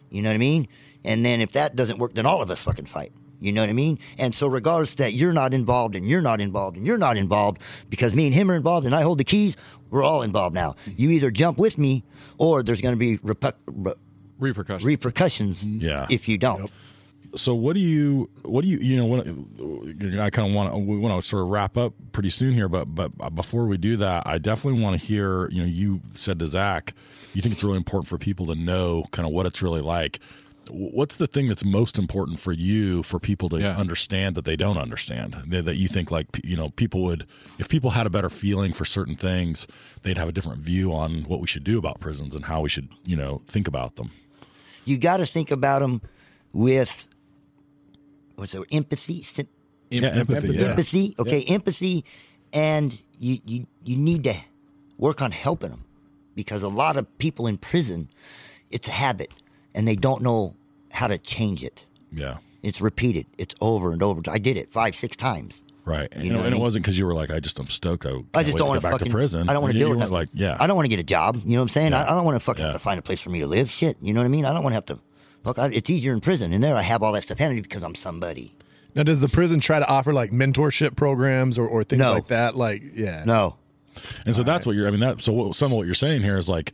[0.10, 0.68] You know what I mean?
[1.03, 3.11] And then if that doesn't work, then all of us fucking fight.
[3.40, 3.99] You know what I mean?
[4.18, 7.61] And so, regardless that you're not involved and you're not involved and you're not involved,
[7.90, 9.56] because me and him are involved and I hold the keys,
[9.90, 10.76] we're all involved now.
[10.86, 12.03] You either jump with me,
[12.38, 13.94] or there's going to be repu- re-
[14.40, 14.86] Repercussions.
[14.86, 15.86] repercussions mm-hmm.
[15.86, 16.06] Yeah.
[16.10, 16.72] if you don't.
[17.36, 19.28] so what do you what do you you know what
[20.20, 22.70] I kind of want to we want to sort of wrap up pretty soon here
[22.70, 26.40] but but before we do that I definitely want to hear you know you said
[26.40, 26.94] to Zach
[27.34, 30.20] you think it's really important for people to know kind of what it's really like
[30.72, 33.76] what's the thing that's most important for you for people to Yeah.
[33.78, 35.36] understand that they don't understand?
[35.48, 37.26] That, that you think like you know people would
[37.58, 39.68] if people had a better feeling for certain things
[40.04, 42.70] they'd have a different view on what we should do about prisons and how we
[42.70, 44.12] should you know think about them.
[44.86, 46.02] You got to think about them
[46.54, 47.06] with
[48.36, 49.48] what's it, empathy, syn-
[49.90, 50.48] yeah empathy.
[50.54, 50.70] yeah.
[50.70, 51.16] empathy.
[51.20, 52.06] Okay, empathy,
[52.54, 54.36] and you, you you need to
[54.98, 55.84] work on helping them
[56.36, 58.10] because a lot of people in prison,
[58.72, 59.32] it's a habit,
[59.74, 60.56] and they don't know
[60.99, 61.84] how to change it.
[62.11, 63.26] yeah It's repeated.
[63.38, 64.21] It's over and over.
[64.30, 65.61] I did it five, six times.
[65.85, 66.61] Right, and, You know and I it mean?
[66.61, 68.05] wasn't because you were like, I just I'm stoked.
[68.05, 69.49] I, I just don't to want get back fucking to prison.
[69.49, 70.99] I don't want to You- deal with weren't like, yeah, I don't want to get
[70.99, 71.41] a job.
[71.43, 71.91] You know what I'm saying?
[71.93, 72.03] Yeah.
[72.03, 72.77] I, I don't want to fucking Yeah.
[72.77, 73.71] find a place for me to live.
[73.71, 73.97] Shit.
[74.01, 74.45] You know what I mean?
[74.45, 74.99] I don't want to have to.
[75.43, 75.57] Fuck.
[75.57, 76.53] I, it's easier in prison.
[76.53, 78.53] In there, I have all that stupidity because I'm somebody.
[78.93, 82.13] Now, does the prison try to offer like mentorship programs or, or things No.
[82.13, 82.55] like that?
[82.55, 83.55] Like, yeah, No.
[84.26, 84.88] And so that's what you're.
[84.88, 86.71] I mean, that so what, some of what you're saying here is like,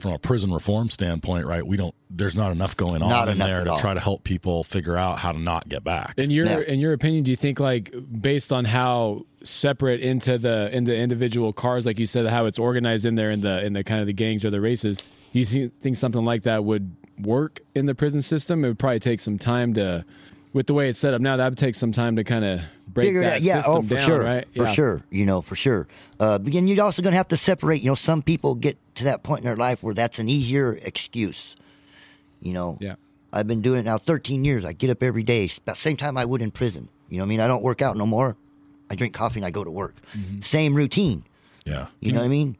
[0.00, 1.66] from a prison reform standpoint, right?
[1.66, 1.94] We don't.
[2.10, 3.78] There's not enough going on Not in there to all.
[3.78, 6.14] try to help people figure out how to not get back.
[6.16, 6.60] In your Yeah.
[6.60, 11.52] in your opinion, do you think like based on how separate into the into individual
[11.52, 14.06] cars, like you said, how it's organized in there in the in the kind of
[14.06, 14.98] the gangs or the races,
[15.32, 18.64] do you think, think something like that would work in the prison system?
[18.64, 20.04] It would probably take some time to,
[20.58, 22.60] with the way it's set up now, that would take some time to kind of
[22.88, 23.42] break Figure it that out.
[23.42, 24.44] Yeah, system oh, for down, sure, right?
[24.52, 24.72] for Yeah.
[24.72, 25.02] sure.
[25.08, 25.86] You know, for sure.
[26.18, 27.80] Uh, but again, you're also going to have to separate.
[27.80, 30.72] You know, some people get to that point in their life where that's an easier
[30.82, 31.54] excuse.
[32.42, 32.96] You know, Yeah.
[33.32, 34.64] I've been doing it now 13 years.
[34.64, 36.88] I get up every day, about the same time I would in prison.
[37.08, 37.40] You know what I mean?
[37.40, 38.34] I don't work out no more.
[38.90, 39.94] I drink coffee and I go to work.
[40.40, 41.22] Same routine.
[41.66, 41.86] Yeah.
[42.00, 42.56] You know what I mean?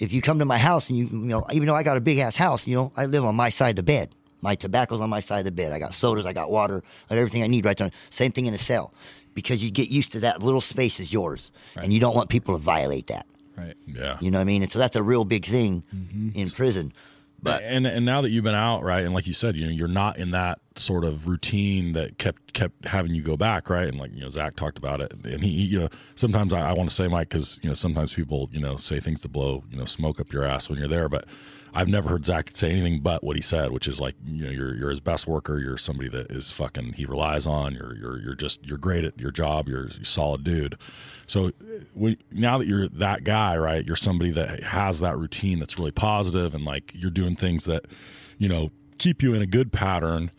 [0.00, 2.00] If you come to my house and you, you know, even though I got a
[2.00, 4.08] big ass house, you know, I live on my side of the bed.
[4.40, 5.72] My tobacco's on my side of the bed.
[5.72, 7.90] I got sodas, I got water, I got everything I need right there.
[8.10, 8.92] Same thing in a cell,
[9.34, 12.56] because you get used to that little space is yours, and you don't want people
[12.56, 13.26] to violate that.
[13.56, 13.74] Right.
[13.86, 14.18] Yeah.
[14.20, 14.62] You know what I mean?
[14.62, 16.30] And so that's a real big thing mm-hmm.
[16.38, 16.92] in prison.
[17.40, 19.70] But and and now that you've been out, right, and like you said, you know,
[19.70, 23.86] you're not in that sort of routine that kept kept having you go back, right?
[23.86, 26.72] And like you know, Zach talked about it, and he, you know, sometimes I, I
[26.72, 29.62] want to say, Mike, because you know, sometimes people, you know, say things to blow,
[29.70, 31.26] you know, smoke up your ass when you're there, but
[31.78, 34.50] I've never heard Zach say anything but what he said, which is like, you know,
[34.50, 38.20] you're you're his best worker, you're somebody that is fucking he relies on, you're you're
[38.20, 40.76] you're just you're great at your job, you're a solid dude.
[41.28, 41.50] So uh,
[41.94, 45.92] when, now that you're that guy, right, you're somebody that has that routine that's really
[45.92, 47.84] positive and like you're doing things that,
[48.38, 50.32] you know, keep you in a good pattern.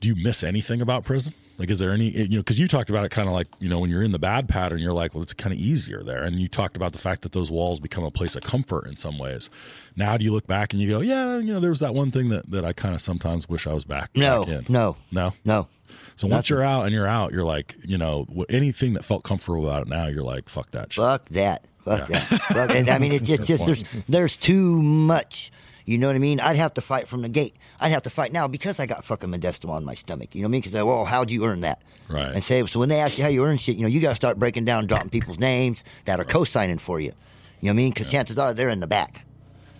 [0.00, 1.32] Do you miss anything about prison?
[1.62, 3.68] Like, is there any, you know, because you talked about it kind of like, you
[3.68, 6.24] know, when you're in the bad pattern, you're like, well, it's kind of easier there.
[6.24, 8.96] And you talked about the fact that those walls become a place of comfort in
[8.96, 9.48] some ways.
[9.94, 12.10] Now, do you look back and you go, yeah, you know, there was that one
[12.10, 15.34] thing that, that I kind of sometimes wish I was back, No, back no, No.
[15.44, 15.68] no.
[16.16, 19.64] So once you're out and you're out, you're like, you know, anything that felt comfortable
[19.64, 21.04] about it now, you're like, fuck that shit.
[21.04, 21.64] Fuck that.
[21.84, 22.26] Fuck that.
[22.26, 25.52] Fuck, and I mean, it's, it's just there's there's too much.
[25.84, 26.40] You know what I mean?
[26.40, 27.56] I'd have to fight from the gate.
[27.80, 30.34] I'd have to fight now because I got fucking Modesto on my stomach.
[30.34, 30.60] You know what I mean?
[30.62, 31.82] Because well, how'd you earn that?
[32.08, 32.32] Right.
[32.34, 34.10] And say so when they ask you how you earn shit, you know, you got
[34.10, 37.12] to start breaking down, dropping people's names that are co-signing for you.
[37.60, 37.90] You know what I mean?
[37.90, 39.24] Because chances are they're in the back.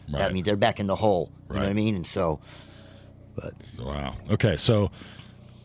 [0.08, 0.18] Right.
[0.18, 1.30] That means they're back in the hole.
[1.48, 1.96] You know what I mean?
[1.96, 2.40] And so,
[3.36, 4.16] but Wow.
[4.30, 4.56] Okay.
[4.56, 4.90] So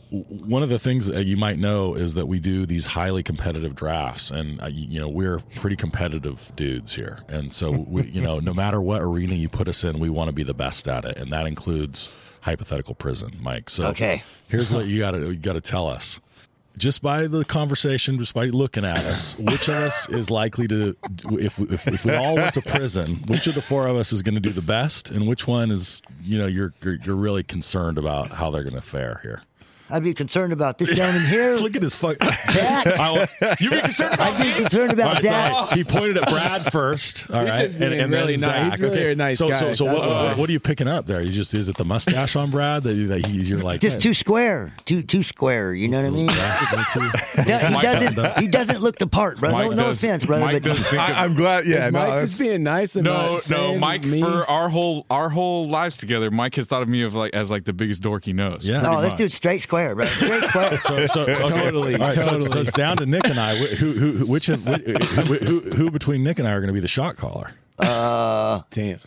[0.09, 3.75] one of the things that you might know is that we do these highly competitive
[3.75, 8.39] drafts and uh, you know we're pretty competitive dudes here and so we you know
[8.39, 11.03] no matter what arena you put us in we want to be the best at
[11.03, 12.07] it and that includes
[12.41, 14.23] hypothetical prison mike so Okay.
[14.47, 16.19] here's what you got to you got to tell us
[16.77, 20.95] just by the conversation, just by looking at us, which of us is likely to,
[21.31, 24.21] if, if, if we all went to prison, which of the four of us is
[24.21, 27.41] going to do the best, and which one is, you know, you're you're, you're really
[27.41, 29.41] concerned about how they're going to fare here.
[29.89, 31.55] I'd be concerned about this gentleman here.
[31.55, 32.17] Look at his fuck.
[32.61, 33.29] that.
[33.59, 35.73] You be concerned about I'd be concerned about Right, so that.
[35.73, 37.29] he pointed at Brad first.
[37.29, 38.71] All You're right, just being really then nice.
[38.73, 39.59] He's really a nice so, guy.
[39.59, 40.35] So, so, That's what, all.
[40.35, 41.21] what are you picking up there?
[41.21, 43.95] You just is it the mustache on Brad that, you- that he's you're like Just
[43.97, 45.73] hey, too square, too too square.
[45.73, 46.27] You know what I mean?
[46.29, 47.43] yeah, me too.
[47.47, 48.39] Yeah, he doesn't.
[48.39, 49.51] He doesn't look the part, bro.
[49.51, 51.65] Mike No, no offense, brother, Mike but does of- I, I'm glad.
[51.65, 54.03] Yeah, Is no, Mike that's- just being nice and no, not no, Mike.
[54.03, 54.23] mean?
[54.23, 57.49] For our whole our whole lives together, Mike has thought of me of like as
[57.51, 58.65] like the biggest dork he knows.
[58.65, 58.81] Yeah.
[58.81, 59.17] no, pretty this much.
[59.19, 60.05] dude's straight square, bro.
[60.07, 60.77] Straight square.
[60.79, 61.43] So, so, so okay.
[61.49, 63.55] Totally, All right, so it's- So, it's down to Nick and I.
[63.55, 66.73] Who, who, who- which, of- who, who, who between Nick and I are going to
[66.73, 67.51] be the shot caller?
[67.79, 68.99] Uh, Damn.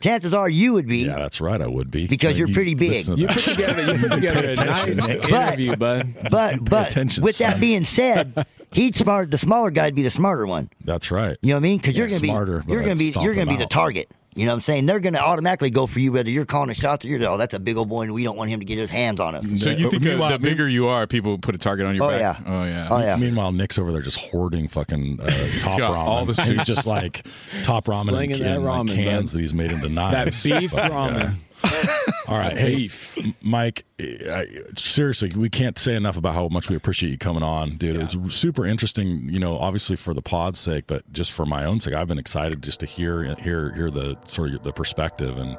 [0.00, 1.04] Chances are you would be.
[1.04, 1.60] Yeah, that's right.
[1.60, 3.06] I would be Because you're You pretty big.
[3.06, 3.34] You that.
[3.34, 6.14] put together you put together a nice interview, bud.
[6.28, 7.60] But but attention, with that son.
[7.60, 9.30] being said, he'd smart.
[9.30, 10.70] The smaller guy'd be the smarter one.
[10.84, 11.36] That's right.
[11.40, 11.78] You know what I mean?
[11.78, 13.68] Because you're gonna smarter, be but you're gonna I'd be you're gonna him be the
[13.68, 14.10] target.
[14.34, 14.86] You know what I'm saying?
[14.86, 17.52] They're gonna automatically go for you whether you're calling a shot or you're oh that's
[17.52, 19.44] a big old boy and we don't want him to get his hands on us.
[19.62, 22.20] So you think the bigger you are, people put a target on your Oh, back?
[22.20, 22.36] yeah.
[22.46, 22.88] Oh yeah.
[22.90, 23.16] Oh yeah.
[23.16, 25.26] Meanwhile, Nick's over there just hoarding fucking uh,
[25.60, 25.96] top got ramen.
[25.98, 27.26] all the And he's just like
[27.62, 29.36] top ramen in, Slinging that in, like, ramen, cans bud.
[29.36, 30.42] that he's made into That knives.
[30.42, 31.18] beef Fucking ramen.
[31.20, 31.34] guy.
[32.28, 32.90] All right, hey,
[33.40, 33.84] Mike.
[34.00, 37.96] I, seriously, we can't say enough about how much we appreciate you coming on, dude.
[37.96, 39.28] It was super interesting.
[39.28, 42.18] You know, obviously for the pod's sake, but just for my own sake, I've been
[42.18, 45.56] excited just to hear hear hear the sort of the perspective, and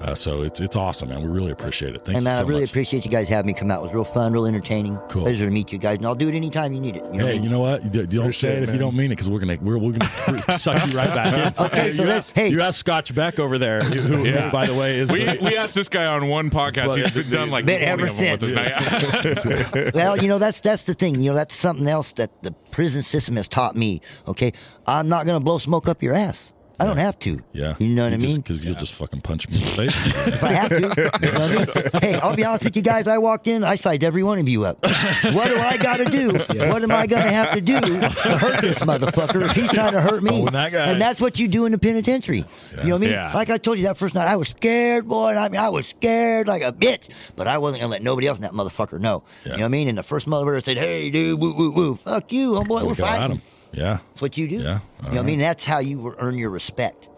[0.00, 1.22] uh, so it's it's awesome, man.
[1.22, 2.04] We really appreciate it.
[2.04, 2.70] Thank Hey you man, so I really much.
[2.70, 3.80] appreciate you guys having me come out.
[3.80, 4.96] It was real fun, real entertaining.
[5.08, 5.22] Cool.
[5.22, 7.04] Pleasure to meet you guys, and I'll do it anytime you need it.
[7.06, 7.42] You know what I Hey, mean?
[7.44, 7.94] you know what?
[7.94, 9.92] You don't say it it, if you don't mean it because we're gonna we're, we're
[9.92, 11.64] gonna suck you right back in.
[11.66, 12.48] Okay, so you let's- hey.
[12.48, 15.56] you ask Scotch Beck over there, who, who, by the way is we, the, we
[15.56, 16.96] asked this guy on one podcast.
[16.96, 19.46] He's been done like Been ever of with since.
[19.46, 21.20] us well, you know that's that's the thing.
[21.20, 24.00] You know that's something else that the prison system has taught me.
[24.28, 24.52] Okay,
[24.86, 26.52] I'm not gonna blow smoke up your ass.
[26.80, 27.40] I don't have to.
[27.52, 28.36] yeah, you know what I mean.
[28.36, 29.94] Because you'll just fucking punch me in the face.
[30.34, 30.80] If I have to, you
[31.32, 32.02] know what I mean?
[32.02, 33.06] hey, I'll be honest with you guys.
[33.06, 34.82] I walked in, I sized every one of you up.
[34.82, 36.32] What do I got to do?
[36.32, 39.92] What am I going to have to do to hurt this motherfucker if he's trying
[39.92, 40.30] to hurt me?
[40.42, 42.38] Oh, and that guy- And that's what you do in the penitentiary.
[42.38, 43.10] You know what I mean?
[43.10, 43.32] Yeah.
[43.34, 45.36] Like I told you that first night, I was scared, boy.
[45.36, 48.26] I mean, I was scared like a bitch, but I wasn't going to let nobody
[48.26, 49.22] else in that motherfucker know.
[49.44, 49.88] You know what I mean?
[49.88, 52.94] And the first motherfucker said, "Hey, dude, woo, woo, woo, fuck you, homeboy, we we're
[52.94, 53.42] got at fighting."
[53.74, 53.98] Yeah.
[54.08, 54.56] That's what you do.
[54.56, 55.38] Yeah, You know what I mean?
[55.38, 57.08] That's how you earn your respect.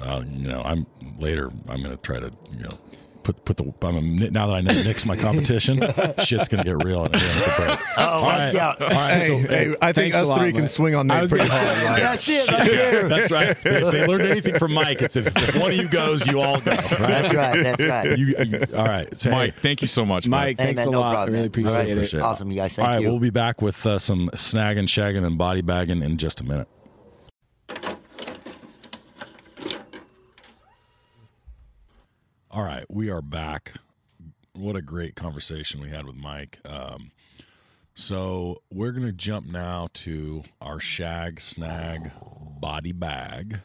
[0.00, 0.86] Uh, you know, I'm
[1.18, 1.50] later.
[1.68, 2.78] I'm going to try to you know
[3.34, 3.86] put put the.
[3.86, 5.80] I'm, now that I know Nick's my competition,
[6.24, 7.04] shit's gonna get real.
[7.04, 7.78] And I'm gonna break.
[7.98, 8.56] Oh, All watch right.
[8.56, 8.82] out.
[8.82, 9.10] All right.
[9.22, 10.70] Hey, so, hey, I think thanks a us lot, three can Mike.
[10.70, 11.84] swing on I Nate pretty gonna hard.
[11.84, 13.08] like- That's it right there.
[13.08, 13.48] That's right.
[13.50, 16.60] If they learned anything from Mike, it's if, if one of you goes, you all
[16.60, 16.70] go.
[16.72, 16.86] Right?
[16.98, 17.62] That's right.
[17.62, 18.18] That's right.
[18.18, 19.16] You, you- all right.
[19.16, 21.12] So, Mike, hey, thank you so much, Mike, Hey, thanks man, a no lot.
[21.12, 21.92] problem, I really appreciate, All right, it.
[21.92, 22.22] appreciate it.
[22.22, 22.70] Awesome, you guys.
[22.78, 23.08] all Thank right, you.
[23.08, 26.68] we'll be back with uh, some snagging, shagging, and body bagging in just a minute.
[32.58, 33.74] All right, we are back.
[34.52, 36.58] What a great conversation we had with Mike.
[36.64, 37.12] Um,
[37.94, 42.10] so we're gonna jump now to our shag snag
[42.60, 43.60] body bag.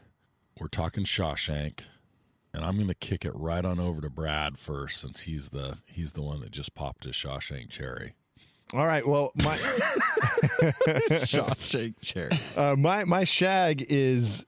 [0.59, 1.85] We're talking Shawshank,
[2.53, 6.11] and I'm gonna kick it right on over to Brad first, since he's the he's
[6.11, 8.13] the one that just popped his Shawshank cherry.
[8.75, 9.07] All right.
[9.07, 9.57] Well, my
[11.25, 12.29] Shawshank chair.
[12.55, 14.45] uh, my my shag is,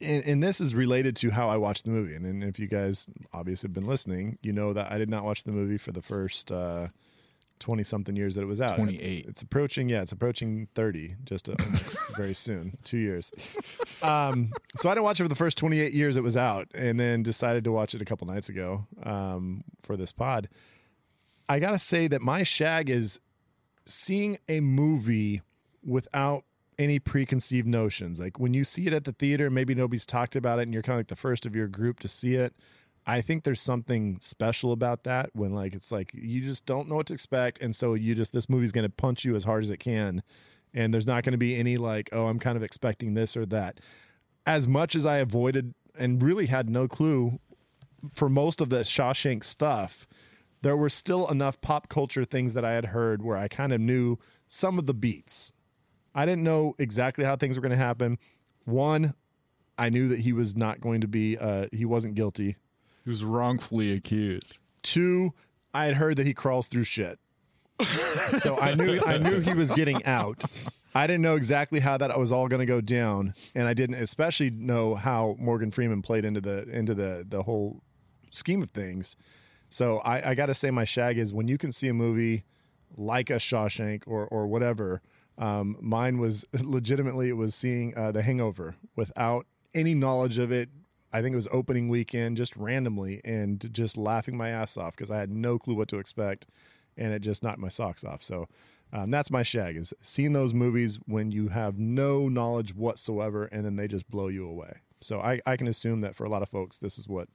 [0.00, 2.14] and, and this is related to how I watched the movie.
[2.14, 5.24] And, and if you guys obviously have been listening, you know that I did not
[5.24, 6.50] watch the movie for the first
[7.58, 8.76] twenty something years that it was out.
[8.76, 9.26] 28.
[9.28, 9.88] It's approaching.
[9.88, 11.16] Yeah, it's approaching thirty.
[11.24, 11.54] Just uh,
[12.16, 12.78] very soon.
[12.84, 13.30] Two years.
[14.02, 16.68] Um, so I didn't watch it for the first twenty eight years it was out,
[16.74, 20.48] and then decided to watch it a couple nights ago um, for this pod.
[21.48, 23.20] I gotta say that my shag is
[23.86, 25.42] seeing a movie
[25.82, 26.44] without
[26.78, 28.20] any preconceived notions.
[28.20, 30.82] Like when you see it at the theater, maybe nobody's talked about it and you're
[30.82, 32.54] kind of like the first of your group to see it.
[33.06, 36.96] I think there's something special about that when like it's like you just don't know
[36.96, 39.62] what to expect and so you just this movie's going to punch you as hard
[39.62, 40.22] as it can
[40.74, 43.46] and there's not going to be any like oh I'm kind of expecting this or
[43.46, 43.80] that.
[44.44, 47.40] As much as I avoided and really had no clue
[48.12, 50.06] for most of the Shawshank stuff,
[50.62, 53.80] there were still enough pop culture things that I had heard where I kind of
[53.80, 55.52] knew some of the beats.
[56.14, 58.18] I didn't know exactly how things were going to happen.
[58.64, 59.14] One,
[59.76, 62.56] I knew that he was not going to be, uh, he wasn't guilty.
[63.04, 64.58] He was wrongfully accused.
[64.82, 65.32] Two,
[65.72, 67.18] I had heard that he crawls through shit.
[68.40, 70.42] so I knew I knew he was getting out.
[70.94, 73.96] I didn't know exactly how that was all going to go down, and I didn't
[73.96, 77.82] especially know how Morgan Freeman played into the into the the whole
[78.32, 79.16] scheme of things.
[79.68, 82.44] So I, I got to say, my shag is when you can see a movie
[82.96, 85.02] like a Shawshank or or whatever.
[85.38, 90.68] Um, mine was legitimately it was seeing uh, The Hangover without any knowledge of it.
[91.12, 95.10] I think it was opening weekend, just randomly, and just laughing my ass off because
[95.10, 96.46] I had no clue what to expect,
[96.98, 98.22] and it just knocked my socks off.
[98.22, 98.46] So
[98.92, 103.64] um, that's my shag is seeing those movies when you have no knowledge whatsoever, and
[103.64, 104.80] then they just blow you away.
[105.00, 107.28] So I, I can assume that for a lot of folks, this is what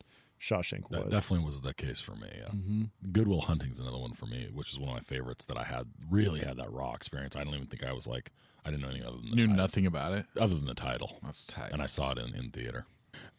[0.44, 1.04] Shawshank was.
[1.04, 2.28] That definitely was the case for me.
[2.38, 2.84] Yeah.
[3.12, 5.64] Good Will Hunting's another one for me, which is one of my favorites that I
[5.64, 7.36] had really had that raw experience.
[7.36, 8.32] I don't even think I was like
[8.66, 10.26] I didn't know anything other than the Knew title, nothing about it.
[10.40, 11.72] other than the title, That's tight.
[11.72, 12.86] and I saw it in, in theater.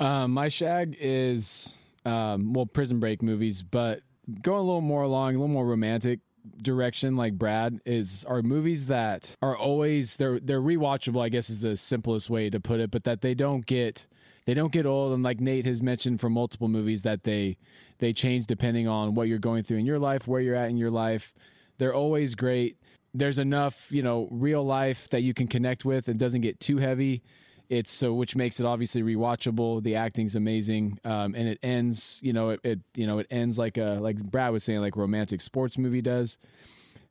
[0.01, 1.73] Um, my shag is
[2.07, 4.01] um, well, Prison Break movies, but
[4.43, 6.21] going a little more along, a little more romantic
[6.63, 11.23] direction, like Brad is are movies that are always they're they're rewatchable.
[11.23, 14.07] I guess is the simplest way to put it, but that they don't get
[14.47, 15.13] they don't get old.
[15.13, 17.57] And like Nate has mentioned for multiple movies, that they
[17.99, 20.77] they change depending on what you're going through in your life, where you're at in
[20.77, 21.35] your life.
[21.79, 22.77] They're always great.
[23.13, 26.09] There's enough, you know, real life that you can connect with.
[26.09, 27.23] It doesn't get too heavy.
[27.71, 29.83] It's so which makes it obviously rewatchable.
[29.83, 32.21] The acting's amazing, um, and it ends.
[32.23, 34.97] You know, it, it you know it ends like a like Brad was saying, like
[34.97, 36.39] romantic sports movie does.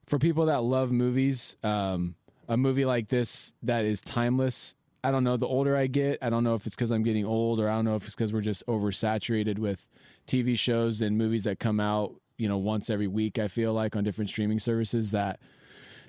[0.05, 2.15] For people that love movies, um,
[2.47, 4.75] a movie like this that is timeless.
[5.03, 5.37] I don't know.
[5.37, 7.75] The older I get, I don't know if it's because I'm getting old, or I
[7.75, 9.89] don't know if it's because we're just oversaturated with
[10.27, 13.37] TV shows and movies that come out, you know, once every week.
[13.37, 15.39] I feel like on different streaming services that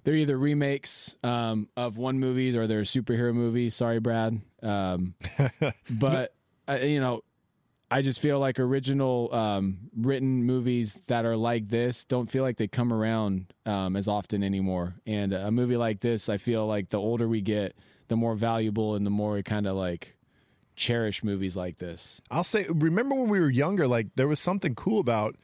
[0.05, 3.71] they're either remakes um, of one movie or they're a superhero movie.
[3.71, 4.41] Sorry, Brad.
[4.63, 5.15] Um,
[5.91, 6.35] but
[6.69, 7.23] uh, you know,
[7.91, 12.57] I just feel like original um, written movies that are like this don't feel like
[12.57, 14.95] they come around um, as often anymore.
[15.07, 17.77] And a movie like this, I feel like the older we get,
[18.09, 20.17] the more valuable and the more we kind of like
[20.77, 22.21] cherish movies like this.
[22.31, 25.37] I'll say, remember when we were younger, like there was something cool about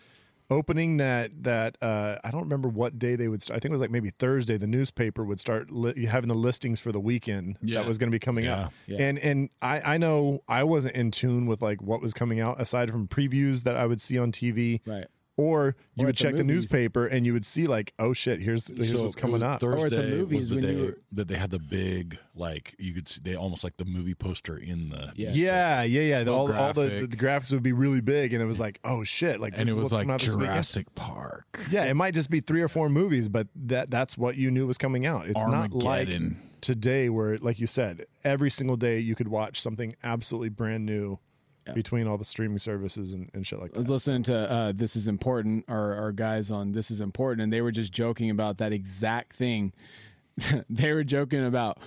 [0.53, 3.41] opening that that uh, I don't remember what day they would.
[3.43, 3.57] Start.
[3.57, 4.57] I think it was like maybe Thursday.
[4.57, 7.79] The newspaper would start li- having the listings for the weekend Yeah.
[7.81, 8.63] that was going to be coming Yeah.
[8.65, 8.73] up.
[8.87, 8.99] Yeah.
[9.03, 12.61] And and I I know I wasn't in tune with like what was coming out
[12.61, 14.81] aside from previews that I would see on TV.
[14.85, 15.07] Right.
[15.41, 18.13] Or you Or would at the check the newspaper and you would see like, oh
[18.13, 19.61] shit, here's here's So what's coming was up.
[19.61, 22.75] Thursday Or at the movies was the day were- that they had the big like
[22.79, 25.31] you could see they almost like the movie poster in the Yeah.
[25.33, 26.25] Yeah, yeah, yeah.
[26.25, 29.03] The- all, all the, the graphics would be really big, and it was like, oh
[29.05, 29.41] shit!
[29.41, 30.47] Like, and this it is was what's coming like out this weekend.
[30.47, 31.61] Jurassic Park.
[31.71, 34.67] Yeah, it might just be three or four movies, but that that's what you knew
[34.67, 35.27] was coming out.
[35.27, 36.11] It's not like
[36.61, 41.19] today where, like you said, every single day you could watch something absolutely brand new
[41.75, 43.79] between all the streaming services and, and shit like that.
[43.79, 47.43] I was listening to uh, This Is Important, our, our guys on This Is Important,
[47.43, 49.73] and they were just joking about that exact thing.
[50.71, 51.79] they were joking about,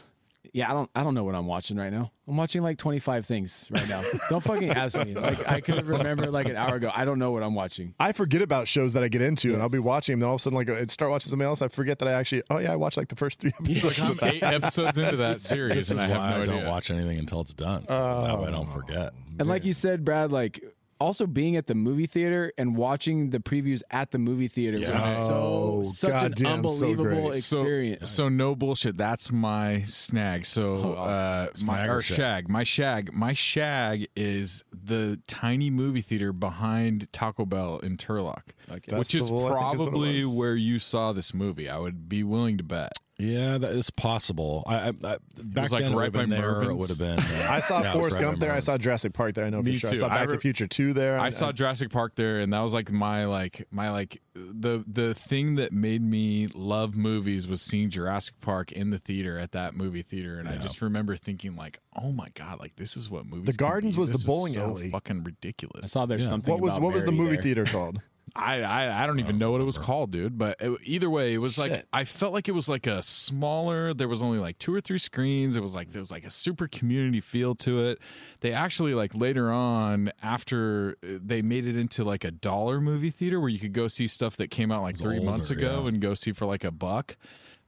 [0.51, 2.11] yeah, I don't, I don't know what I'm watching right now.
[2.27, 4.03] I'm watching like 25 things right now.
[4.29, 5.13] don't fucking ask me.
[5.15, 6.91] Like I could have remembered like an hour ago.
[6.93, 7.93] I don't know what I'm watching.
[7.99, 10.19] I forget about shows that I get into, and I'll be watching them.
[10.19, 11.61] Then all of a sudden, like, I start watching something else.
[11.61, 13.99] I forget that I actually, oh yeah, I watched like the first three episodes.
[13.99, 16.45] I'm eight episodes into that series, and I have no I idea.
[16.47, 17.85] don't watch anything until it's done.
[17.87, 19.13] that way I don't forget.
[19.39, 20.63] And like you said, Brad, like
[20.99, 24.89] also being at the movie theater and watching the previews at the movie theater was
[24.89, 27.31] Oh, so such an goddamn, so unbelievable.
[27.31, 28.11] So, experience.
[28.11, 28.97] so no bullshit.
[28.97, 30.45] That's my snag.
[30.45, 32.15] So uh, my Snag or or shag?
[32.17, 32.49] shag.
[32.49, 33.13] My shag.
[33.13, 39.21] My shag is the tiny movie theater behind Taco Bell in Turlock, Like which is
[39.29, 40.37] Festival, I think is what it probably was.
[40.37, 41.69] where you saw this movie.
[41.69, 42.93] I would be willing to bet.
[43.19, 44.63] Yeah, that is possible.
[44.65, 44.91] I, I, I
[45.37, 46.63] back was, like, then it right would have been by there.
[46.63, 47.19] It would have been.
[47.19, 48.49] uh, I saw yeah, it was Forrest right by Gump there.
[48.49, 48.65] I Mervyn's.
[48.65, 49.45] saw Jurassic Park there.
[49.45, 49.89] I know Me for sure.
[49.89, 49.99] I too.
[49.99, 51.19] saw I Back to re- the Future two there.
[51.19, 55.13] I saw Jurassic Park there, and that was like my like my like the the
[55.13, 59.75] thing that made me love movies was seeing Jurassic Park in the theater at that
[59.75, 63.27] movie theater, and I just remember thinking like, oh my god, like this is what
[63.27, 63.45] movies.
[63.45, 63.99] The can Gardens be.
[63.99, 64.89] was the This is bowling so alley.
[64.89, 65.75] Fucking ridiculous.
[65.75, 65.91] I ridiculous.
[65.91, 66.51] saw there's something.
[66.51, 67.43] what was about what was the Mary movie there.
[67.43, 68.01] theater called?
[68.35, 70.37] I, I I don't even know what it was called, dude.
[70.37, 73.93] But it, either way, it was like I felt like it was like a smaller.
[73.93, 75.55] There was only like two or three screens.
[75.55, 77.99] It was like there was like a super community feel to it.
[78.41, 83.11] They actually like later on after uh, they made it into like a dollar movie
[83.11, 85.89] theater where you could go see stuff that came out like three months ago yeah.
[85.89, 87.15] and go see for like a buck.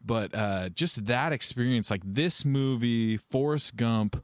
[0.03, 4.23] But uh, just that experience, like this movie, Forrest Gump,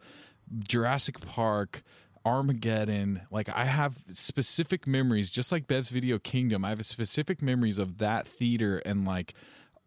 [0.60, 1.84] Jurassic Park,
[2.26, 3.22] Armageddon.
[3.32, 6.64] Like I have specific memories, just like Bev's Video Kingdom.
[6.66, 9.34] I have specific memories of that theater and like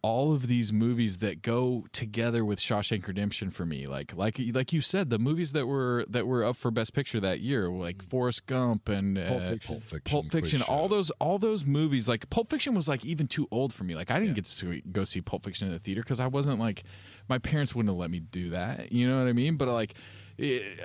[0.05, 3.86] all of these movies that go together with Shawshank Redemption for me.
[3.86, 7.20] Like like like you said, the movies that were that were up for Best Picture
[7.20, 9.74] that year, like Forrest Gump and uh, Pulp Fiction.
[9.74, 12.06] Pulp Fiction, Pulp Fiction, all those all those movies.
[12.06, 13.94] Like Pulp Fiction was like even too old for me.
[13.94, 16.59] Like I didn't get to go see Pulp Fiction in the theater because I wasn't
[16.59, 16.85] like
[17.27, 18.93] my parents wouldn't have let me do that.
[18.93, 19.56] You know what I mean?
[19.56, 19.94] But like.
[20.36, 20.81] It,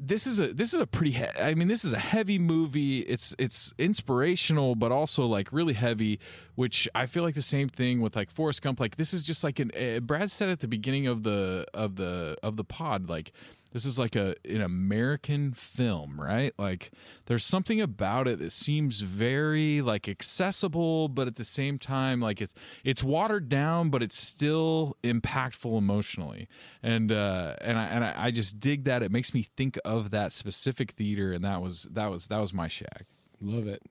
[0.00, 3.00] this is a this is a pretty he- I mean this is a heavy movie.
[3.00, 6.18] It's it's inspirational but also like really heavy
[6.54, 8.80] which I feel like the same thing with like Forrest Gump.
[8.80, 11.96] Like this is just like an uh, Brad said at the beginning of the of
[11.96, 13.32] the of the pod like
[13.72, 16.52] this is like a an American film right?
[16.58, 16.90] Like
[17.26, 22.40] there's something about it that seems very like accessible but at the same time like
[22.40, 22.54] it's
[22.84, 26.48] it's watered down but it's still impactful emotionally.
[26.82, 29.02] And uh and I and I, I just dig that.
[29.02, 32.52] It makes me think of that specific theater and that was that was that was
[32.52, 33.04] my shag.
[33.40, 33.82] Love it.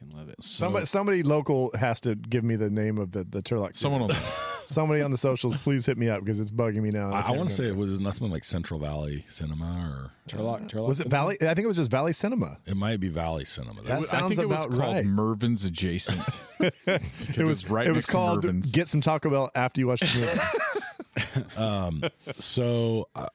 [0.00, 0.42] Fucking love it.
[0.42, 3.76] Somebody, somebody local has to give me the name of the the Turlock.
[3.76, 4.20] someone theater.
[4.22, 4.30] will
[4.66, 7.10] somebody on the socials, please hit me up because it's bugging me now.
[7.12, 10.12] I, I can't want to say it was not something like Central Valley Cinema or
[10.28, 10.88] Turlock, Turlock.
[10.88, 11.36] was it Valley.
[11.42, 12.58] I think it was just Valley Cinema.
[12.66, 13.82] it might be Valley Cinema.
[13.82, 15.04] That I sounds think it was about called right.
[15.04, 16.22] Mervyn's adjacent
[16.60, 18.70] It was right It was next called Mervyn's.
[18.70, 20.40] "Get Some Taco Bell After You Watch the
[21.34, 22.02] Movie." um,
[22.38, 23.26] So, uh,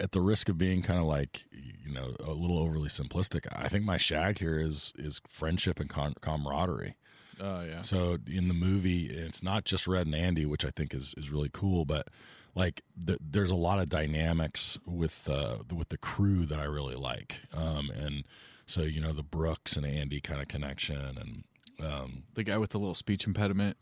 [0.00, 3.68] at the risk of being kind of like you know a little overly simplistic, I
[3.68, 6.94] think my shag here is is friendship and con- camaraderie.
[7.40, 10.94] oh yeah So in the movie, it's not just Red and Andy, which I think
[10.94, 12.08] is is really cool, but
[12.54, 16.96] like th- there's a lot of dynamics with uh, with the crew that I really
[16.96, 18.24] like, um, and
[18.66, 21.44] so you know the Brooks and Andy kind of connection, and
[21.80, 23.76] um, the guy with the little speech impediment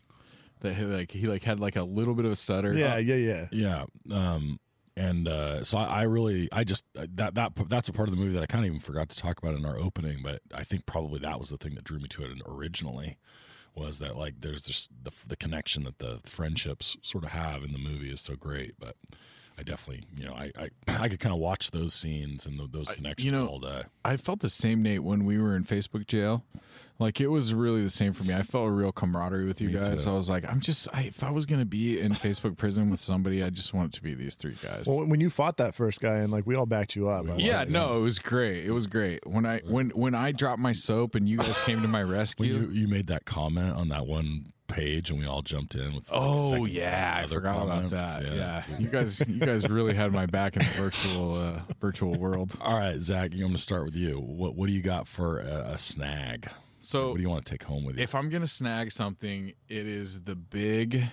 [0.61, 3.15] that he like he like had like a little bit of a stutter yeah, yeah,
[3.15, 3.47] yeah.
[3.51, 4.59] yeah, um,
[4.97, 8.19] and uh, so I, I really I just that that that's a part of the
[8.19, 10.63] movie that I kind of even forgot to talk about in our opening, but I
[10.63, 13.17] think probably that was the thing that drew me to it originally
[13.75, 17.73] was that like there's just the the connection that the friendships sort of have in
[17.73, 18.95] the movie is so great, but.
[19.59, 20.69] I definitely, you know, I I,
[21.01, 23.85] I could kind of watch those scenes and th those connections you know, all day.
[24.05, 26.43] I felt the same, Nate, when we were in Facebook jail.
[26.99, 28.33] Like it was really the same for me.
[28.33, 30.03] I felt a real camaraderie with you Me guys.
[30.03, 30.09] too.
[30.09, 32.99] I was like, I'm just, I, if I was gonna be in Facebook prison with
[32.99, 34.85] somebody, I just want it to be these three guys.
[34.87, 37.29] Well, when you fought that first guy and like we all backed you up.
[37.29, 37.71] I yeah, like it.
[37.71, 38.65] no, it was great.
[38.65, 41.81] It was great when I when when I dropped my soap and you guys came
[41.83, 42.45] to my When rescue.
[42.45, 46.11] you, you made that comment on that one page and we all jumped in with
[46.11, 47.91] like, Oh yeah, I other forgot about comments.
[47.91, 48.23] that.
[48.25, 48.63] Yeah.
[48.79, 52.57] you guys, you guys really had my back in the virtual uh, virtual world.
[52.59, 54.15] All right, Zach, I'm going to start with you.
[54.19, 56.49] What what do you got for a, a snag?
[56.79, 58.03] So what do you want to take home with you?
[58.03, 61.03] if I'm gonna snag something, it is the big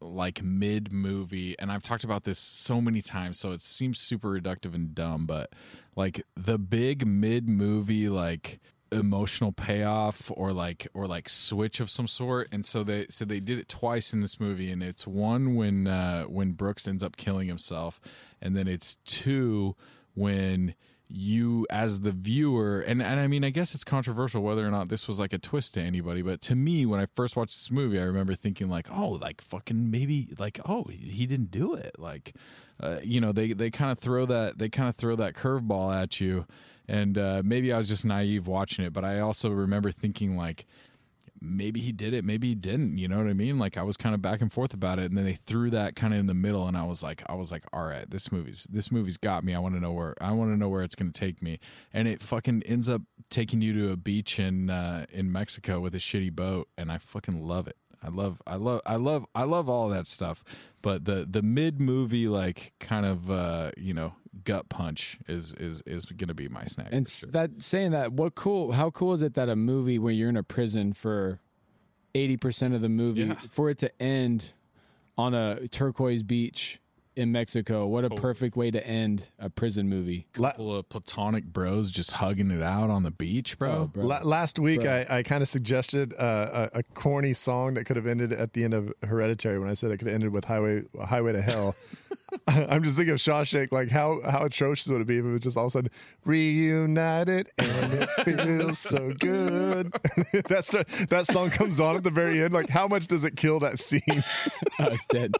[0.00, 4.28] like mid movie and I've talked about this so many times so it seems super
[4.30, 5.52] reductive and dumb but
[5.94, 8.60] like the big mid movie like
[8.92, 13.40] emotional payoff or like or like switch of some sort and so they so they
[13.40, 17.16] did it twice in this movie and it's one when uh when Brooks ends up
[17.16, 18.00] killing himself
[18.40, 19.76] and then it's two
[20.14, 20.74] when
[21.12, 24.88] you as the viewer and, and i mean i guess it's controversial whether or not
[24.88, 27.70] this was like a twist to anybody but to me when i first watched this
[27.70, 31.94] movie i remember thinking like oh like fucking maybe like oh he didn't do it
[31.98, 32.34] like
[32.80, 35.94] uh, you know they they kind of throw that they kind of throw that curveball
[35.94, 36.46] at you
[36.86, 40.64] and uh, maybe i was just naive watching it but i also remember thinking like
[41.40, 42.98] maybe he did it, maybe he didn't.
[42.98, 43.58] You know what I mean?
[43.58, 45.96] Like I was kind of back and forth about it, and then they threw that
[45.96, 48.30] kind of in the middle, and I was like, I was like, all right, this
[48.30, 49.54] movie's this movie's got me.
[49.54, 51.58] I want to know where I want to know where it's going to take me,
[51.92, 55.94] and it fucking ends up taking you to a beach in uh, in Mexico with
[55.94, 57.76] a shitty boat, and I fucking love it.
[58.02, 60.42] I love, I love, I love, I love all that stuff.
[60.82, 65.82] But the the mid movie like kind of uh, you know gut punch is is
[65.86, 66.88] is going to be my snack.
[66.92, 67.30] And sure.
[67.32, 68.72] that saying that, what cool?
[68.72, 71.40] How cool is it that a movie where you're in a prison for
[72.14, 73.34] eighty percent of the movie, Yeah.
[73.50, 74.52] for it to end
[75.18, 76.80] on a turquoise beach
[77.16, 77.86] in Mexico?
[77.86, 80.26] What a perfect way to end a prison movie.
[80.36, 83.70] La- couple of platonic bros just hugging it out on the beach, bro.
[83.70, 84.04] Oh, bro.
[84.04, 85.04] La- last week, Bro.
[85.08, 88.52] I, I kind of suggested uh, a, a corny song that could have ended at
[88.52, 91.42] the end of Hereditary when I said it could have ended with Highway Highway to
[91.42, 91.74] Hell.
[92.46, 95.40] I'm just thinking of Shawshank, like how how atrocious would it be if it was
[95.40, 95.90] just all of a sudden
[96.24, 99.92] reunited and it feels so good.
[100.48, 102.52] That's the, that song comes on at the very end.
[102.52, 104.24] Like, how much does it kill that scene?
[104.78, 105.34] Oh, it's dead.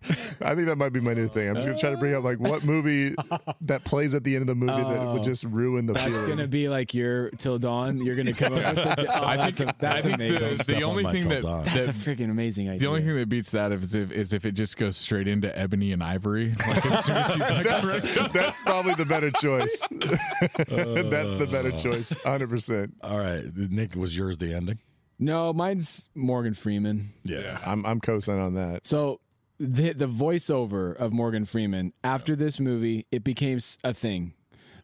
[0.40, 1.48] I think that might be my new thing.
[1.48, 3.16] I'm just gonna try to bring up like what movie
[3.62, 5.24] that plays at the end of the movie that would oh.
[5.24, 6.28] just ruin the That's feeling.
[6.28, 7.98] gonna be like your till dawn.
[7.98, 9.06] You're gonna come up with it.
[9.08, 10.56] Oh, I that's think, a, that's I think amazing.
[10.56, 11.64] the, the only my thing that, dawn.
[11.64, 12.80] that that's a freaking amazing idea.
[12.80, 15.56] the only thing that beats that is if is if it just goes straight into
[15.58, 16.54] ebony and ivory.
[16.68, 19.80] Like as soon as he's like, that's, that's probably the better choice.
[19.90, 21.80] that's the better uh.
[21.80, 22.94] choice, hundred percent.
[23.02, 24.78] All right, Nick, was yours the ending?
[25.18, 27.14] no, mine's Morgan Freeman.
[27.24, 28.86] yeah, I'm I'm co-sign on that.
[28.86, 29.20] So
[29.58, 34.34] the the voiceover of Morgan Freeman after this movie, it became a thing.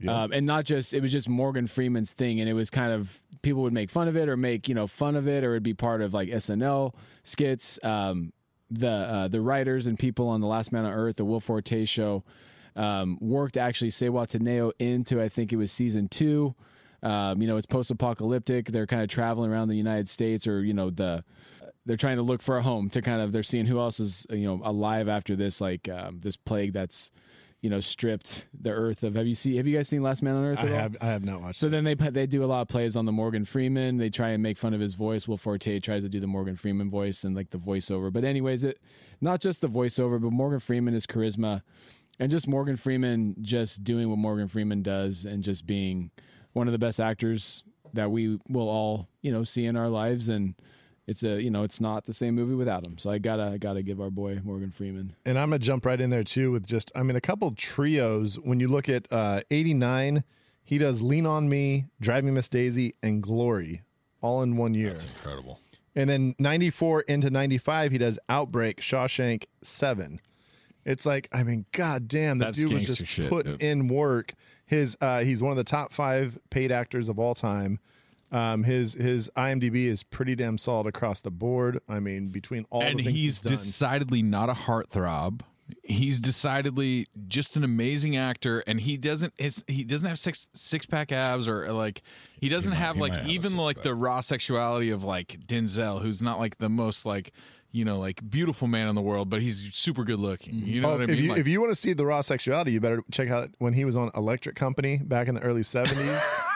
[0.07, 3.23] Um, and not just it was just Morgan Freeman's thing, and it was kind of
[3.43, 5.63] people would make fun of it or make you know fun of it, or it'd
[5.63, 7.79] be part of like SNL skits.
[7.83, 8.33] Um,
[8.71, 11.85] the uh, the writers and people on the Last Man on Earth, the Will Forte
[11.85, 12.25] show,
[12.77, 16.55] um, worked actually Zihuatanejo into I think it was season two.
[17.03, 18.69] Um, you know, it's post-apocalyptic.
[18.69, 21.23] They're kind of traveling around the United States, or you know, the
[21.87, 23.33] they're trying to look for a home to kind of.
[23.33, 27.11] They're seeing who else is you know alive after this, like um, this plague that's
[27.61, 29.15] you know stripped the Earth of.
[29.15, 29.57] Have you seen?
[29.57, 30.59] Have you guys seen Last Man on Earth?
[30.59, 30.69] I all?
[30.69, 31.61] have I have not watched.
[31.61, 33.99] So then they they do a lot of plays on the Morgan Freeman.
[33.99, 35.29] They try and make fun of his voice.
[35.29, 38.13] Will Forte tries to do the Morgan Freeman voice and like the voiceover.
[38.13, 38.79] But anyways, it
[39.21, 41.63] not just the voiceover, but Morgan Freeman his charisma,
[42.19, 46.11] and just Morgan Freeman just doing what Morgan Freeman does and just being
[46.55, 47.63] one of the best actors
[47.93, 50.29] that we will all you know see in our lives.
[50.29, 50.55] And
[51.07, 52.99] it's a you know it's not the same movie without him.
[52.99, 55.15] So I gotta I gotta give our boy Morgan Freeman.
[55.25, 58.37] and I'm gonna jump right in there too with just I mean a couple trios.
[58.39, 60.25] When you look at uh, '89,
[60.65, 63.83] he does "Lean on Me," "Drive Me Miss Daisy," and "Glory,"
[64.21, 64.91] all in one year.
[64.93, 65.61] That's incredible.
[65.97, 70.19] And then 94 into 95, he does Outbreak, Shawshank, Seven.
[70.85, 73.63] It's like, I mean, god damn, the That's dude was just shit, putting dude.
[73.63, 74.35] in work.
[74.67, 77.79] His uh he's one of the top five paid actors of all time.
[78.35, 81.81] Um his his IMDb is pretty damn solid across the board.
[81.89, 83.53] I mean, between all and the things he's he's, done.
[83.53, 85.41] decidedly not a heartthrob.
[85.83, 89.33] He's decidedly just an amazing actor, and he doesn't.
[89.39, 92.03] His, he doesn't have six six pack abs, or like
[92.39, 93.85] he doesn't might- have he like might have even like six-pack.
[93.85, 97.33] the raw sexuality of like Denzel, who's not like the most like
[97.73, 100.55] you know like beautiful man in the world, but he's super good looking.
[100.67, 101.23] You know Oh, what I if mean?
[101.25, 103.73] you Like- if you want to see the raw sexuality, you better check out when
[103.73, 106.21] he was on Electric Company back in the early seventies,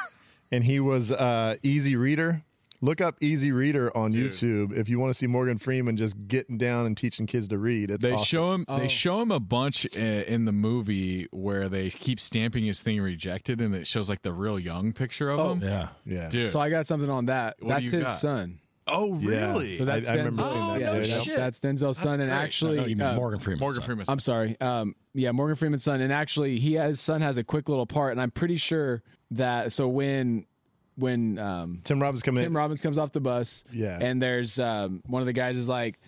[0.50, 2.42] and he was uh, Easy Reader.
[2.80, 6.56] Look up Easy Reader on YouTube if you want to see Morgan Freeman just getting
[6.56, 7.90] down and teaching kids to read.
[7.90, 8.24] It's They awesome.
[8.24, 8.64] show him.
[8.68, 8.78] Oh.
[8.78, 13.00] They show him a bunch uh, in the movie where they keep stamping his thing
[13.00, 15.68] rejected, and it shows like the real young picture of him.
[15.68, 15.88] Yeah.
[16.06, 16.52] yeah, Dude.
[16.52, 17.56] So I got something on that.
[17.58, 18.12] What That's his got?
[18.12, 18.60] son.
[18.88, 19.52] Oh, Yeah.
[19.52, 19.78] really?
[19.78, 20.96] So that's I- I remember seeing that, Yeah, too.
[21.08, 21.36] that's, Shit.
[21.36, 23.60] that's Denzel's son, and actually, No, you uh, Morgan Freeman.
[23.60, 23.86] Morgan son.
[23.86, 24.56] Freeman's I'm sorry.
[24.60, 28.12] Um, yeah, Morgan Freeman's son, and actually, he has son has a quick little part,
[28.12, 29.02] and I'm pretty sure
[29.32, 30.46] that so when
[30.96, 32.56] when um, Tim Robbins coming Tim in.
[32.56, 33.98] Robbins comes off the bus, Yeah.
[34.00, 36.00] and there's um, one of the guys is like,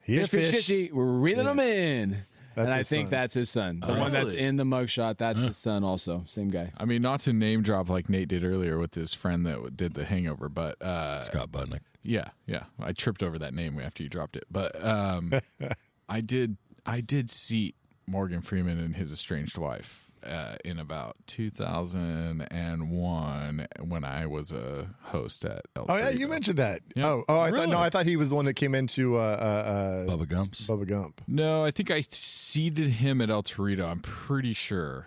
[0.00, 0.66] Here's "Fish, fish, fish.
[0.66, 2.18] fishy, we're reeling them in,"
[2.56, 3.10] That's and I think son.
[3.10, 5.18] that's his son, the one that's in the mugshot.
[5.18, 6.72] That's his son, also same guy.
[6.78, 9.92] I mean, not to name drop like Nate did earlier with his friend that did
[9.92, 11.80] the Hangover, but uh, Scott Budnick.
[12.02, 14.44] yeah, yeah, I tripped over that name after you dropped it.
[14.50, 15.34] But um,
[16.08, 16.56] I did,
[16.86, 17.74] I did seat
[18.06, 25.44] Morgan Freeman and his estranged wife uh, in about 2001 when I was a host
[25.44, 25.64] at.
[25.74, 26.80] El Oh yeah, you mentioned that.
[26.94, 27.06] Yeah.
[27.06, 29.18] Oh, oh, I thought no, I thought he was the one that came into uh,
[29.18, 30.66] uh, uh, Bubba Gumps.
[30.66, 31.20] Bubba Gump.
[31.26, 33.88] No, I think I seated him at El Torito.
[33.88, 35.06] I'm pretty sure.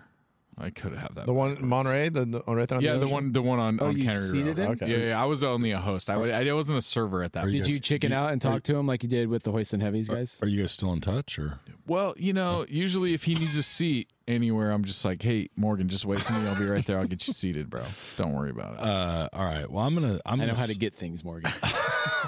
[0.60, 1.26] I could have that.
[1.26, 2.78] The one in Monterey, the, the one right there.
[2.78, 3.10] On yeah, the ocean?
[3.12, 3.78] one, the one on.
[3.80, 4.64] Oh, on you Cannery seated Row.
[4.66, 4.70] him?
[4.72, 4.88] Okay.
[4.90, 6.10] Yeah, yeah, I was only a host.
[6.10, 7.44] I, wa- I wasn't a server at that.
[7.44, 9.28] Are you Did guys- you chicken you- out and talk to him like you did
[9.28, 10.36] with the hoist and heavies guys?
[10.42, 11.60] Are you guys still in touch or?
[11.86, 15.88] Well, you know, usually if he needs a seat anywhere, I'm just like, hey, Morgan,
[15.88, 16.46] just wait for me.
[16.46, 16.98] I'll be right there.
[16.98, 17.82] I'll get you seated, bro.
[18.16, 18.80] Don't worry about it.
[18.80, 19.68] Uh, all right.
[19.68, 20.20] Well, I'm gonna.
[20.26, 21.50] I'm I know gonna how to get things, Morgan.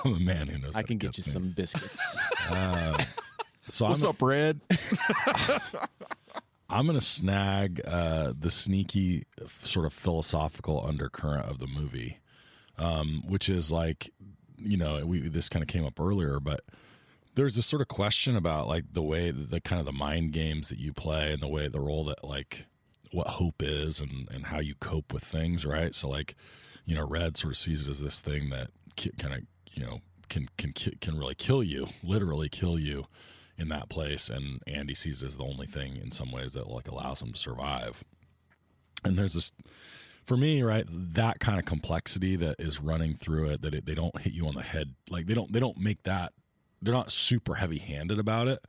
[0.04, 0.74] I'm a man who knows.
[0.74, 1.32] I how can to get you things.
[1.32, 2.18] some biscuits.
[3.68, 4.60] So What's I'm, up, Red?
[6.72, 9.24] I'm gonna snag uh, the sneaky
[9.60, 12.18] sort of philosophical undercurrent of the movie,
[12.78, 14.10] um, which is like,
[14.56, 16.62] you know, we this kind of came up earlier, but
[17.34, 20.70] there's this sort of question about like the way the kind of the mind games
[20.70, 22.64] that you play and the way the role that like
[23.10, 25.94] what hope is and and how you cope with things, right?
[25.94, 26.34] So like,
[26.86, 28.70] you know, Red sort of sees it as this thing that
[29.18, 29.40] kind of
[29.72, 30.00] you know
[30.30, 33.04] can can can really kill you, literally kill you
[33.58, 36.68] in that place, and Andy sees it as the only thing in some ways that
[36.68, 38.04] like allows him to survive.
[39.04, 39.52] And there's this
[40.24, 40.86] for me, right?
[40.88, 44.46] That kind of complexity that is running through it that it, they don't hit you
[44.46, 46.32] on the head, like they don't they don't make that
[46.82, 48.60] they're not super heavy handed about it.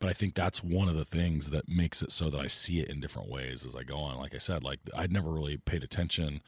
[0.00, 2.80] But I think that's one of the things that makes it so that I see
[2.80, 4.18] it in different ways as I go on.
[4.18, 6.42] Like I said, like I'd never really paid attention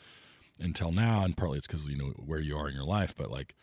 [0.58, 3.14] until now, and partly it's because you know where you are in your life.
[3.16, 3.54] But like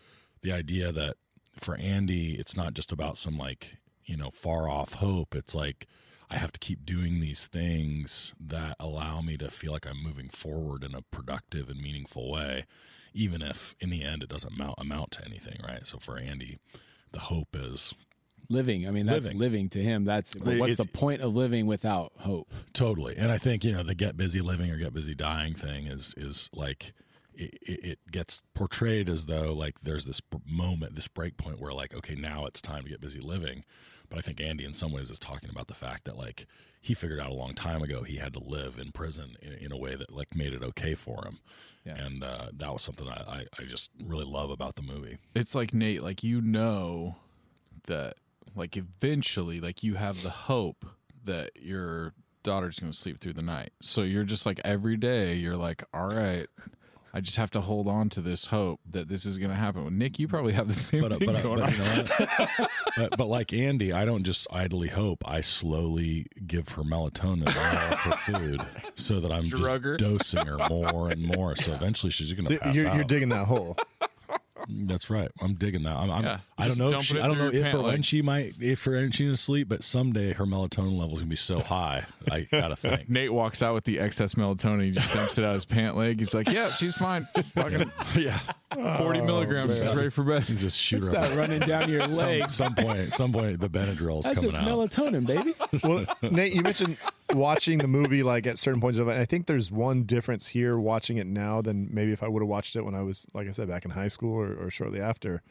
[0.41, 1.17] the idea that
[1.59, 5.35] for Andy, it's not just about some like you know far off hope.
[5.35, 5.87] It's like
[6.29, 10.29] I have to keep doing these things that allow me to feel like I'm moving
[10.29, 12.65] forward in a productive and meaningful way,
[13.13, 15.85] even if in the end it doesn't amount amount to anything, right?
[15.85, 16.57] So for Andy,
[17.11, 17.93] the hope is
[18.49, 18.87] living.
[18.87, 19.39] I mean, that's Living.
[19.39, 20.05] living, to him.
[20.05, 22.51] That's but what's It's- the point of living without hope?
[22.73, 25.85] Totally, and I think you know the get busy living or get busy dying thing
[25.87, 26.93] is is like
[27.35, 31.73] it, it it gets portrayed as though like there's this moment, this break point where
[31.73, 33.63] like okay now it's time to get busy living,
[34.13, 36.45] but I think Andy in some ways is talking about the fact that like
[36.79, 39.71] he figured out a long time ago he had to live in prison in, in
[39.71, 41.39] a way that like made it okay for him,
[41.83, 41.95] Yeah.
[41.95, 45.17] and uh, that was something I, I I just really love about the movie.
[45.33, 47.15] it's like Nate, like you know
[47.87, 48.13] that
[48.55, 50.85] like eventually like you have the hope
[51.25, 52.13] that your
[52.43, 53.71] daughter's going to sleep through the night.
[53.81, 56.47] So you're just like every day you're like, "All right,
[57.13, 59.81] I just have to hold on to this hope that this is going to happen."
[59.83, 61.73] Well, Nick, you probably have the same but, uh, thing but, uh, going but, on.
[61.73, 62.67] you know
[62.97, 65.23] but, but like Andy, I don't just idly hope.
[65.27, 68.61] I slowly give her melatonin in all of her food
[68.95, 69.97] so that I'm Drug her.
[69.97, 71.55] just dosing her more and more.
[71.55, 72.95] So eventually she's going to So pass you're, out.
[72.95, 73.77] you're digging that hole.
[74.67, 75.29] That's right.
[75.41, 75.95] I'm digging that.
[75.95, 76.39] I'm, I'm, Yeah.
[76.57, 76.99] I don't know.
[76.99, 79.31] If she, I don't know if pant or when she might, if for when she's
[79.31, 82.05] asleep, but someday her melatonin levels gonna be so high.
[82.31, 83.09] I gotta think.
[83.09, 84.83] Nate walks out with the excess melatonin.
[84.83, 86.19] He just dumps it out his pant leg.
[86.19, 87.27] He's like, "Yeah, she's fine.
[87.55, 88.39] Fucking yeah,
[88.97, 89.63] forty oh, milligrams.
[89.63, 91.11] She's ready for bed." you just shoot her.
[91.11, 91.37] That up.
[91.37, 92.49] running down your Some, leg.
[92.51, 94.67] some point, some point, the Benadryl's That's coming just out.
[94.67, 95.53] melatonin, baby.
[95.83, 96.97] well, Nate, you mentioned
[97.33, 99.17] watching the movie like at certain points of it.
[99.17, 102.49] I think there's one difference here watching it now than maybe if I would have
[102.49, 104.99] watched it when I was, like I said, back in high school or, or shortly
[104.99, 105.41] after.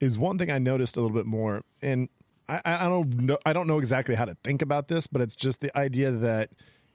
[0.00, 2.08] Is one thing I noticed a little bit more, and
[2.48, 5.36] I, I don't know, I don't know exactly how to think about this, but it's
[5.36, 6.50] just the idea that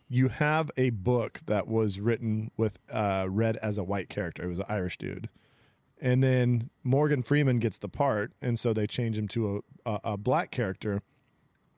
[0.07, 4.43] you have a book that was written with uh, read as a white character.
[4.43, 5.29] It was an Irish dude.
[5.99, 9.99] And then Morgan Freeman gets the part, and so they change him to a, a,
[10.03, 11.01] a black character.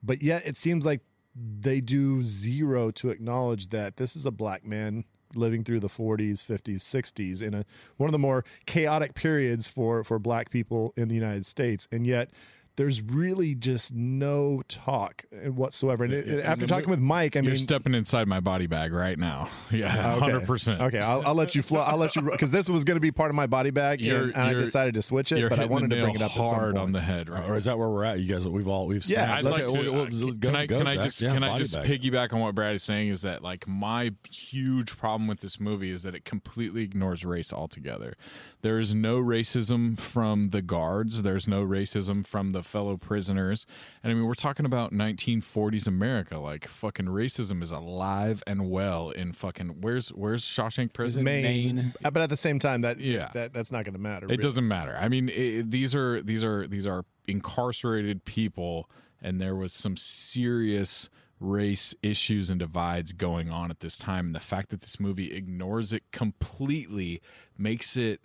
[0.02, 1.02] But yet it seems like
[1.36, 5.06] they do zero to acknowledge that this is a black man
[5.36, 7.66] living through the 40s, 50s, 60s in a
[7.98, 11.88] one of the more chaotic periods for for black people in the United States.
[11.92, 12.30] And yet
[12.76, 16.04] there's really just no talk whatsoever.
[16.06, 18.66] And, it- And after talking mo- with Mike, I mean, You're stepping inside my body
[18.68, 19.50] bag right now.
[19.72, 20.20] Yeah, Okay.
[20.32, 20.82] hundred percent.
[20.82, 21.82] Okay, I'll, I'll let you flow.
[21.82, 24.08] I'll let you because this was going to be part of my body bag, and,
[24.08, 25.48] You're- and I you're- decided to switch it.
[25.50, 27.48] But I wanted to bring it nail up at some hard on the head, right?
[27.50, 28.20] Or is that where we're at?
[28.20, 29.46] You guys, we've all we've Yeah, snapped.
[29.46, 29.80] I'd like to.
[29.80, 31.86] we'll- uh, we'll- can I go, can I just Yeah, can I just bag.
[32.02, 33.10] piggyback on what Brad is saying?
[33.10, 37.52] Is that like my huge problem with this movie is that it completely ignores race
[37.54, 38.16] altogether.
[38.64, 41.22] There is no racism from the guards.
[41.22, 43.66] There's no racism from the fellow prisoners.
[44.02, 46.38] And I mean, we're talking about 1940s America.
[46.40, 51.26] Like fucking racism is alive and well in fucking where's where's Shawshank Prison?
[51.26, 51.76] Maine.
[51.76, 51.94] Maine.
[52.06, 53.30] Uh, but at the same time, that Yeah.
[53.34, 54.28] that that's not going to matter.
[54.28, 54.42] It really.
[54.44, 54.98] doesn't matter.
[55.00, 58.90] I mean, it, these are these are these are incarcerated people,
[59.22, 61.10] and there was some serious
[61.42, 64.28] race issues and divides going on at this time.
[64.28, 67.22] And the fact that this movie ignores it completely
[67.58, 68.22] makes it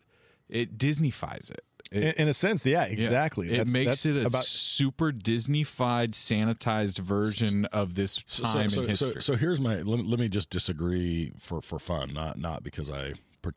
[0.49, 1.65] it Disneyfies it.
[1.91, 2.93] It- In, in a sense, yeah, yeah.
[2.93, 3.47] exactly.
[3.47, 8.53] It That's- makes that's it a about super Disneyfied, sanitized version of this So, time
[8.53, 9.12] so, in so, history.
[9.15, 12.62] so, so here's my let me, let me just disagree for for fun, not not
[12.62, 13.15] because I,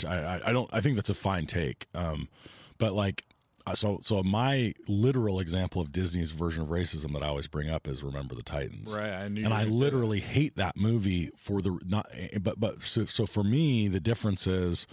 [0.08, 2.30] I I- I don't I think that's a fine take, um,
[2.78, 3.26] but like
[3.68, 7.70] Uh, So, so my literal example of Disney's version of racism that I always bring
[7.70, 8.96] up is Remember the Titans.
[8.98, 12.08] Right, I knew and I gonna literally hate that movie for the not.
[12.42, 14.88] But but so so for me, the difference is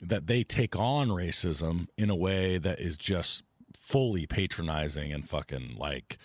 [0.00, 3.42] that they take on racism in a way that is just
[3.76, 6.18] fully patronizing and fucking like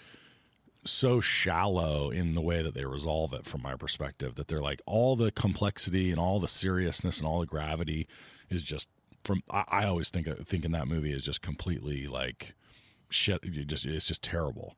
[0.85, 4.81] so shallow in the way that they resolve it from my perspective that they're like
[4.85, 8.07] all the complexity and all the seriousness and all the gravity
[8.49, 8.87] is just
[9.23, 12.53] from I, I always think think in that movie is just completely like
[13.09, 14.75] shit just it's just terrible.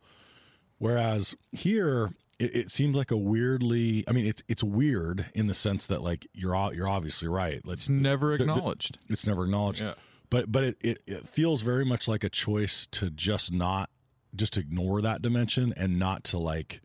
[0.78, 5.54] Whereas here it, it seems like a weirdly i mean it's it's weird in the
[5.54, 8.98] sense that like you're you're obviously right let's It's never the- the- acknowledged.
[9.10, 9.82] it's never acknowledged.
[9.82, 9.94] Yeah.
[10.30, 13.90] But but it, it, it feels very much like a choice to just not
[14.36, 16.82] just ignore that dimension and not to like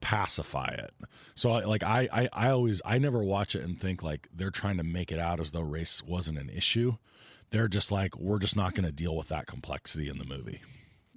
[0.00, 0.92] pacify it.
[1.34, 4.50] So I, like I, I I always I never watch it and think like they're
[4.50, 6.96] trying to make it out as though race wasn't an issue.
[7.50, 10.60] They're just like we're just not going to deal with that complexity in the movie.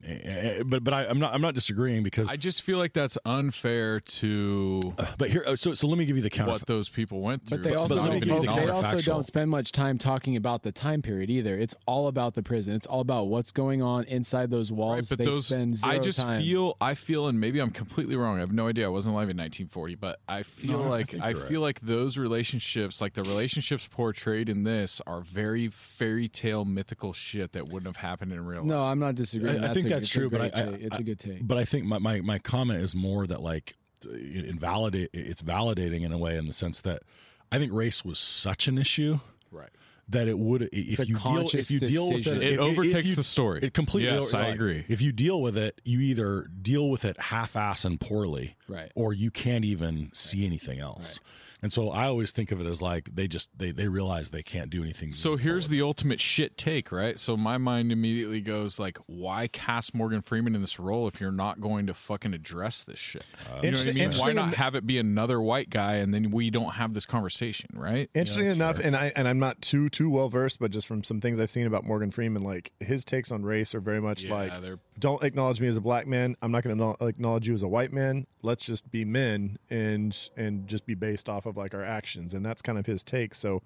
[0.05, 0.11] Eh,
[0.59, 3.17] eh, But but I, I'm not I'm not disagreeing because I just feel like that's
[3.25, 6.51] unfair to but here so so let me give you the counter.
[6.51, 7.57] what those people went through.
[7.59, 8.45] But they also let me don't.
[8.45, 11.57] the they also don't spend much time talking about the time period either.
[11.57, 12.73] It's all about the prison.
[12.75, 14.95] It's all about what's going on inside those walls.
[14.99, 16.41] Right, but they those spend zero I just time.
[16.43, 18.37] feel I feel and maybe I'm completely wrong.
[18.37, 18.85] I have no idea.
[18.85, 21.79] I wasn't alive in 1940, but I feel No, like think I, you're feel like
[21.81, 27.65] those relationships, like the relationships portrayed in this, are very fairy tale mythical shit that
[27.65, 28.67] wouldn't have happened in real life.
[28.67, 29.63] No, I'm not disagreeing.
[29.63, 31.45] I, I think a- that's true, but I, I, it's a good take.
[31.47, 33.75] But I think my, my, my comment is more that like
[34.11, 37.03] invalidate it's validating in a way in the sense that
[37.51, 39.19] I think race was such an issue
[39.51, 39.69] Right.
[40.09, 42.41] that it would if a you deal if you deal with decision.
[42.41, 43.61] it, It if- if overtakes you- the story.
[43.63, 44.11] It completely.
[44.13, 44.83] Yes, I like, agree.
[44.89, 48.91] If you deal with it, you either deal with it half-ass and poorly, Right.
[48.95, 51.19] or you can't even see anything else.
[51.61, 54.43] And so I always think of it as like they just they they realize they
[54.43, 55.11] can't do anything.
[55.11, 55.77] So here's forward.
[55.77, 57.17] the ultimate shit take, right?
[57.17, 61.31] So my mind immediately goes like, why cast Morgan Freeman in this role if you're
[61.31, 63.25] not going to fucking address this shit?
[63.49, 64.11] Uh, you know what I mean?
[64.13, 67.71] Why not have it be another white guy and then we don't have this conversation,
[67.73, 68.09] right?
[68.13, 71.21] Interesting enough, and I and I'm not too too well versed, but just from some
[71.21, 74.35] things I've seen about Morgan Freeman, like his takes on race are very much Yeah,
[74.35, 76.35] like, don't acknowledge me as a black man.
[76.41, 78.27] I'm not going to acknowledge you as a white man.
[78.43, 82.45] Let's just be men and and just be based off of like our actions, and
[82.45, 83.35] that's kind of his take.
[83.35, 83.61] So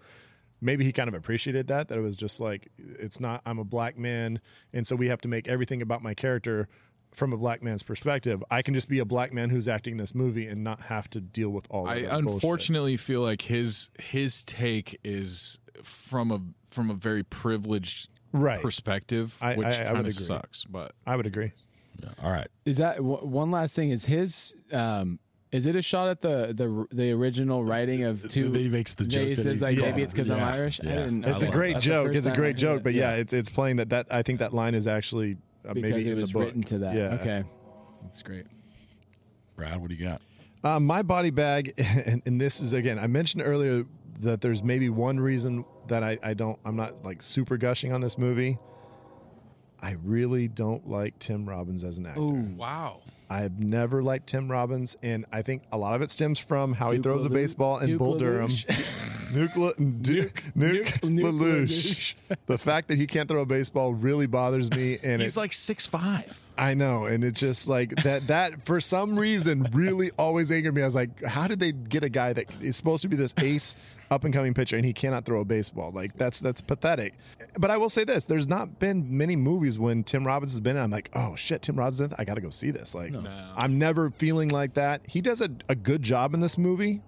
[0.60, 3.64] maybe he kind of appreciated that that it was just like it's not I'm a
[3.64, 4.40] black man,
[4.74, 6.68] and so we have to make everything about my character
[7.12, 8.42] from a black man's perspective.
[8.50, 11.20] I can just be a black man who's acting this movie and not have to
[11.20, 11.86] deal with all.
[11.88, 12.34] I that bullshit.
[12.36, 16.40] unfortunately feel like his his take is from a
[16.74, 18.62] from a very privileged Right.
[18.62, 20.26] perspective, I- which I- I kind would of agree.
[20.26, 20.64] sucks.
[20.64, 21.52] But I would agree.
[22.24, 22.48] All right.
[22.66, 23.92] Is that w- one last thing?
[23.92, 24.54] Is his?
[24.72, 25.20] Um,
[25.52, 28.50] is it a shot at the the the original writing of two?
[28.50, 30.54] That he makes the joke He says he- like yeah, maybe it's because I'm yeah,
[30.54, 30.80] Irish.
[30.82, 30.96] I yeah.
[30.96, 31.26] didn't.
[31.26, 32.16] It's I a great that's joke.
[32.16, 32.84] It's a great joke, it.
[32.84, 35.38] but yeah, it's it's playing that that I think that line is actually
[35.68, 36.44] uh, because maybe it in was the book.
[36.46, 36.96] written to that.
[36.96, 37.18] Yeah.
[37.20, 37.44] Okay,
[38.04, 38.46] that's great.
[39.56, 40.22] Brad, what do you got?
[40.64, 43.84] Uh, my body bag, and, and this is again, I mentioned earlier
[44.20, 48.02] that there's maybe one reason that I, I don't, I'm not like super gushing on
[48.02, 48.58] this movie.
[49.82, 52.22] I really don't like Tim Robbins as an actor.
[52.22, 56.38] Oh, wow, I've never liked Tim Robbins, and I think a lot of it stems
[56.40, 58.52] from how he Duke throws a baseball in Duke Bull Durham.
[58.52, 58.86] LaLoosh.
[59.32, 62.14] Nuke, Le- Duke, Nuke, Nuke- Nuke LaLoosh.
[62.46, 65.54] the fact that he can't throw a baseball really bothers me, and he's it, like
[65.54, 66.38] six five.
[66.58, 68.28] I know, and it's just like that.
[68.28, 70.82] That for some reason really always angered me.
[70.82, 73.34] I was like, how did they get a guy that is supposed to be this
[73.38, 73.76] ace,
[74.12, 75.92] up and coming pitcher, and he cannot throw a baseball?
[75.92, 77.16] Like that's that's pathetic.
[77.58, 80.76] But I will say this: there's not been many movies when Tim Robbins has been.
[80.78, 80.84] in.
[80.84, 82.16] I'm like, oh shit, Tim Robbins, is in it?
[82.20, 82.94] I got to go see this.
[82.94, 83.14] Like,
[83.56, 85.02] I'm never feeling like that.
[85.08, 87.02] He does a, a good job in this movie,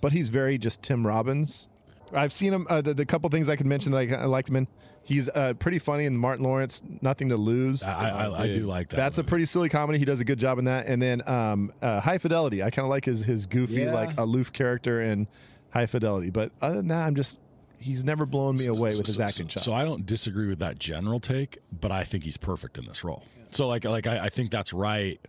[0.00, 1.68] but he's very just Tim Robbins.
[2.14, 2.66] I've seen him.
[2.68, 4.68] Uh, the, the couple things I could mention that I, I liked him in.
[5.04, 6.80] He's uh, pretty funny in Martin Lawrence.
[7.00, 7.82] Nothing to lose.
[7.82, 8.96] I, I, I do like that.
[8.96, 9.98] That's a pretty silly comedy.
[9.98, 10.86] He does a good job in that.
[10.86, 12.62] And then um, uh, High Fidelity.
[12.62, 13.94] I kind of like his his goofy, Yeah.
[13.94, 15.26] like aloof character in
[15.72, 16.30] High Fidelity.
[16.30, 17.40] But other than that, I'm just
[17.78, 19.64] he's never blown me away with his acting so, chops.
[19.64, 23.02] So I don't disagree with that general take, but I think he's perfect in this
[23.04, 23.24] role.
[23.50, 25.20] So like like I, I think that's right,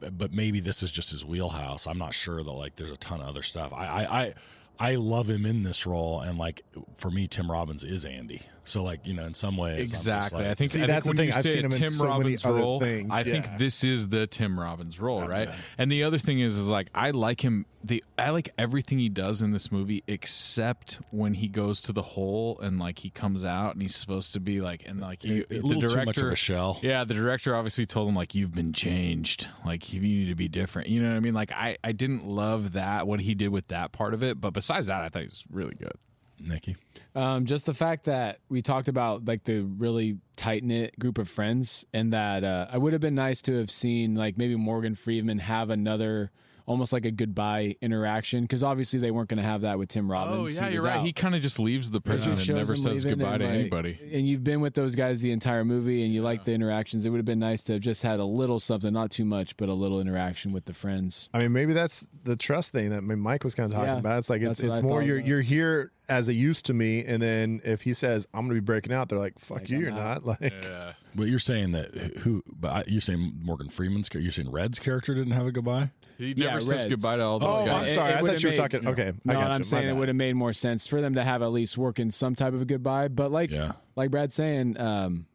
[0.00, 1.86] but maybe this is just his wheelhouse.
[1.86, 3.72] I'm not sure that like there's a ton of other stuff.
[3.72, 4.20] I I.
[4.22, 4.34] I
[4.80, 6.62] I love him in this role, and like
[6.98, 8.40] for me, Tim Robbins is Andy.
[8.64, 10.38] So, like you know, in some ways, Exactly.
[10.42, 11.28] like- I think See, I that's think the when thing.
[11.28, 12.80] you I've say seen a him in Tim so many Robbins other role.
[12.80, 13.10] things.
[13.12, 15.46] I think this is the Tim Robbins role, right?
[15.48, 15.58] right.
[15.76, 17.66] And the other thing is, is like I like him.
[17.84, 22.02] The I like everything he does in this movie, except when he goes to the
[22.02, 25.40] hole and like he comes out and he's supposed to be like and like he,
[25.40, 26.78] A- a the little too director much of a shell.
[26.82, 30.48] Yeah, the director obviously told him like you've been changed, like you need to be
[30.48, 30.88] different.
[30.88, 31.34] You know what I mean?
[31.34, 34.52] Like I I didn't love that what he did with that part of it, but
[34.52, 35.92] besides that, I thought he was really good.
[36.38, 36.76] Nikki.
[37.14, 41.28] Um, just the fact that we talked about like the really tight knit group of
[41.28, 44.94] friends, and that uh, I would have been nice to have seen like maybe Morgan
[44.94, 46.30] Freeman have another
[46.66, 50.08] almost like a goodbye interaction because obviously they weren't going to have that with Tim
[50.10, 50.58] oh, Robbins.
[50.58, 50.98] Oh yeah, He you're was right.
[50.98, 51.04] out.
[51.06, 53.54] He kind of just leaves the prison just and never says goodbye and, to like,
[53.58, 53.98] anybody.
[54.12, 57.04] And you've been with those guys the entire movie, and you like the interactions.
[57.04, 59.56] It would have been nice to have just had a little something, not too much,
[59.56, 61.28] but a little interaction with the friends.
[61.34, 63.92] I mean, maybe that's the trust thing that I mean, Mike was kind of talking
[63.92, 64.18] Yeah, about.
[64.18, 65.28] It's like it's, that's what it's more you're about.
[65.28, 68.60] you're here as a use to me, and then if he says I'm going to
[68.60, 70.24] be breaking out, they're like, "Fuck Like, you, I'm you're out.
[70.26, 70.92] not." Like, yeah.
[71.14, 72.42] But you're saying that who?
[72.46, 74.08] But I, you're saying Morgan Freeman's.
[74.12, 75.90] You're saying Red's character didn't have a goodbye.
[76.18, 76.84] He Yeah, never says Reds.
[76.90, 77.94] goodbye to all those Oh, I'm guys.
[77.94, 78.12] sorry.
[78.14, 79.64] I thought you were made- talking- okay, I No, got I'm you.
[79.64, 82.34] Saying it would have made more sense for them to have at least working some
[82.34, 83.08] type of a goodbye.
[83.08, 83.72] But like, Yeah.
[83.96, 85.26] like Brad's saying, um,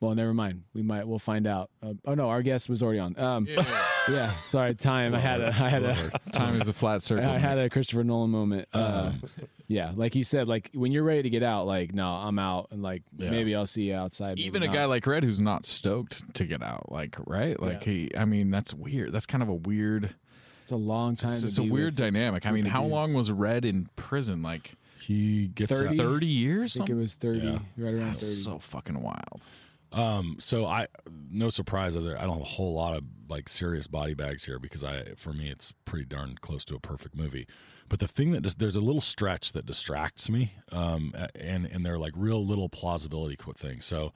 [0.00, 0.64] well, never mind.
[0.74, 1.06] We might.
[1.06, 1.70] We'll find out.
[1.82, 3.16] Uh, oh no, our guest was already on.
[3.18, 3.64] Um, yeah.
[4.08, 5.14] Yeah, sorry, time.
[5.14, 5.46] I had a.
[5.48, 6.10] I had a.
[6.32, 7.28] Time is a flat circle.
[7.28, 8.68] I had a Christopher Nolan moment.
[8.72, 9.22] Uh, Um,
[9.68, 12.68] yeah, like he said, like when you're ready to get out, like no, I'm out,
[12.72, 13.30] and like Yeah.
[13.30, 14.38] maybe I'll see you outside.
[14.38, 14.74] Even a not.
[14.74, 17.92] guy like Red who's not stoked to get out, like right, like Yeah.
[17.92, 18.10] he.
[18.16, 19.12] I mean, that's weird.
[19.12, 20.14] That's kind of a weird.
[20.62, 21.32] it's a long time.
[21.32, 22.44] It's just a weird with- dynamic.
[22.44, 22.92] I mean, how dudes.
[22.92, 24.42] long was Red in prison?
[24.42, 25.88] Like He gets 30?
[26.00, 26.76] out- thirty years.
[26.76, 27.58] I think it was thirty, Yeah.
[27.78, 28.34] right around That's thirty.
[28.34, 29.40] so fucking wild.
[29.92, 30.86] Um, so I,
[31.30, 34.82] no surprise I don't have a whole lot of like serious body bags here because
[34.82, 37.46] I, for me, it's pretty darn close to a perfect movie.
[37.88, 41.84] But the thing that just, there's a little stretch that distracts me, um, and and
[41.84, 43.84] they're like real little plausibility things.
[43.84, 44.14] So,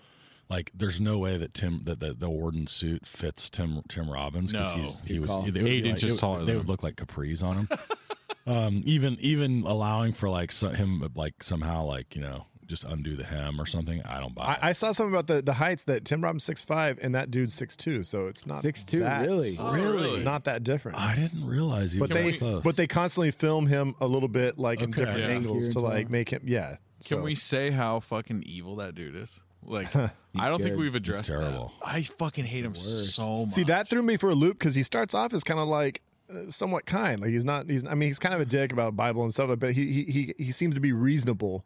[0.49, 4.53] like, there's no way that Tim that the, the warden suit fits Tim Tim Robbins
[4.55, 4.63] No.
[4.63, 7.57] he's, he was Eight like- inches it- taller They than would look like capris on
[7.57, 7.69] him.
[8.47, 13.17] um, even even allowing for like so, him like somehow like you know just undo
[13.17, 14.03] the hem or something.
[14.05, 14.55] I don't buy.
[14.55, 14.59] it.
[14.63, 17.31] I, I saw something about the, the heights that Tim Robbins six five and that
[17.31, 19.57] dude's six two, so it's not 6'2", that- really?
[19.59, 20.23] Oh, really?
[20.25, 20.99] not that different.
[20.99, 22.63] I didn't realize he but was they that close.
[22.63, 25.27] but they constantly film him a little bit like in different Yeah.
[25.29, 26.77] angles Here to like make him yeah.
[27.05, 29.41] Can So- we say how fucking evil that dude is?
[29.63, 29.95] Like,
[30.39, 31.73] I don't think we've addressed terrible.
[31.85, 31.89] that.
[31.89, 33.51] I fucking hate him so much.
[33.51, 36.03] see that threw me for a loop because he starts off as kind of like
[36.33, 37.69] uh, somewhat kind, like he's not.
[37.69, 40.05] He's I mean he's kind of a dick about Bible and stuff, but he he
[40.05, 41.65] he, he seems to be reasonable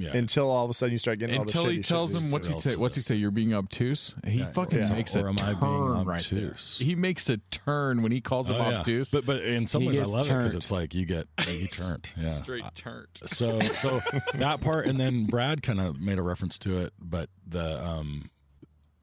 [0.00, 0.16] yeah.
[0.16, 2.24] until all of a sudden you start getting all until the shit he tells do.
[2.24, 2.76] him what's he say?
[2.76, 3.14] What's he say?
[3.16, 4.14] You're being obtuse.
[4.26, 4.88] He fucking yeah.
[4.92, 6.54] makes Or a am I turn being right there.
[6.54, 8.78] He makes a turn when he calls him Oh, yeah.
[8.78, 9.10] obtuse.
[9.10, 11.26] But but in some He ways I gets love it because it's like you get
[11.46, 12.10] you turned.
[12.16, 12.34] Yeah.
[12.42, 13.06] straight turned.
[13.26, 14.00] So so
[14.34, 18.30] that part and then Brad kind of made a reference to it, but the um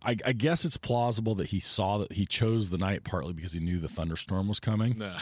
[0.03, 3.51] I, I guess it's plausible that he saw that he chose the night partly because
[3.53, 4.97] he knew the thunderstorm was coming.
[4.99, 5.17] No.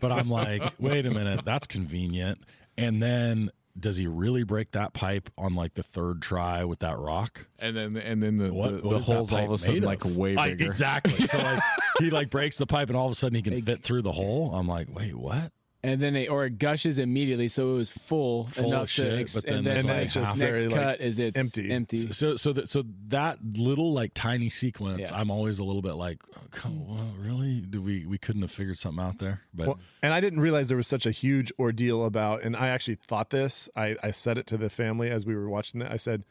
[0.00, 2.44] But I'm like, wait a minute, that's convenient.
[2.76, 6.98] And then does he really break that pipe on like the third try with that
[6.98, 7.46] rock?
[7.58, 9.86] And then and then the, What, the, what the holes all of a sudden made
[9.86, 10.70] like way Like, bigger.
[10.70, 11.26] exactly.
[11.26, 11.62] So like
[11.98, 14.12] he like breaks the pipe and all of a sudden he can fit through the
[14.12, 14.52] hole.
[14.54, 15.52] I'm like, wait, what?
[15.82, 19.20] And then they or it gushes immediately, so it was full, Full enough shit, to,
[19.20, 21.38] ex- but then and then, there's like, like just next very, like, cut is it's
[21.38, 21.70] empty.
[21.70, 22.12] empty.
[22.12, 25.18] So so that so that little like tiny sequence, Yeah.
[25.20, 26.20] I'm always a little bit like,
[26.64, 27.60] oh, well, really?
[27.60, 29.42] Did we we couldn't have figured something out there?
[29.54, 32.42] But Well, and I didn't realize there was such a huge ordeal about.
[32.42, 33.68] And I actually thought this.
[33.76, 35.90] I, I said it to the family as we were watching it.
[35.90, 36.24] I said,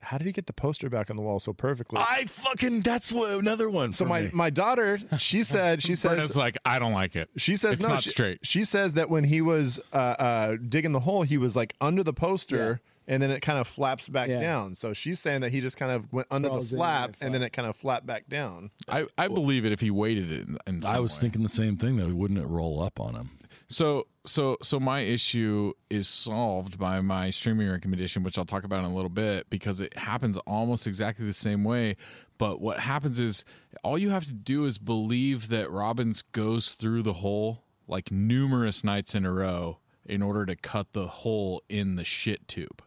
[0.00, 3.12] "How did he get the poster back on the wall so perfectly?" I fucking that's
[3.12, 3.92] what another one.
[3.92, 4.30] so for my me.
[4.32, 7.28] my daughter, she said, she Brenna's says, like, I don't like it.
[7.36, 8.38] she says it's no, not she, straight.
[8.42, 12.02] She says that when he was uh, uh, digging the hole, he was like under
[12.02, 12.80] the poster.
[13.08, 14.40] And then it kind of flaps back Yeah.
[14.40, 14.74] down.
[14.74, 17.34] So she's saying that he just kind of went under Crawls the flap, and and
[17.34, 18.72] then it kind of flapped back down.
[18.88, 20.48] I, I believe it if he waited it.
[20.48, 21.20] In, in I was way.
[21.20, 22.08] thinking the same thing though.
[22.12, 23.30] wouldn't it roll up on him?
[23.68, 28.84] So so so my issue is solved by my streaming recommendation, which I'll talk about
[28.84, 31.96] in a little bit, because it happens almost exactly the same way.
[32.38, 33.44] But what happens is
[33.82, 38.84] all you have to do is believe that Robbins goes through the hole like numerous
[38.84, 42.82] nights in a row in order to cut the hole in the shit tube.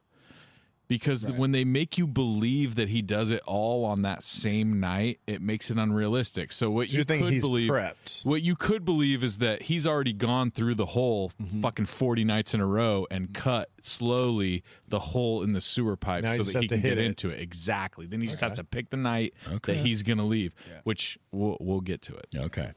[0.90, 5.20] Because when they make you believe that he does it all on that same night,
[5.28, 6.52] it makes it unrealistic.
[6.52, 8.26] So what So you you think could believe, prepped?
[8.26, 11.62] what you could believe is that he's already gone through the hole Mm-hmm.
[11.62, 16.24] fucking 40 nights in a row and cut slowly the hole in the sewer pipe
[16.24, 17.06] Now so that he can get it.
[17.06, 17.40] into it.
[17.40, 18.08] Exactly.
[18.08, 19.76] Then he just has to pick the night Okay.
[19.76, 20.56] that he's going to leave,
[20.86, 22.28] which we'll, we'll get to it.
[22.36, 22.72] Okay.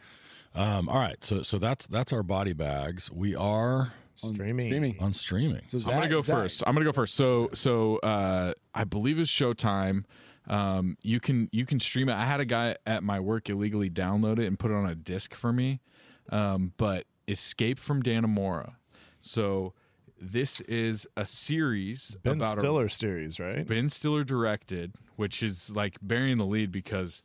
[0.55, 1.25] Um, all right.
[1.25, 3.11] So so that's that's our body bags.
[3.11, 4.69] We are Streaming.
[4.69, 4.97] Streaming.
[5.01, 5.63] on streaming.
[5.69, 6.63] So I'm gonna go Zach- first.
[6.67, 7.15] I'm gonna go first.
[7.15, 10.05] So so uh, I believe it's Showtime.
[10.49, 12.15] Um, you can you can stream it.
[12.15, 14.95] I had a guy at my work illegally download it and put it on a
[14.95, 15.81] disc for me.
[16.31, 18.75] Um, but Escape from Dannemora.
[19.21, 19.75] So
[20.21, 23.67] this is a series Ben about Stiller series, right?
[23.67, 27.23] Ben Stiller directed, which is like burying the lead because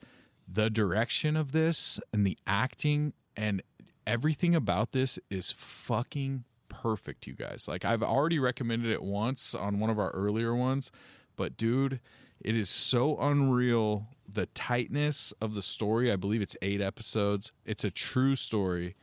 [0.47, 3.61] the direction of this and the acting and
[4.05, 7.67] everything about this is fucking perfect, you guys.
[7.67, 10.91] Like I've already recommended it once on one of our earlier ones,
[11.35, 11.99] but dude,
[12.41, 16.11] it is so unreal the tightness of the story.
[16.11, 17.51] I believe it's 8 episodes.
[17.65, 18.95] It's a true story.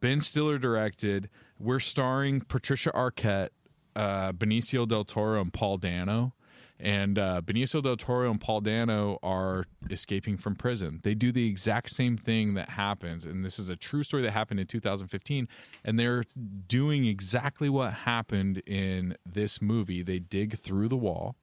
[0.00, 1.28] Ben Stiller directed.
[1.58, 3.48] We're starring Patricia Arquette,
[3.96, 6.34] uh, Benicio del Toro, and Paul Dano.
[6.80, 11.00] And uh, Benicio del Toro and Paul Dano are escaping from prison.
[11.02, 14.30] They do the exact same thing that happens, and this is a true story that
[14.30, 15.48] happened in 2015.
[15.84, 16.24] And they're
[16.68, 20.02] doing exactly what happened in this movie.
[20.02, 21.36] They dig through the wall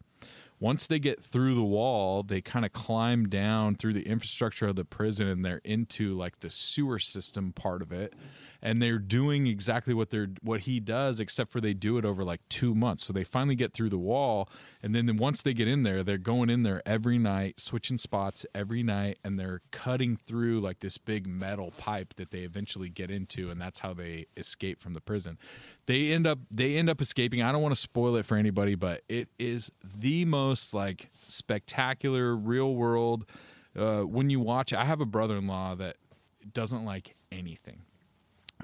[0.60, 4.76] once they get through the wall, they kind of climb down through the infrastructure of
[4.76, 8.14] the prison and they're into like the sewer system part of it.
[8.66, 12.24] And they're doing exactly what they're what he does, except for they do it over
[12.24, 13.06] like two months.
[13.06, 14.50] So they finally get through the wall,
[14.82, 18.44] and then once they get in there, they're going in there every night, switching spots
[18.56, 23.12] every night, and they're cutting through like this big metal pipe that they eventually get
[23.12, 25.38] into, and that's how they escape from the prison.
[25.86, 27.44] They end up they end up escaping.
[27.44, 32.36] I don't want to spoil it for anybody, but it is the most like spectacular
[32.36, 33.30] real world.
[33.78, 35.98] Uh, when you watch, I have a brother-in-law that
[36.52, 37.82] doesn't like anything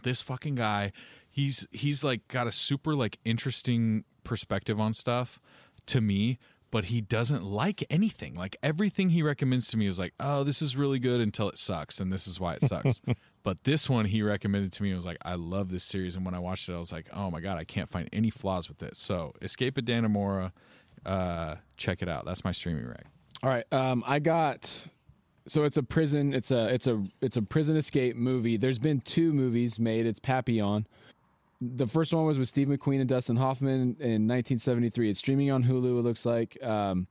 [0.03, 0.91] this fucking guy
[1.30, 5.40] he's he's like got a super like interesting perspective on stuff
[5.86, 6.38] to me
[6.72, 8.34] but he doesn't like anything.
[8.34, 11.57] Like everything he recommends to me is like oh this is really good until it
[11.57, 13.02] sucks and this is why it sucks.
[13.44, 16.36] But this one he recommended to me was like i love this series and when
[16.36, 18.84] i watched it i was like oh my god i can't find any flaws with
[18.84, 18.95] it.
[18.95, 20.52] So escape at Dannemora
[21.06, 22.23] uh check it out.
[22.23, 23.06] That's my streaming reg.
[23.44, 24.72] All right, um, I got.
[25.47, 26.34] So it's a prison.
[26.34, 28.57] It's a it's a it's a prison escape movie.
[28.57, 30.05] There's been two movies made.
[30.05, 30.88] It's Papillon.
[31.59, 35.09] The first one was with Steve McQueen and Dustin Hoffman in 1973.
[35.09, 35.99] It's streaming on Hulu.
[35.99, 36.57] It looks like.
[36.63, 37.07] Um,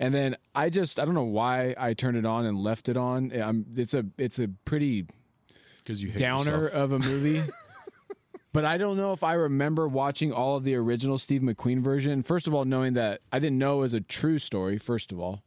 [0.00, 2.96] and then I just I don't know why I turned it on and left it
[2.96, 3.32] on.
[3.32, 5.06] I'm, it's a it's a pretty
[5.78, 6.74] because you downer yourself.
[6.74, 7.42] of a movie.
[8.52, 12.22] but I don't know if I remember watching all of the original Steve McQueen version.
[12.22, 15.20] First of all, knowing that I didn't know it was a true story, first of
[15.20, 15.42] all,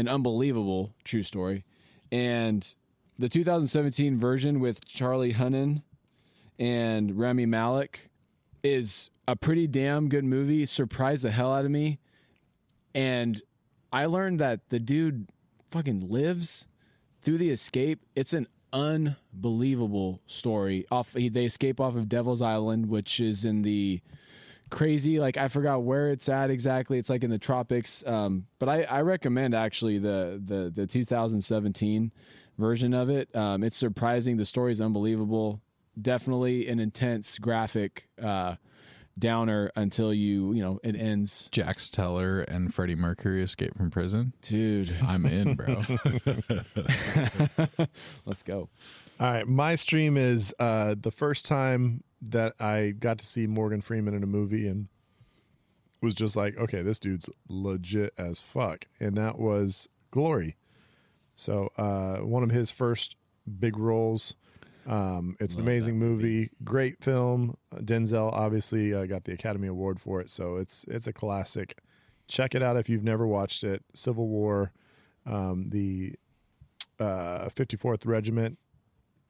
[0.00, 1.64] an unbelievable true story.
[2.10, 2.66] And
[3.18, 5.82] the 2017 version with Charlie Hunnam
[6.58, 8.10] and Rami Malek
[8.64, 10.66] is a pretty damn good movie.
[10.66, 12.00] Surprised the hell out of me.
[12.94, 13.40] And
[13.92, 15.28] I learned that the dude
[15.70, 16.66] fucking lives
[17.22, 18.04] through the escape.
[18.16, 20.86] It's an unbelievable story.
[20.90, 24.00] Off they escape off of Devil's Island, which is in the
[24.70, 26.98] crazy like I forgot where it's at exactly.
[26.98, 28.02] It's like in the tropics.
[28.06, 32.12] Um, but I, I recommend actually the the the 2017
[32.58, 33.34] version of it.
[33.34, 34.36] Um, it's surprising.
[34.36, 35.60] The story is unbelievable.
[36.00, 38.56] Definitely an intense graphic uh,
[39.18, 41.48] downer until you you know it ends.
[41.50, 44.32] Jax Teller and Freddie Mercury escape from prison.
[44.42, 45.82] Dude, I'm in, bro.
[48.24, 48.68] let's go.
[49.18, 53.80] All right, my stream is uh, the first time that I got to see Morgan
[53.80, 54.88] Freeman in a movie and
[56.00, 60.56] was just like, okay, this dude's legit as fuck, and that was Glory.
[61.34, 63.16] So uh, one of his first
[63.58, 64.34] big roles.
[64.86, 66.50] Um, it's an amazing movie.
[66.64, 67.56] great film.
[67.76, 71.78] Denzel obviously uh, got the Academy Award for it, so it's it's a classic.
[72.26, 73.84] Check it out if you've never watched it.
[73.94, 74.72] Civil War,
[75.26, 76.14] um, the
[76.98, 78.58] uh, 54th Regiment,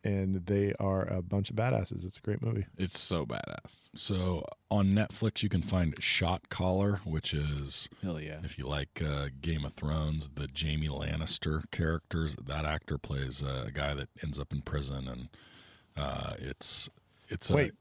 [0.03, 2.05] and they are a bunch of badasses.
[2.05, 2.67] It's a great movie.
[2.79, 3.89] it's so badass.
[3.95, 8.39] So on Netflix, you can find Shot Caller, which is Hell yeah.
[8.43, 12.37] if you like uh, Game of Thrones, the Jamie Lannister characters.
[12.43, 15.29] That actor plays uh, a guy that ends up in prison, and
[15.97, 16.89] uh, it's
[17.29, 17.73] it's a, Wait,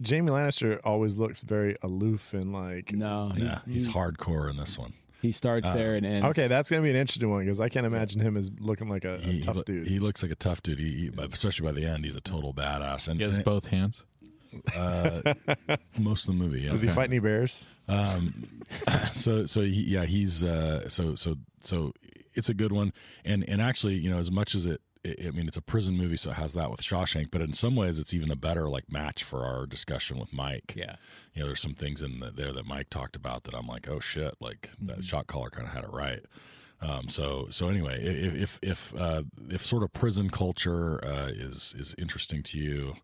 [0.00, 2.92] Jamie Lannister always looks very aloof and like.
[2.92, 4.92] No, he, yeah, he's hardcore in this one.
[5.20, 6.26] He starts there and ends.
[6.28, 9.04] Okay, that's gonna be an interesting one because I can't imagine him as looking like
[9.04, 9.86] a, a He, tough he, dude.
[9.88, 10.78] he looks like a tough dude.
[10.78, 13.08] He, he- especially by the end, he's a total badass.
[13.08, 14.02] And, He has and both hands.
[15.98, 16.62] most of the movie.
[16.62, 16.70] Yeah.
[16.70, 17.66] Does he fight any bears?
[19.12, 21.92] so so he, yeah he's uh so so so
[22.34, 22.92] it's a good one
[23.24, 24.80] and and actually you know as much as it
[25.26, 27.30] I mean, it's a prison movie, so it has that with Shawshank.
[27.30, 30.74] But in some ways, it's even a better like match for our discussion with Mike.
[30.76, 30.96] Yeah.
[31.34, 33.88] you know, there's some things in the, there that Mike talked about that I'm like,
[33.88, 36.20] oh shit, like that shot caller kind of had it right.
[36.80, 41.74] Um, so so anyway, if if if uh, if sort of prison culture uh, is
[41.76, 42.94] is interesting to you,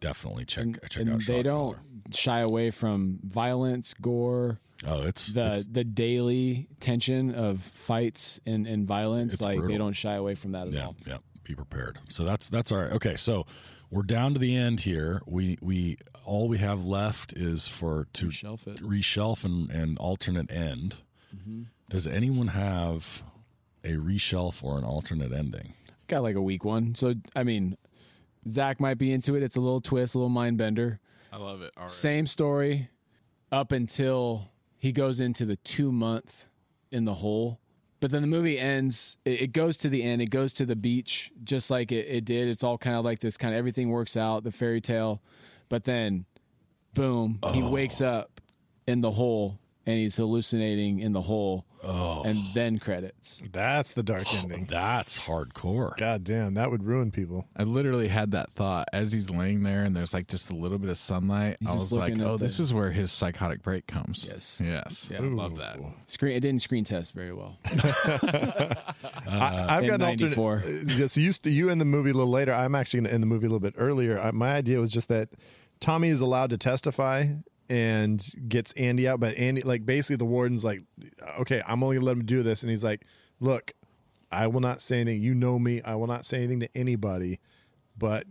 [0.00, 1.20] definitely check check and out.
[1.26, 1.76] they don't
[2.10, 8.66] shy away from violence, gore, Oh, it's the it's- the daily tension of fights and,
[8.66, 9.40] and violence.
[9.40, 10.96] Like they don't shy away from that at yeah, all.
[11.06, 11.18] yeah.
[11.44, 11.98] Be prepared.
[12.08, 12.92] So that's that's all right.
[12.92, 13.46] Okay, so
[13.90, 15.20] we're down to the end here.
[15.26, 18.80] We we all we have left is for to Reshelf it.
[18.80, 20.96] reshelf and, and alternate end.
[21.34, 21.62] Mm-hmm.
[21.88, 23.22] Does anyone have
[23.82, 25.74] a reshelf or an alternate ending?
[26.06, 26.94] Got like a weak one.
[26.94, 27.76] So I mean,
[28.48, 29.42] Zach might be into it.
[29.42, 31.00] It's a little twist, a little mind bender.
[31.32, 31.72] I love it.
[31.76, 31.90] All right.
[31.90, 32.88] Same story
[33.50, 36.46] up until he goes into the two month
[36.92, 37.58] in the hole.
[38.02, 39.16] But then the movie ends.
[39.24, 40.20] It, it goes to the end.
[40.20, 42.48] It goes to the beach, just like it, it did.
[42.48, 45.22] It's all kind of like this kind of everything works out, the fairy tale.
[45.68, 46.26] But then,
[46.94, 48.08] boom, he wakes oh.
[48.08, 48.40] up
[48.88, 51.64] in the hole and he's hallucinating in the hole.
[51.84, 52.22] Oh.
[52.22, 53.42] And then credits.
[53.50, 54.66] That's the dark ending.
[54.70, 55.96] That's hardcore.
[55.96, 57.48] God damn, that would ruin people.
[57.56, 60.78] I literally had that thought as he's laying there and there's like just a little
[60.78, 61.56] bit of sunlight.
[61.60, 64.24] I just was like, looking at oh, this is where his psychotic break comes.
[64.30, 64.60] Yes.
[64.64, 65.08] Yes.
[65.10, 65.18] Yeah.
[65.18, 65.80] I love that.
[66.06, 66.36] Screen.
[66.36, 67.58] It didn't screen test very well.
[67.64, 68.76] I,
[69.68, 70.54] I've in got an 94.
[70.54, 70.90] alternate.
[70.90, 72.52] uh, yeah, so you, st- you end the movie a little later.
[72.52, 74.20] I'm actually going to end the movie a little bit earlier.
[74.20, 75.30] I, my idea was just that
[75.80, 77.26] Tommy is allowed to testify
[77.68, 80.82] and gets Andy out, but Andy, like, basically the warden's like,
[81.40, 82.62] okay, I'm only to let him do this.
[82.62, 83.06] And he's like,
[83.40, 83.72] look,
[84.30, 85.22] I will not say anything.
[85.22, 85.82] You know me.
[85.82, 87.40] I will not say anything to anybody,
[87.96, 88.26] but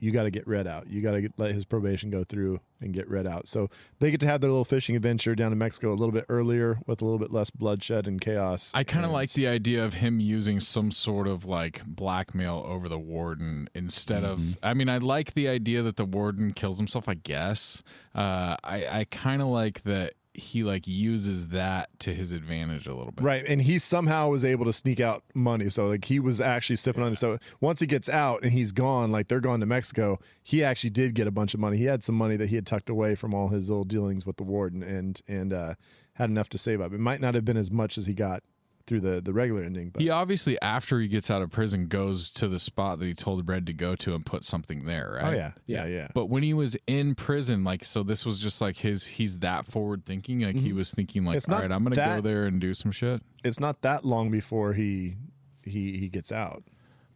[0.00, 0.86] you got to get Red out.
[0.88, 3.48] You got to let his probation go through and get Red out.
[3.48, 3.68] So
[3.98, 6.78] they get to have their little fishing adventure down in Mexico a little bit earlier
[6.86, 8.70] with a little bit less bloodshed and chaos.
[8.74, 12.88] I kind of like the idea of him using some sort of like blackmail over
[12.88, 14.50] the warden instead Mm-hmm.
[14.52, 14.58] of.
[14.62, 17.08] I mean, I like the idea that the warden kills himself.
[17.08, 17.82] I guess.
[18.14, 22.94] Uh, I I kind of like that he like uses that to his advantage a
[22.94, 23.24] little bit.
[23.24, 25.68] Right, and he somehow was able to sneak out money.
[25.68, 27.16] So like he was actually sipping on it.
[27.16, 30.90] So once he gets out and he's gone, like they're gone to Mexico, he actually
[30.90, 31.76] did get a bunch of money.
[31.76, 34.36] He had some money that he had tucked away from all his little dealings with
[34.36, 35.74] the warden, and and uh,
[36.14, 36.92] had enough to save up.
[36.92, 38.42] It might not have been as much as he got
[38.88, 42.30] through the the regular ending, but He obviously, after he gets out of prison, goes
[42.30, 45.34] to the spot that he told Red to go to and put something there, right?
[45.34, 46.08] oh yeah, yeah, yeah.
[46.14, 49.66] But when he was in prison, like, so this was just like his, he's that
[49.66, 50.40] forward thinking.
[50.40, 51.36] Like, he was thinking, like, Mm-hmm.
[51.38, 53.22] It's all I'm going to go there and do some shit.
[53.44, 55.16] It's not that long before he
[55.62, 56.64] he he gets out.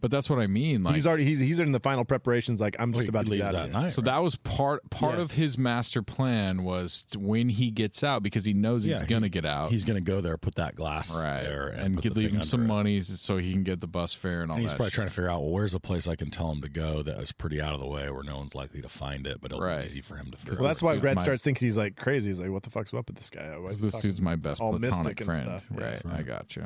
[0.03, 0.83] But that's what I mean.
[0.83, 2.61] Like, he's already he's he's in the final preparations.
[2.61, 3.93] Like I'm just about to leave out that night.
[3.93, 5.31] So that was part part Yes.
[5.31, 9.31] of his master plan was when he gets out because he knows he's gonna he-
[9.31, 12.03] get out, He's going to go there, put that glass right, there, and, and, put
[12.03, 12.67] could the leave him some it.
[12.67, 14.95] money so he can get the bus fare and all And he's probably shit.
[14.95, 17.19] trying to figure out, well, where's a place I can tell him to go that
[17.21, 19.63] is pretty out of the way where no one's likely to find it, but it'll
[19.63, 19.79] Right.
[19.83, 21.77] be easy for him to figure Well, that's why dude's Red my- starts thinking he's
[21.77, 22.29] like crazy.
[22.31, 23.57] He's like, "What the fuck's up with this guy?
[23.57, 25.85] Why this dude's my best platonic friend, stuff?" Yeah.
[25.85, 26.03] right?
[26.13, 26.65] I got you.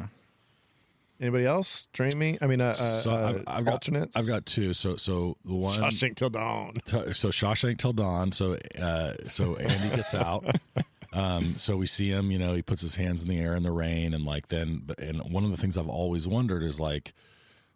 [1.21, 1.89] Anybody else?
[1.93, 2.37] Train me.
[2.43, 3.89] I mean, uh, uh, I've, I've got.
[4.15, 4.75] I've got two.
[4.75, 6.75] So so the one Shawshank till dawn.
[6.85, 8.33] t- so Shawshank till dawn.
[8.33, 10.45] So uh, so Andy gets out.
[11.13, 12.31] Um, so we see him.
[12.31, 14.87] You know, he puts his hands in the air in the rain, and like then.
[14.99, 17.15] And one of the things I've always wondered is like,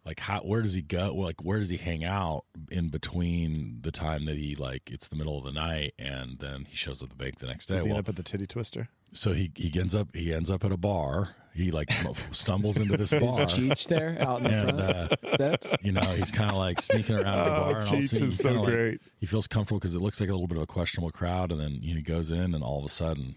[0.05, 1.11] like how where does he go?
[1.15, 5.15] Like where does he hang out in between the time that he like it's the
[5.15, 7.75] middle of the night and then he shows up at the bank the next day?
[7.75, 8.89] Does he Well, end up at the titty twister?
[9.11, 11.29] so he he ends up he ends up at a bar.
[11.53, 11.89] He like
[12.31, 13.21] stumbles into this bar.
[13.41, 14.79] Cheech there out in the And, front
[15.25, 15.73] uh, steps.
[15.83, 17.95] you know, he's kind of like sneaking around the Oh, bar, and all of a
[17.97, 19.01] Cheech sudden is he kinda so like- great.
[19.19, 21.59] he feels comfortable because it looks like a little bit of a questionable crowd, and
[21.59, 23.35] then you know, he goes in, and all of a sudden,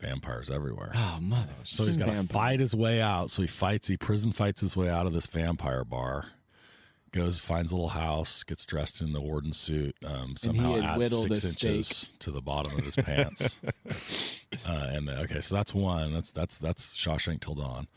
[0.00, 0.92] vampires everywhere.
[0.94, 1.52] Oh mother!
[1.64, 3.30] So he's got to fight his way out.
[3.30, 6.26] So he fights, he prison fights his way out of this vampire bar.
[7.12, 9.96] Goes, finds a little house, gets dressed in the warden suit.
[10.04, 13.58] Um, somehow had adds six inches to the bottom of his pants.
[14.66, 16.12] uh, and uh, okay, so that's one.
[16.12, 17.88] That's that's that's Shawshank till dawn.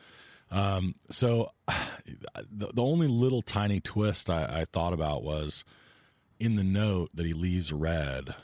[0.51, 5.63] Um, so the, the only little tiny twist I, I thought about was
[6.39, 8.35] in the note that he leaves red.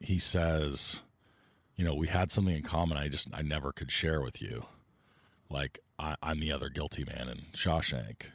[0.00, 1.00] He says,
[1.76, 2.96] "You know, we had something in common.
[2.96, 4.66] I just I never could share with you.
[5.50, 8.30] Like I, I'm the other guilty man in Shawshank,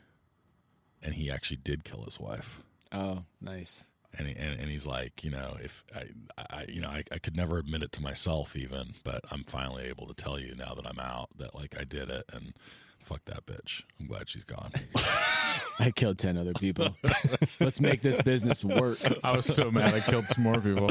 [1.02, 2.61] and he actually did kill his wife."
[2.91, 3.86] Oh, nice.
[4.18, 6.06] and, he, and and he's like, you know, if I,
[6.38, 9.84] I you know, I, I could never admit it to myself even, but I'm finally
[9.86, 12.53] able to tell you now that I'm out that like I did it and
[12.99, 13.84] fuck that bitch.
[13.99, 14.72] I'm glad she's gone.
[15.80, 16.95] I killed ten other people.
[17.60, 18.99] Let's make this business work.
[19.24, 20.90] I was so mad I killed some more people.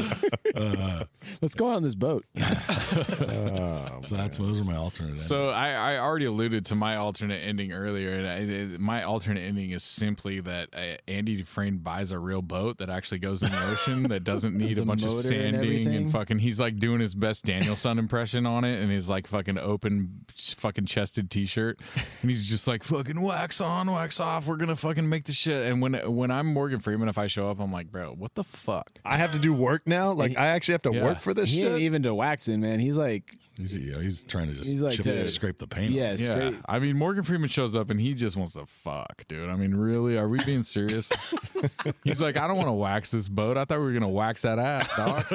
[1.41, 2.25] Let's go out on this boat.
[2.37, 5.19] so that's those are my alternate.
[5.19, 9.41] So I, I already alluded to my alternate ending earlier, and I, it, my alternate
[9.41, 13.51] ending is simply that uh, Andy Dufresne buys a real boat that actually goes in
[13.51, 16.39] the ocean that doesn't need a a bunch of motor and sanding and, fucking.
[16.39, 20.85] He's like doing his best Danielson impression on it, and he's like fucking open, fucking
[20.85, 21.79] chested T-shirt,
[22.21, 24.47] and he's just like fucking wax on, wax off.
[24.47, 25.69] We're gonna fucking make the shit.
[25.71, 28.43] And when when I'm Morgan Freeman, if I show up, I'm like, bro, what the
[28.43, 28.89] fuck?
[29.03, 30.11] I have to do work now.
[30.11, 31.03] Like I actually have to Yeah.
[31.03, 31.71] work for this He shit.
[31.71, 32.79] ain't even to waxing, man.
[32.79, 35.67] He's like, he's you know, he's trying to just He's like chip- to- scrape the
[35.67, 35.91] paint.
[35.91, 36.19] yeah, off.
[36.19, 36.55] Yeah, straight.
[36.67, 39.49] I mean Morgan Freeman shows up and he just wants to fuck, dude.
[39.49, 40.17] I mean, really?
[40.17, 41.11] Are we being serious?
[42.03, 43.57] He's like, I don't want to wax this boat.
[43.57, 45.25] I thought we were gonna wax that ass, dog.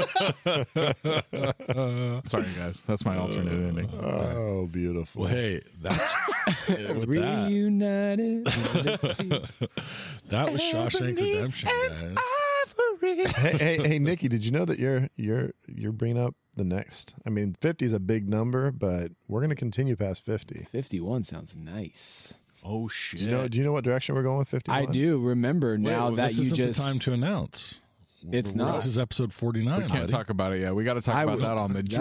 [2.27, 2.85] Sorry, guys.
[2.85, 3.91] That's my alternate uh, ending.
[4.01, 5.23] oh, beautiful.
[5.23, 6.15] Well, hey, that's
[6.69, 7.49] with that.
[7.49, 8.45] reunited.
[10.29, 12.17] That was Shawshank Redemption, guys.
[13.15, 13.33] Memory.
[13.37, 17.15] hey, hey, hey, Nikki, did you know that you're you're you're bringing up the next?
[17.27, 20.67] I mean, fifty is a big number, but we're going to continue past fifty.
[20.73, 22.35] 51 sounds nice.
[22.65, 23.21] Oh shit!
[23.21, 23.49] Do you know?
[23.49, 24.71] Do you know what direction we're going with fifty?
[24.71, 27.81] I do remember now Wait, that this you isn't just the time to announce.
[28.31, 28.77] It's not.
[28.77, 29.83] This is episode forty nine.
[29.83, 30.75] we can't talk about it yet.
[30.75, 32.01] We got to talk I about that on the that's a-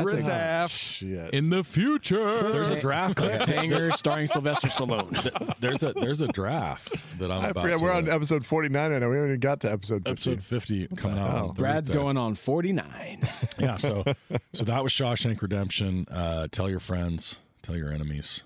[1.02, 2.52] Drizzaf in the future.
[2.52, 3.18] There's a draft.
[3.18, 5.56] Cliffhanger starring Sylvester Stallone.
[5.60, 7.64] there's a there's a draft that I'm I about.
[7.64, 7.80] forget.
[7.80, 9.10] to, We're on episode forty nine right now.
[9.10, 10.12] We haven't even got to episode fifty.
[10.32, 11.36] episode fifty coming out.
[11.50, 13.28] on Brad's going on 49.
[13.58, 13.78] Yeah.
[13.78, 14.04] So
[14.54, 16.06] so that was Shawshank Redemption.
[16.12, 17.38] Uh, tell your friends.
[17.64, 18.42] Tell your enemies.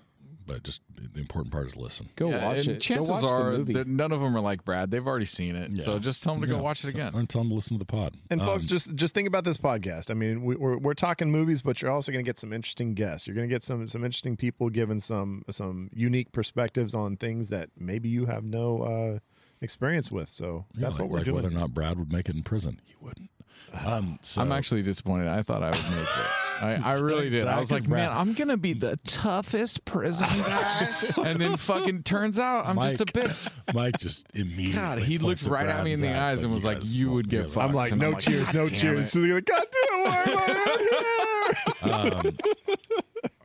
[0.46, 2.08] But just the important part is listen.
[2.14, 2.80] Go Yeah, watch and it.
[2.80, 3.72] Chances go watch are the movie.
[3.72, 4.92] that none of them are like Brad.
[4.92, 5.82] They've already seen it.
[5.82, 6.56] So just tell them to Yeah.
[6.58, 7.12] go watch it again.
[7.14, 8.14] And tell them to listen to the pod.
[8.30, 10.08] And folks, Um, just just think about this podcast.
[10.10, 12.94] I mean, we, we're we're talking movies, but you're also going to get some interesting
[12.94, 13.26] guests.
[13.26, 17.48] You're going to get some some interesting people giving some some unique perspectives on things
[17.48, 19.18] that maybe you have no uh,
[19.60, 20.30] experience with.
[20.30, 21.34] So yeah, that's like, what we're like doing.
[21.34, 23.30] Whether or not Brad would make it in prison, he wouldn't.
[23.72, 25.26] Um, so I'm actually disappointed.
[25.26, 26.45] I thought I would make it.
[26.60, 27.46] I, I really did.
[27.46, 30.88] I was like, man, I'm gonna be the toughest prison guy,
[31.24, 33.34] and then fucking turns out I'm just a bitch.
[33.74, 34.72] Mike just immediately.
[34.72, 37.10] God, he points looked right at me in the eyes and was like, guys "You
[37.12, 39.12] would get fucked." I'm like, And no cheers, "God no damn cheers.
[39.12, 41.50] So you're like, God damn, why am I
[41.82, 42.26] out here?
[42.32, 42.36] Um,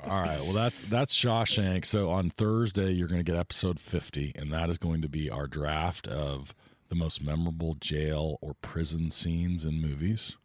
[0.09, 0.41] all right.
[0.41, 1.85] Well, that's that's Shawshank.
[1.85, 5.29] So on Thursday, you're going to get episode 50, and that is going to be
[5.29, 6.55] our draft of
[6.89, 10.37] the most memorable jail or prison scenes in movies.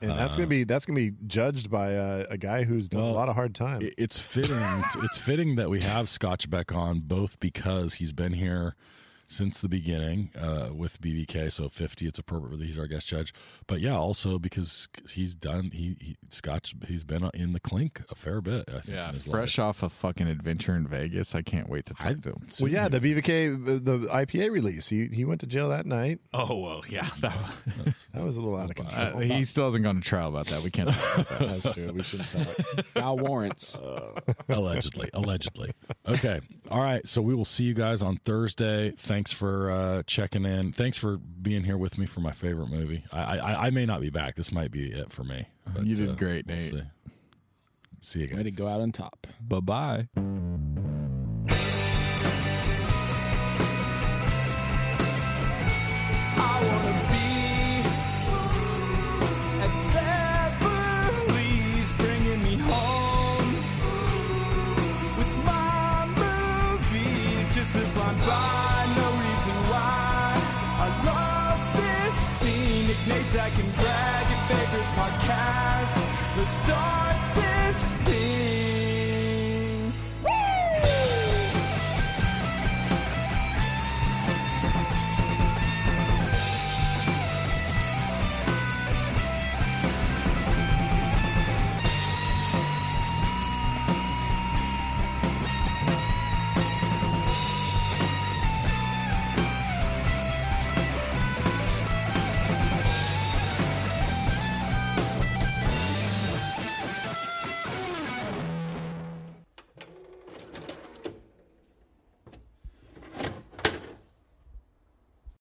[0.00, 3.02] And that's gonna uh, be that's gonna be judged by a, a guy who's done
[3.02, 3.80] a lot of hard time.
[3.96, 4.60] It's fitting.
[5.02, 8.74] it's fitting that we have Scotch Beck on both because he's been here
[9.28, 11.52] since the beginning uh, with BVK.
[11.52, 13.32] So 50, it's appropriate that he's our guest judge.
[13.66, 15.70] But yeah, also because he's done.
[15.72, 16.74] He, he Scotch.
[16.86, 18.64] He's been in the clink a fair bit.
[18.68, 18.88] I think.
[18.96, 19.66] Yeah, fresh life.
[19.66, 21.34] off a fucking adventure in Vegas.
[21.34, 22.48] I can't wait to talk I- to him.
[22.60, 24.88] well, yeah, the BVK, the, the IPA release.
[24.88, 26.20] He he went to jail that night.
[26.32, 27.08] Oh well, yeah.
[27.20, 27.36] That,
[28.14, 29.16] That was a little out of control.
[29.18, 30.62] uh, he still hasn't gone to trial about that.
[30.62, 30.88] We can't.
[30.90, 31.62] Talk about that.
[31.62, 31.92] That's true.
[31.92, 32.84] We shouldn't talk.
[32.94, 33.78] Val warrants.
[34.48, 35.72] allegedly allegedly
[36.08, 36.40] okay
[36.70, 40.72] all right so we will see you guys on thursday thanks for uh checking in
[40.72, 44.02] thanks for being here with me for my favorite movie i i, I may not
[44.02, 46.70] be back this might be it for me but, You did uh, great, we'll Nate.
[46.70, 46.82] see.
[48.00, 49.26] see you Way to go out on top.
[49.40, 50.08] Bye bye.
[56.38, 56.85] I wanna